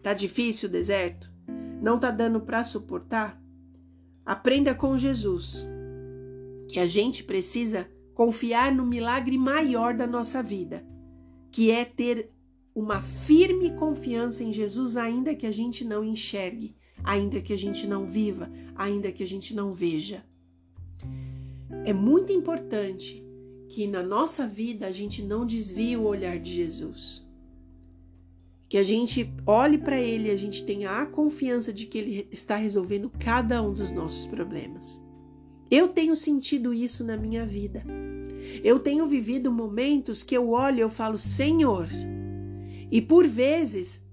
Tá 0.02 0.14
difícil 0.14 0.68
o 0.68 0.72
deserto? 0.72 1.30
Não 1.82 1.98
tá 1.98 2.10
dando 2.10 2.40
para 2.40 2.64
suportar? 2.64 3.40
Aprenda 4.24 4.74
com 4.74 4.96
Jesus 4.96 5.66
que 6.68 6.78
a 6.78 6.86
gente 6.86 7.24
precisa 7.24 7.88
confiar 8.14 8.74
no 8.74 8.84
milagre 8.84 9.38
maior 9.38 9.94
da 9.94 10.06
nossa 10.06 10.42
vida, 10.42 10.86
que 11.50 11.70
é 11.70 11.84
ter 11.84 12.30
uma 12.78 13.00
firme 13.00 13.70
confiança 13.72 14.42
em 14.42 14.52
Jesus, 14.52 14.96
ainda 14.96 15.34
que 15.34 15.46
a 15.46 15.52
gente 15.52 15.84
não 15.84 16.04
enxergue, 16.04 16.76
ainda 17.02 17.40
que 17.40 17.52
a 17.52 17.58
gente 17.58 17.86
não 17.86 18.08
viva, 18.08 18.50
ainda 18.74 19.10
que 19.10 19.22
a 19.22 19.26
gente 19.26 19.54
não 19.54 19.72
veja. 19.72 20.24
É 21.84 21.92
muito 21.92 22.32
importante 22.32 23.24
que 23.68 23.86
na 23.86 24.02
nossa 24.02 24.46
vida 24.46 24.86
a 24.86 24.90
gente 24.90 25.22
não 25.22 25.44
desvie 25.44 25.96
o 25.96 26.04
olhar 26.04 26.38
de 26.38 26.52
Jesus 26.52 27.28
que 28.68 28.76
a 28.76 28.82
gente 28.82 29.32
olhe 29.46 29.78
para 29.78 29.98
Ele 29.98 30.28
e 30.28 30.30
a 30.30 30.36
gente 30.36 30.62
tenha 30.62 30.90
a 30.90 31.06
confiança 31.06 31.72
de 31.72 31.86
que 31.86 31.98
Ele 31.98 32.28
está 32.30 32.56
resolvendo 32.56 33.10
cada 33.18 33.62
um 33.62 33.72
dos 33.72 33.90
nossos 33.90 34.26
problemas. 34.26 35.02
Eu 35.70 35.88
tenho 35.88 36.14
sentido 36.14 36.74
isso 36.74 37.02
na 37.02 37.16
minha 37.16 37.46
vida. 37.46 37.82
Eu 38.62 38.78
tenho 38.78 39.06
vivido 39.06 39.50
momentos 39.50 40.22
que 40.22 40.36
eu 40.36 40.50
olho 40.50 40.78
e 40.78 40.80
eu 40.80 40.88
falo, 40.90 41.16
Senhor, 41.16 41.88
e 42.90 43.00
por 43.00 43.26
vezes 43.26 44.06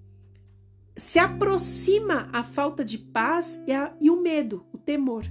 se 0.95 1.19
aproxima 1.19 2.30
a 2.32 2.41
falta 2.43 2.84
de 2.84 2.97
paz 2.97 3.61
e, 3.67 3.71
a, 3.71 3.93
e 3.99 4.09
o 4.09 4.21
medo, 4.21 4.65
o 4.71 4.78
temor. 4.78 5.26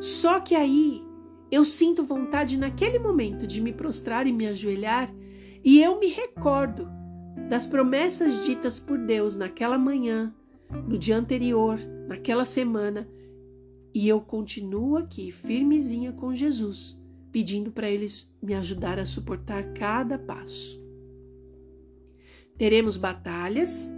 Só 0.00 0.40
que 0.40 0.54
aí 0.54 1.02
eu 1.50 1.64
sinto 1.64 2.02
vontade 2.02 2.56
naquele 2.56 2.98
momento 2.98 3.46
de 3.46 3.60
me 3.60 3.72
prostrar 3.72 4.26
e 4.26 4.32
me 4.32 4.46
ajoelhar 4.46 5.12
e 5.62 5.80
eu 5.80 5.98
me 5.98 6.08
recordo 6.08 6.88
das 7.48 7.66
promessas 7.66 8.44
ditas 8.44 8.80
por 8.80 8.98
Deus 8.98 9.36
naquela 9.36 9.78
manhã, 9.78 10.34
no 10.88 10.96
dia 10.96 11.16
anterior, 11.16 11.78
naquela 12.08 12.44
semana, 12.44 13.06
e 13.94 14.08
eu 14.08 14.20
continuo 14.20 14.96
aqui 14.96 15.30
firmezinha 15.30 16.12
com 16.12 16.34
Jesus, 16.34 16.98
pedindo 17.30 17.70
para 17.70 17.90
eles 17.90 18.32
me 18.42 18.54
ajudar 18.54 18.98
a 18.98 19.04
suportar 19.04 19.72
cada 19.74 20.18
passo. 20.18 20.81
Teremos 22.56 22.96
batalhas, 22.96 23.92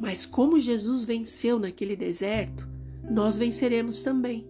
mas 0.00 0.24
como 0.24 0.58
Jesus 0.58 1.04
venceu 1.04 1.58
naquele 1.58 1.96
deserto, 1.96 2.66
nós 3.10 3.36
venceremos 3.36 4.02
também. 4.02 4.46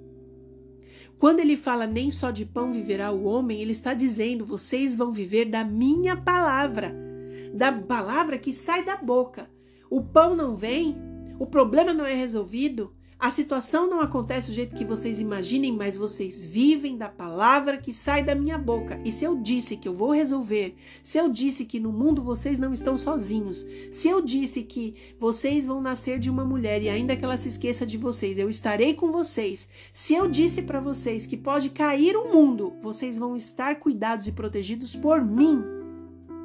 Quando 1.19 1.41
ele 1.41 1.57
fala 1.57 1.87
nem 1.87 2.11
só 2.11 2.31
de 2.31 2.45
pão 2.45 2.73
viverá 2.73 3.11
o 3.11 3.25
homem, 3.25 3.61
ele 3.61 3.73
está 3.73 3.95
dizendo: 3.95 4.45
vocês 4.45 4.97
vão 4.97 5.13
viver 5.13 5.47
da 5.47 5.65
minha 5.65 6.17
palavra 6.17 7.09
da 7.55 7.73
palavra 7.73 8.39
que 8.39 8.53
sai 8.53 8.85
da 8.85 8.97
boca. 8.97 9.51
O 9.91 10.03
pão 10.03 10.35
não 10.35 10.55
vem, 10.55 10.97
o 11.39 11.47
problema 11.47 11.93
não 11.95 12.05
é 12.05 12.15
resolvido, 12.15 12.95
a 13.21 13.31
situação 13.31 13.91
não 13.91 14.01
acontece 14.01 14.49
do 14.49 14.55
jeito 14.55 14.77
que 14.77 14.85
vocês 14.85 15.19
imaginem, 15.21 15.73
mas 15.73 15.97
vocês 15.97 16.47
vivem 16.47 16.97
da 16.97 17.09
palavra 17.09 17.77
que 17.77 17.93
sai 17.93 18.23
da 18.23 18.33
minha 18.33 18.57
boca. 18.57 19.01
E 19.05 19.11
se 19.11 19.25
eu 19.25 19.37
disse 19.37 19.77
que 19.77 19.89
eu 19.89 19.95
vou 19.95 20.13
resolver, 20.13 20.77
se 21.03 21.19
eu 21.19 21.29
disse 21.29 21.65
que 21.65 21.81
no 21.81 21.91
mundo 21.91 22.23
vocês 22.23 22.61
não 22.61 22.73
estão 22.73 22.97
sozinhos, 22.97 23.67
se 23.91 24.09
eu 24.09 24.23
disse 24.23 24.63
que 24.63 24.95
vocês 25.19 25.67
vão 25.67 25.81
nascer 25.81 26.21
de 26.21 26.31
uma 26.31 26.45
mulher 26.45 26.81
e 26.81 26.89
ainda 26.89 27.17
que 27.17 27.25
ela 27.25 27.37
se 27.37 27.49
esqueça 27.49 27.85
de 27.85 27.99
vocês, 27.99 28.39
eu 28.39 28.49
estarei 28.49 28.95
com 28.95 29.11
vocês. 29.11 29.69
Se 29.93 30.15
eu 30.15 30.29
disse 30.29 30.63
para 30.63 30.79
vocês 30.79 31.27
que 31.27 31.37
pode 31.37 31.71
cair 31.71 32.17
o 32.17 32.33
mundo, 32.33 32.75
vocês 32.81 33.19
vão 33.19 33.35
estar 33.35 33.81
cuidados 33.81 34.29
e 34.29 34.33
protegidos 34.33 34.95
por 34.95 35.25
mim 35.25 35.65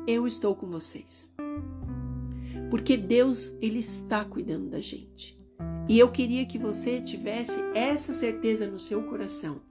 eu 0.07 0.25
estou 0.25 0.55
com 0.55 0.67
vocês. 0.67 1.31
Porque 2.69 2.97
Deus, 2.97 3.53
Ele 3.61 3.79
está 3.79 4.25
cuidando 4.25 4.69
da 4.69 4.79
gente. 4.79 5.42
E 5.87 5.99
eu 5.99 6.09
queria 6.11 6.45
que 6.45 6.57
você 6.57 7.01
tivesse 7.01 7.59
essa 7.73 8.13
certeza 8.13 8.67
no 8.67 8.79
seu 8.79 9.03
coração. 9.03 9.61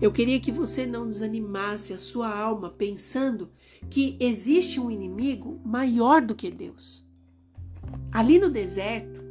Eu 0.00 0.10
queria 0.10 0.40
que 0.40 0.52
você 0.52 0.86
não 0.86 1.06
desanimasse 1.06 1.92
a 1.92 1.98
sua 1.98 2.28
alma 2.34 2.70
pensando 2.70 3.50
que 3.90 4.16
existe 4.18 4.80
um 4.80 4.90
inimigo 4.90 5.60
maior 5.64 6.22
do 6.22 6.34
que 6.34 6.50
Deus. 6.50 7.04
Ali 8.12 8.38
no 8.38 8.48
deserto, 8.48 9.22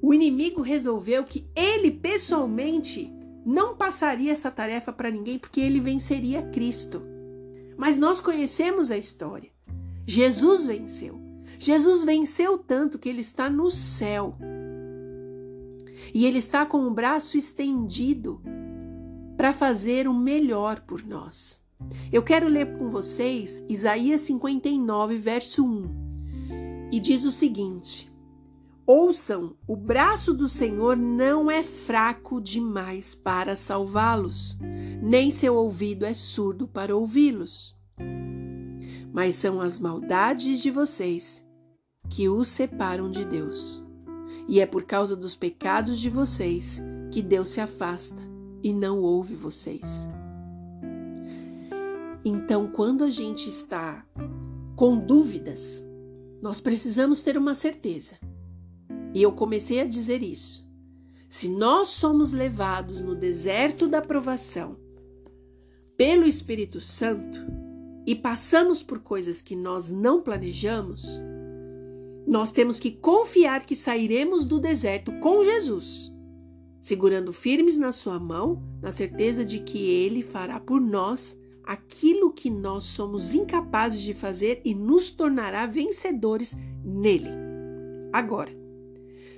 o 0.00 0.14
inimigo 0.14 0.62
resolveu 0.62 1.24
que 1.24 1.46
ele 1.54 1.90
pessoalmente 1.90 3.12
não 3.44 3.76
passaria 3.76 4.32
essa 4.32 4.50
tarefa 4.50 4.92
para 4.92 5.10
ninguém 5.10 5.38
porque 5.38 5.60
ele 5.60 5.80
venceria 5.80 6.42
Cristo. 6.42 7.02
Mas 7.76 7.98
nós 7.98 8.20
conhecemos 8.20 8.90
a 8.90 8.96
história. 8.96 9.50
Jesus 10.06 10.66
venceu. 10.66 11.20
Jesus 11.58 12.04
venceu 12.04 12.58
tanto 12.58 12.98
que 12.98 13.08
ele 13.08 13.20
está 13.20 13.50
no 13.50 13.70
céu. 13.70 14.36
E 16.14 16.24
ele 16.24 16.38
está 16.38 16.64
com 16.64 16.86
o 16.86 16.90
braço 16.92 17.36
estendido 17.36 18.40
para 19.36 19.52
fazer 19.52 20.06
o 20.06 20.14
melhor 20.14 20.80
por 20.82 21.04
nós. 21.04 21.60
Eu 22.12 22.22
quero 22.22 22.48
ler 22.48 22.78
com 22.78 22.88
vocês 22.88 23.64
Isaías 23.68 24.20
59, 24.20 25.16
verso 25.16 25.66
1. 25.66 26.88
E 26.92 27.00
diz 27.00 27.24
o 27.24 27.32
seguinte: 27.32 28.14
Ouçam, 28.86 29.56
o 29.66 29.74
braço 29.74 30.32
do 30.32 30.48
Senhor 30.48 30.96
não 30.96 31.50
é 31.50 31.62
fraco 31.62 32.40
demais 32.40 33.14
para 33.14 33.56
salvá-los, 33.56 34.56
nem 35.02 35.32
seu 35.32 35.56
ouvido 35.56 36.04
é 36.04 36.14
surdo 36.14 36.68
para 36.68 36.96
ouvi-los. 36.96 37.76
Mas 39.12 39.34
são 39.34 39.60
as 39.60 39.78
maldades 39.80 40.60
de 40.60 40.70
vocês 40.70 41.44
que 42.08 42.28
os 42.28 42.48
separam 42.48 43.10
de 43.10 43.24
Deus. 43.24 43.83
E 44.48 44.60
é 44.60 44.66
por 44.66 44.84
causa 44.84 45.16
dos 45.16 45.34
pecados 45.34 45.98
de 45.98 46.10
vocês 46.10 46.82
que 47.10 47.22
Deus 47.22 47.48
se 47.48 47.60
afasta 47.60 48.22
e 48.62 48.72
não 48.72 49.00
ouve 49.00 49.34
vocês. 49.34 50.08
Então, 52.24 52.66
quando 52.66 53.04
a 53.04 53.10
gente 53.10 53.48
está 53.48 54.06
com 54.74 54.98
dúvidas, 54.98 55.84
nós 56.40 56.60
precisamos 56.60 57.20
ter 57.20 57.36
uma 57.36 57.54
certeza. 57.54 58.18
E 59.14 59.22
eu 59.22 59.32
comecei 59.32 59.80
a 59.80 59.84
dizer 59.84 60.22
isso. 60.22 60.68
Se 61.28 61.48
nós 61.48 61.90
somos 61.90 62.32
levados 62.32 63.02
no 63.02 63.14
deserto 63.14 63.86
da 63.86 64.00
provação 64.00 64.76
pelo 65.96 66.26
Espírito 66.26 66.80
Santo 66.80 67.38
e 68.06 68.14
passamos 68.14 68.82
por 68.82 69.00
coisas 69.00 69.40
que 69.40 69.54
nós 69.54 69.90
não 69.90 70.22
planejamos, 70.22 71.20
nós 72.26 72.50
temos 72.50 72.78
que 72.78 72.90
confiar 72.90 73.64
que 73.64 73.76
sairemos 73.76 74.46
do 74.46 74.58
deserto 74.58 75.12
com 75.20 75.44
Jesus, 75.44 76.12
segurando 76.80 77.32
firmes 77.32 77.76
na 77.76 77.92
sua 77.92 78.18
mão, 78.18 78.62
na 78.80 78.90
certeza 78.90 79.44
de 79.44 79.60
que 79.60 79.78
ele 79.78 80.22
fará 80.22 80.58
por 80.58 80.80
nós 80.80 81.38
aquilo 81.62 82.32
que 82.32 82.50
nós 82.50 82.84
somos 82.84 83.34
incapazes 83.34 84.00
de 84.00 84.12
fazer 84.12 84.60
e 84.64 84.74
nos 84.74 85.08
tornará 85.08 85.66
vencedores 85.66 86.56
nele. 86.84 87.30
Agora, 88.12 88.52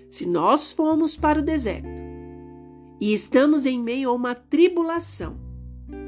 se 0.09 0.27
nós 0.27 0.73
formos 0.73 1.17
para 1.17 1.41
o 1.41 1.43
deserto 1.43 1.89
e 3.01 3.13
estamos 3.13 3.65
em 3.67 3.81
meio 3.81 4.11
a 4.11 4.13
uma 4.13 4.35
tribulação, 4.35 5.39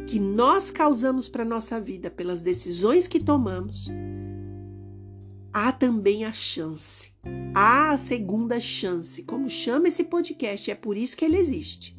que 0.07 0.18
nós 0.18 0.70
causamos 0.70 1.29
para 1.29 1.45
nossa 1.45 1.79
vida 1.79 2.11
pelas 2.11 2.41
decisões 2.41 3.07
que 3.07 3.22
tomamos, 3.22 3.89
há 5.59 5.72
também 5.72 6.24
a 6.24 6.32
chance, 6.32 7.12
há 7.52 7.90
a 7.90 7.96
segunda 7.96 8.61
chance, 8.61 9.24
como 9.24 9.48
chama 9.48 9.88
esse 9.88 10.04
podcast, 10.04 10.70
é 10.70 10.74
por 10.74 10.96
isso 10.96 11.16
que 11.16 11.24
ele 11.24 11.36
existe, 11.36 11.96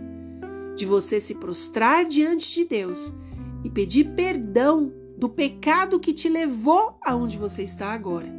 de 0.77 0.85
você 0.85 1.19
se 1.19 1.35
prostrar 1.35 2.05
diante 2.05 2.53
de 2.53 2.63
Deus 2.63 3.13
e 3.63 3.69
pedir 3.69 4.15
perdão 4.15 4.93
do 5.17 5.27
pecado 5.27 5.99
que 5.99 6.13
te 6.13 6.29
levou 6.29 6.97
aonde 7.03 7.37
você 7.37 7.61
está 7.61 7.91
agora. 7.91 8.33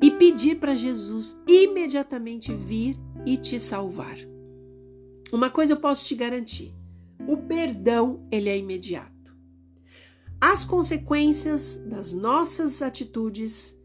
E 0.00 0.10
pedir 0.10 0.58
para 0.58 0.74
Jesus 0.74 1.36
imediatamente 1.46 2.52
vir 2.54 2.96
e 3.24 3.36
te 3.36 3.58
salvar. 3.58 4.16
Uma 5.32 5.48
coisa 5.48 5.72
eu 5.72 5.80
posso 5.80 6.04
te 6.04 6.14
garantir: 6.14 6.74
o 7.26 7.36
perdão, 7.36 8.26
ele 8.30 8.48
é 8.48 8.58
imediato. 8.58 9.12
As 10.40 10.64
consequências 10.64 11.76
das 11.86 12.12
nossas 12.12 12.82
atitudes, 12.82 13.76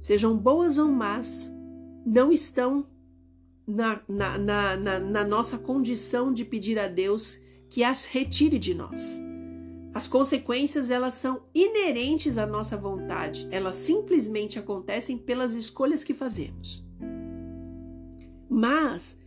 sejam 0.00 0.36
boas 0.36 0.78
ou 0.78 0.88
más, 0.88 1.52
não 2.04 2.30
estão 2.30 2.86
na, 3.66 4.00
na, 4.08 4.38
na, 4.38 5.00
na, 5.00 5.24
nossa 5.24 5.58
condição 5.58 6.32
de 6.32 6.44
pedir 6.44 6.78
a 6.78 6.86
Deus 6.86 7.40
que 7.68 7.82
as 7.82 8.04
retire 8.04 8.58
de 8.58 8.74
nós. 8.74 9.20
As 9.92 10.06
consequências 10.06 10.90
elas 10.90 11.14
são 11.14 11.42
inerentes 11.54 12.38
à 12.38 12.46
nossa 12.46 12.76
vontade, 12.76 13.48
elas 13.50 13.76
simplesmente 13.76 14.58
acontecem 14.58 15.18
pelas 15.18 15.54
escolhas 15.54 16.04
que 16.04 16.14
fazemos. 16.14 16.84
Mas 18.48 19.18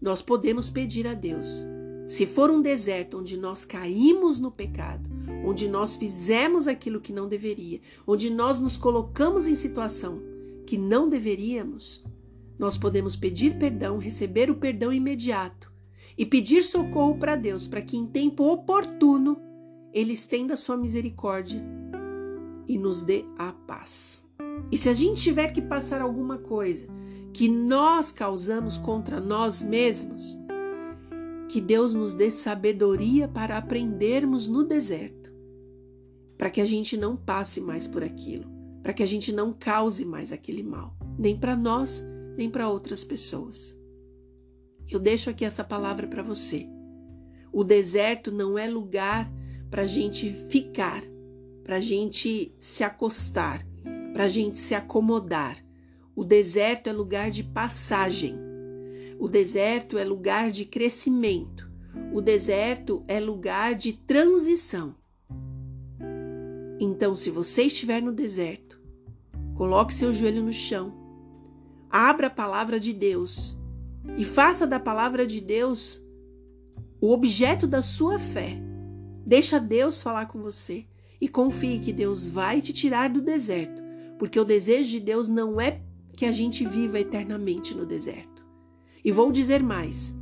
nós 0.00 0.20
podemos 0.20 0.68
pedir 0.68 1.06
a 1.06 1.14
Deus, 1.14 1.66
se 2.06 2.26
for 2.26 2.50
um 2.50 2.60
deserto 2.60 3.18
onde 3.18 3.36
nós 3.36 3.64
caímos 3.64 4.38
no 4.38 4.50
pecado, 4.50 5.08
onde 5.44 5.68
nós 5.68 5.96
fizemos 5.96 6.66
aquilo 6.66 7.00
que 7.00 7.12
não 7.12 7.28
deveria, 7.28 7.80
onde 8.06 8.30
nós 8.30 8.60
nos 8.60 8.76
colocamos 8.76 9.46
em 9.46 9.54
situação 9.54 10.20
que 10.66 10.76
não 10.76 11.08
deveríamos, 11.08 12.04
nós 12.58 12.76
podemos 12.76 13.16
pedir 13.16 13.58
perdão, 13.58 13.98
receber 13.98 14.50
o 14.50 14.56
perdão 14.56 14.92
imediato 14.92 15.72
e 16.16 16.26
pedir 16.26 16.62
socorro 16.62 17.16
para 17.16 17.36
Deus, 17.36 17.66
para 17.66 17.80
que 17.80 17.96
em 17.96 18.06
tempo 18.06 18.44
oportuno 18.44 19.40
Ele 19.92 20.12
estenda 20.12 20.56
sua 20.56 20.76
misericórdia 20.76 21.64
e 22.66 22.76
nos 22.76 23.02
dê 23.02 23.24
a 23.38 23.52
paz. 23.52 24.26
E 24.70 24.76
se 24.76 24.88
a 24.88 24.92
gente 24.92 25.22
tiver 25.22 25.52
que 25.52 25.62
passar 25.62 26.02
alguma 26.02 26.38
coisa 26.38 26.86
que 27.32 27.48
nós 27.48 28.10
causamos 28.10 28.76
contra 28.76 29.20
nós 29.20 29.62
mesmos, 29.62 30.38
que 31.48 31.60
Deus 31.60 31.94
nos 31.94 32.12
dê 32.12 32.30
sabedoria 32.30 33.28
para 33.28 33.56
aprendermos 33.56 34.48
no 34.48 34.64
deserto, 34.64 35.17
para 36.38 36.50
que 36.50 36.60
a 36.60 36.64
gente 36.64 36.96
não 36.96 37.16
passe 37.16 37.60
mais 37.60 37.88
por 37.88 38.04
aquilo, 38.04 38.46
para 38.82 38.92
que 38.92 39.02
a 39.02 39.06
gente 39.06 39.32
não 39.32 39.52
cause 39.52 40.04
mais 40.04 40.32
aquele 40.32 40.62
mal, 40.62 40.96
nem 41.18 41.36
para 41.36 41.56
nós, 41.56 42.06
nem 42.36 42.48
para 42.48 42.70
outras 42.70 43.02
pessoas. 43.02 43.76
Eu 44.88 45.00
deixo 45.00 45.28
aqui 45.28 45.44
essa 45.44 45.64
palavra 45.64 46.06
para 46.06 46.22
você. 46.22 46.66
O 47.52 47.64
deserto 47.64 48.30
não 48.30 48.56
é 48.56 48.68
lugar 48.68 49.30
para 49.68 49.82
a 49.82 49.86
gente 49.86 50.32
ficar, 50.48 51.02
para 51.64 51.76
a 51.76 51.80
gente 51.80 52.54
se 52.58 52.84
acostar, 52.84 53.66
para 54.14 54.24
a 54.24 54.28
gente 54.28 54.58
se 54.58 54.74
acomodar. 54.74 55.58
O 56.14 56.24
deserto 56.24 56.88
é 56.88 56.92
lugar 56.92 57.30
de 57.30 57.42
passagem. 57.42 58.36
O 59.18 59.28
deserto 59.28 59.98
é 59.98 60.04
lugar 60.04 60.50
de 60.50 60.64
crescimento. 60.64 61.68
O 62.12 62.20
deserto 62.20 63.04
é 63.08 63.18
lugar 63.20 63.74
de 63.74 63.92
transição. 63.92 64.94
Então, 66.80 67.14
se 67.14 67.30
você 67.30 67.64
estiver 67.64 68.00
no 68.00 68.12
deserto, 68.12 68.80
coloque 69.54 69.92
seu 69.92 70.14
joelho 70.14 70.42
no 70.42 70.52
chão, 70.52 70.92
abra 71.90 72.28
a 72.28 72.30
palavra 72.30 72.78
de 72.78 72.92
Deus 72.92 73.58
e 74.16 74.24
faça 74.24 74.66
da 74.66 74.78
palavra 74.78 75.26
de 75.26 75.40
Deus 75.40 76.02
o 77.00 77.12
objeto 77.12 77.66
da 77.66 77.82
sua 77.82 78.18
fé. 78.18 78.56
Deixa 79.26 79.58
Deus 79.58 80.02
falar 80.02 80.26
com 80.26 80.40
você 80.40 80.86
e 81.20 81.28
confie 81.28 81.80
que 81.80 81.92
Deus 81.92 82.28
vai 82.28 82.60
te 82.60 82.72
tirar 82.72 83.10
do 83.10 83.20
deserto, 83.20 83.82
porque 84.18 84.38
o 84.38 84.44
desejo 84.44 84.90
de 84.90 85.00
Deus 85.00 85.28
não 85.28 85.60
é 85.60 85.80
que 86.16 86.26
a 86.26 86.32
gente 86.32 86.64
viva 86.64 86.98
eternamente 87.00 87.76
no 87.76 87.84
deserto. 87.84 88.46
E 89.04 89.10
vou 89.10 89.32
dizer 89.32 89.62
mais: 89.62 90.16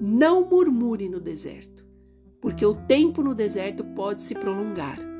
não 0.00 0.48
murmure 0.48 1.08
no 1.08 1.20
deserto, 1.20 1.84
porque 2.40 2.64
o 2.64 2.74
tempo 2.74 3.22
no 3.22 3.34
deserto 3.34 3.84
pode 3.84 4.22
se 4.22 4.34
prolongar. 4.34 5.11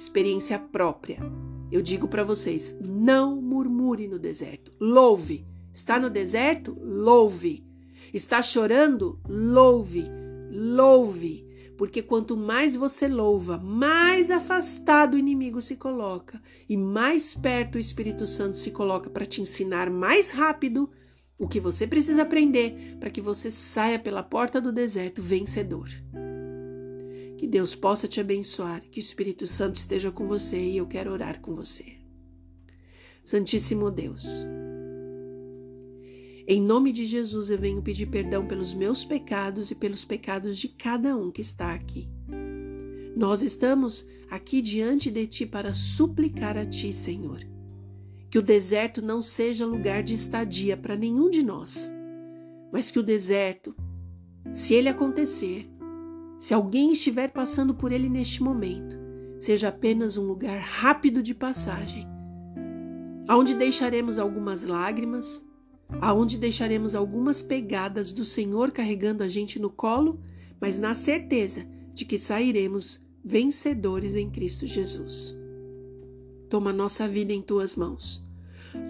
Experiência 0.00 0.58
própria. 0.58 1.18
Eu 1.70 1.82
digo 1.82 2.08
para 2.08 2.24
vocês: 2.24 2.74
não 2.80 3.40
murmure 3.40 4.08
no 4.08 4.18
deserto. 4.18 4.72
Louve, 4.80 5.46
Está 5.72 5.98
no 5.98 6.10
deserto? 6.10 6.76
Louve. 6.80 7.64
Está 8.12 8.42
chorando? 8.42 9.20
Louve. 9.28 10.04
Louve. 10.50 11.46
Porque 11.76 12.02
quanto 12.02 12.36
mais 12.36 12.76
você 12.76 13.08
louva, 13.08 13.56
mais 13.56 14.30
afastado 14.30 15.14
o 15.14 15.18
inimigo 15.18 15.62
se 15.62 15.76
coloca 15.76 16.42
e 16.68 16.76
mais 16.76 17.34
perto 17.34 17.76
o 17.76 17.78
Espírito 17.78 18.26
Santo 18.26 18.56
se 18.56 18.70
coloca 18.70 19.08
para 19.08 19.24
te 19.24 19.40
ensinar 19.40 19.88
mais 19.88 20.30
rápido 20.30 20.90
o 21.38 21.48
que 21.48 21.58
você 21.58 21.86
precisa 21.86 22.22
aprender 22.22 22.96
para 22.98 23.08
que 23.08 23.20
você 23.20 23.50
saia 23.50 23.98
pela 23.98 24.22
porta 24.22 24.60
do 24.60 24.70
deserto 24.70 25.22
vencedor. 25.22 25.88
Que 27.40 27.46
Deus 27.46 27.74
possa 27.74 28.06
te 28.06 28.20
abençoar, 28.20 28.82
que 28.90 28.98
o 28.98 29.00
Espírito 29.00 29.46
Santo 29.46 29.76
esteja 29.76 30.12
com 30.12 30.28
você 30.28 30.62
e 30.62 30.76
eu 30.76 30.86
quero 30.86 31.10
orar 31.10 31.40
com 31.40 31.54
você. 31.54 31.96
Santíssimo 33.24 33.90
Deus, 33.90 34.46
em 36.46 36.60
nome 36.60 36.92
de 36.92 37.06
Jesus, 37.06 37.48
eu 37.48 37.56
venho 37.56 37.80
pedir 37.80 38.10
perdão 38.10 38.46
pelos 38.46 38.74
meus 38.74 39.06
pecados 39.06 39.70
e 39.70 39.74
pelos 39.74 40.04
pecados 40.04 40.58
de 40.58 40.68
cada 40.68 41.16
um 41.16 41.30
que 41.30 41.40
está 41.40 41.72
aqui. 41.72 42.10
Nós 43.16 43.42
estamos 43.42 44.06
aqui 44.28 44.60
diante 44.60 45.10
de 45.10 45.26
Ti 45.26 45.46
para 45.46 45.72
suplicar 45.72 46.58
a 46.58 46.66
Ti, 46.66 46.92
Senhor, 46.92 47.40
que 48.28 48.38
o 48.38 48.42
deserto 48.42 49.00
não 49.00 49.22
seja 49.22 49.64
lugar 49.64 50.02
de 50.02 50.12
estadia 50.12 50.76
para 50.76 50.94
nenhum 50.94 51.30
de 51.30 51.42
nós, 51.42 51.90
mas 52.70 52.90
que 52.90 52.98
o 52.98 53.02
deserto, 53.02 53.74
se 54.52 54.74
ele 54.74 54.90
acontecer, 54.90 55.69
se 56.40 56.54
alguém 56.54 56.90
estiver 56.90 57.28
passando 57.28 57.74
por 57.74 57.92
ele 57.92 58.08
neste 58.08 58.42
momento, 58.42 58.96
seja 59.38 59.68
apenas 59.68 60.16
um 60.16 60.24
lugar 60.24 60.58
rápido 60.58 61.22
de 61.22 61.34
passagem, 61.34 62.08
onde 63.28 63.54
deixaremos 63.54 64.18
algumas 64.18 64.64
lágrimas, 64.64 65.44
aonde 66.00 66.38
deixaremos 66.38 66.94
algumas 66.94 67.42
pegadas 67.42 68.10
do 68.10 68.24
Senhor 68.24 68.72
carregando 68.72 69.22
a 69.22 69.28
gente 69.28 69.58
no 69.58 69.68
colo, 69.68 70.18
mas 70.58 70.78
na 70.78 70.94
certeza 70.94 71.66
de 71.92 72.06
que 72.06 72.16
sairemos 72.16 73.02
vencedores 73.22 74.14
em 74.14 74.30
Cristo 74.30 74.66
Jesus. 74.66 75.36
Toma 76.48 76.72
nossa 76.72 77.06
vida 77.06 77.34
em 77.34 77.42
tuas 77.42 77.76
mãos. 77.76 78.24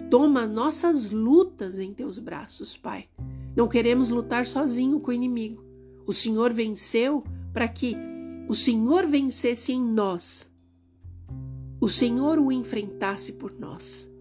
Toma 0.09 0.47
nossas 0.47 1.11
lutas 1.11 1.77
em 1.77 1.93
teus 1.93 2.17
braços, 2.17 2.77
Pai. 2.77 3.09
Não 3.57 3.67
queremos 3.67 4.07
lutar 4.07 4.45
sozinho 4.45 5.01
com 5.01 5.11
o 5.11 5.13
inimigo. 5.13 5.61
O 6.05 6.13
Senhor 6.13 6.53
venceu 6.53 7.23
para 7.53 7.67
que 7.67 7.95
o 8.47 8.53
Senhor 8.53 9.05
vencesse 9.07 9.71
em 9.71 9.81
nós. 9.81 10.51
O 11.79 11.89
Senhor 11.89 12.37
o 12.39 12.51
enfrentasse 12.51 13.33
por 13.33 13.57
nós. 13.57 14.11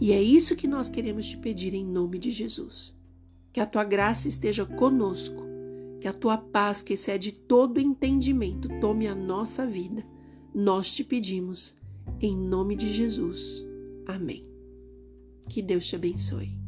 E 0.00 0.12
é 0.12 0.22
isso 0.22 0.56
que 0.56 0.66
nós 0.66 0.88
queremos 0.88 1.26
te 1.26 1.36
pedir 1.36 1.74
em 1.74 1.84
nome 1.84 2.18
de 2.18 2.30
Jesus. 2.30 2.96
Que 3.52 3.60
a 3.60 3.66
tua 3.66 3.84
graça 3.84 4.26
esteja 4.26 4.66
conosco, 4.66 5.44
que 6.00 6.08
a 6.08 6.12
tua 6.12 6.36
paz, 6.36 6.82
que 6.82 6.94
excede 6.94 7.32
todo 7.32 7.80
entendimento, 7.80 8.68
tome 8.80 9.06
a 9.06 9.14
nossa 9.14 9.64
vida. 9.64 10.04
Nós 10.52 10.92
te 10.92 11.04
pedimos, 11.04 11.76
em 12.20 12.36
nome 12.36 12.76
de 12.76 12.92
Jesus. 12.92 13.64
Amém. 14.06 14.44
Que 15.48 15.62
Deus 15.62 15.86
te 15.86 15.96
abençoe. 15.96 16.63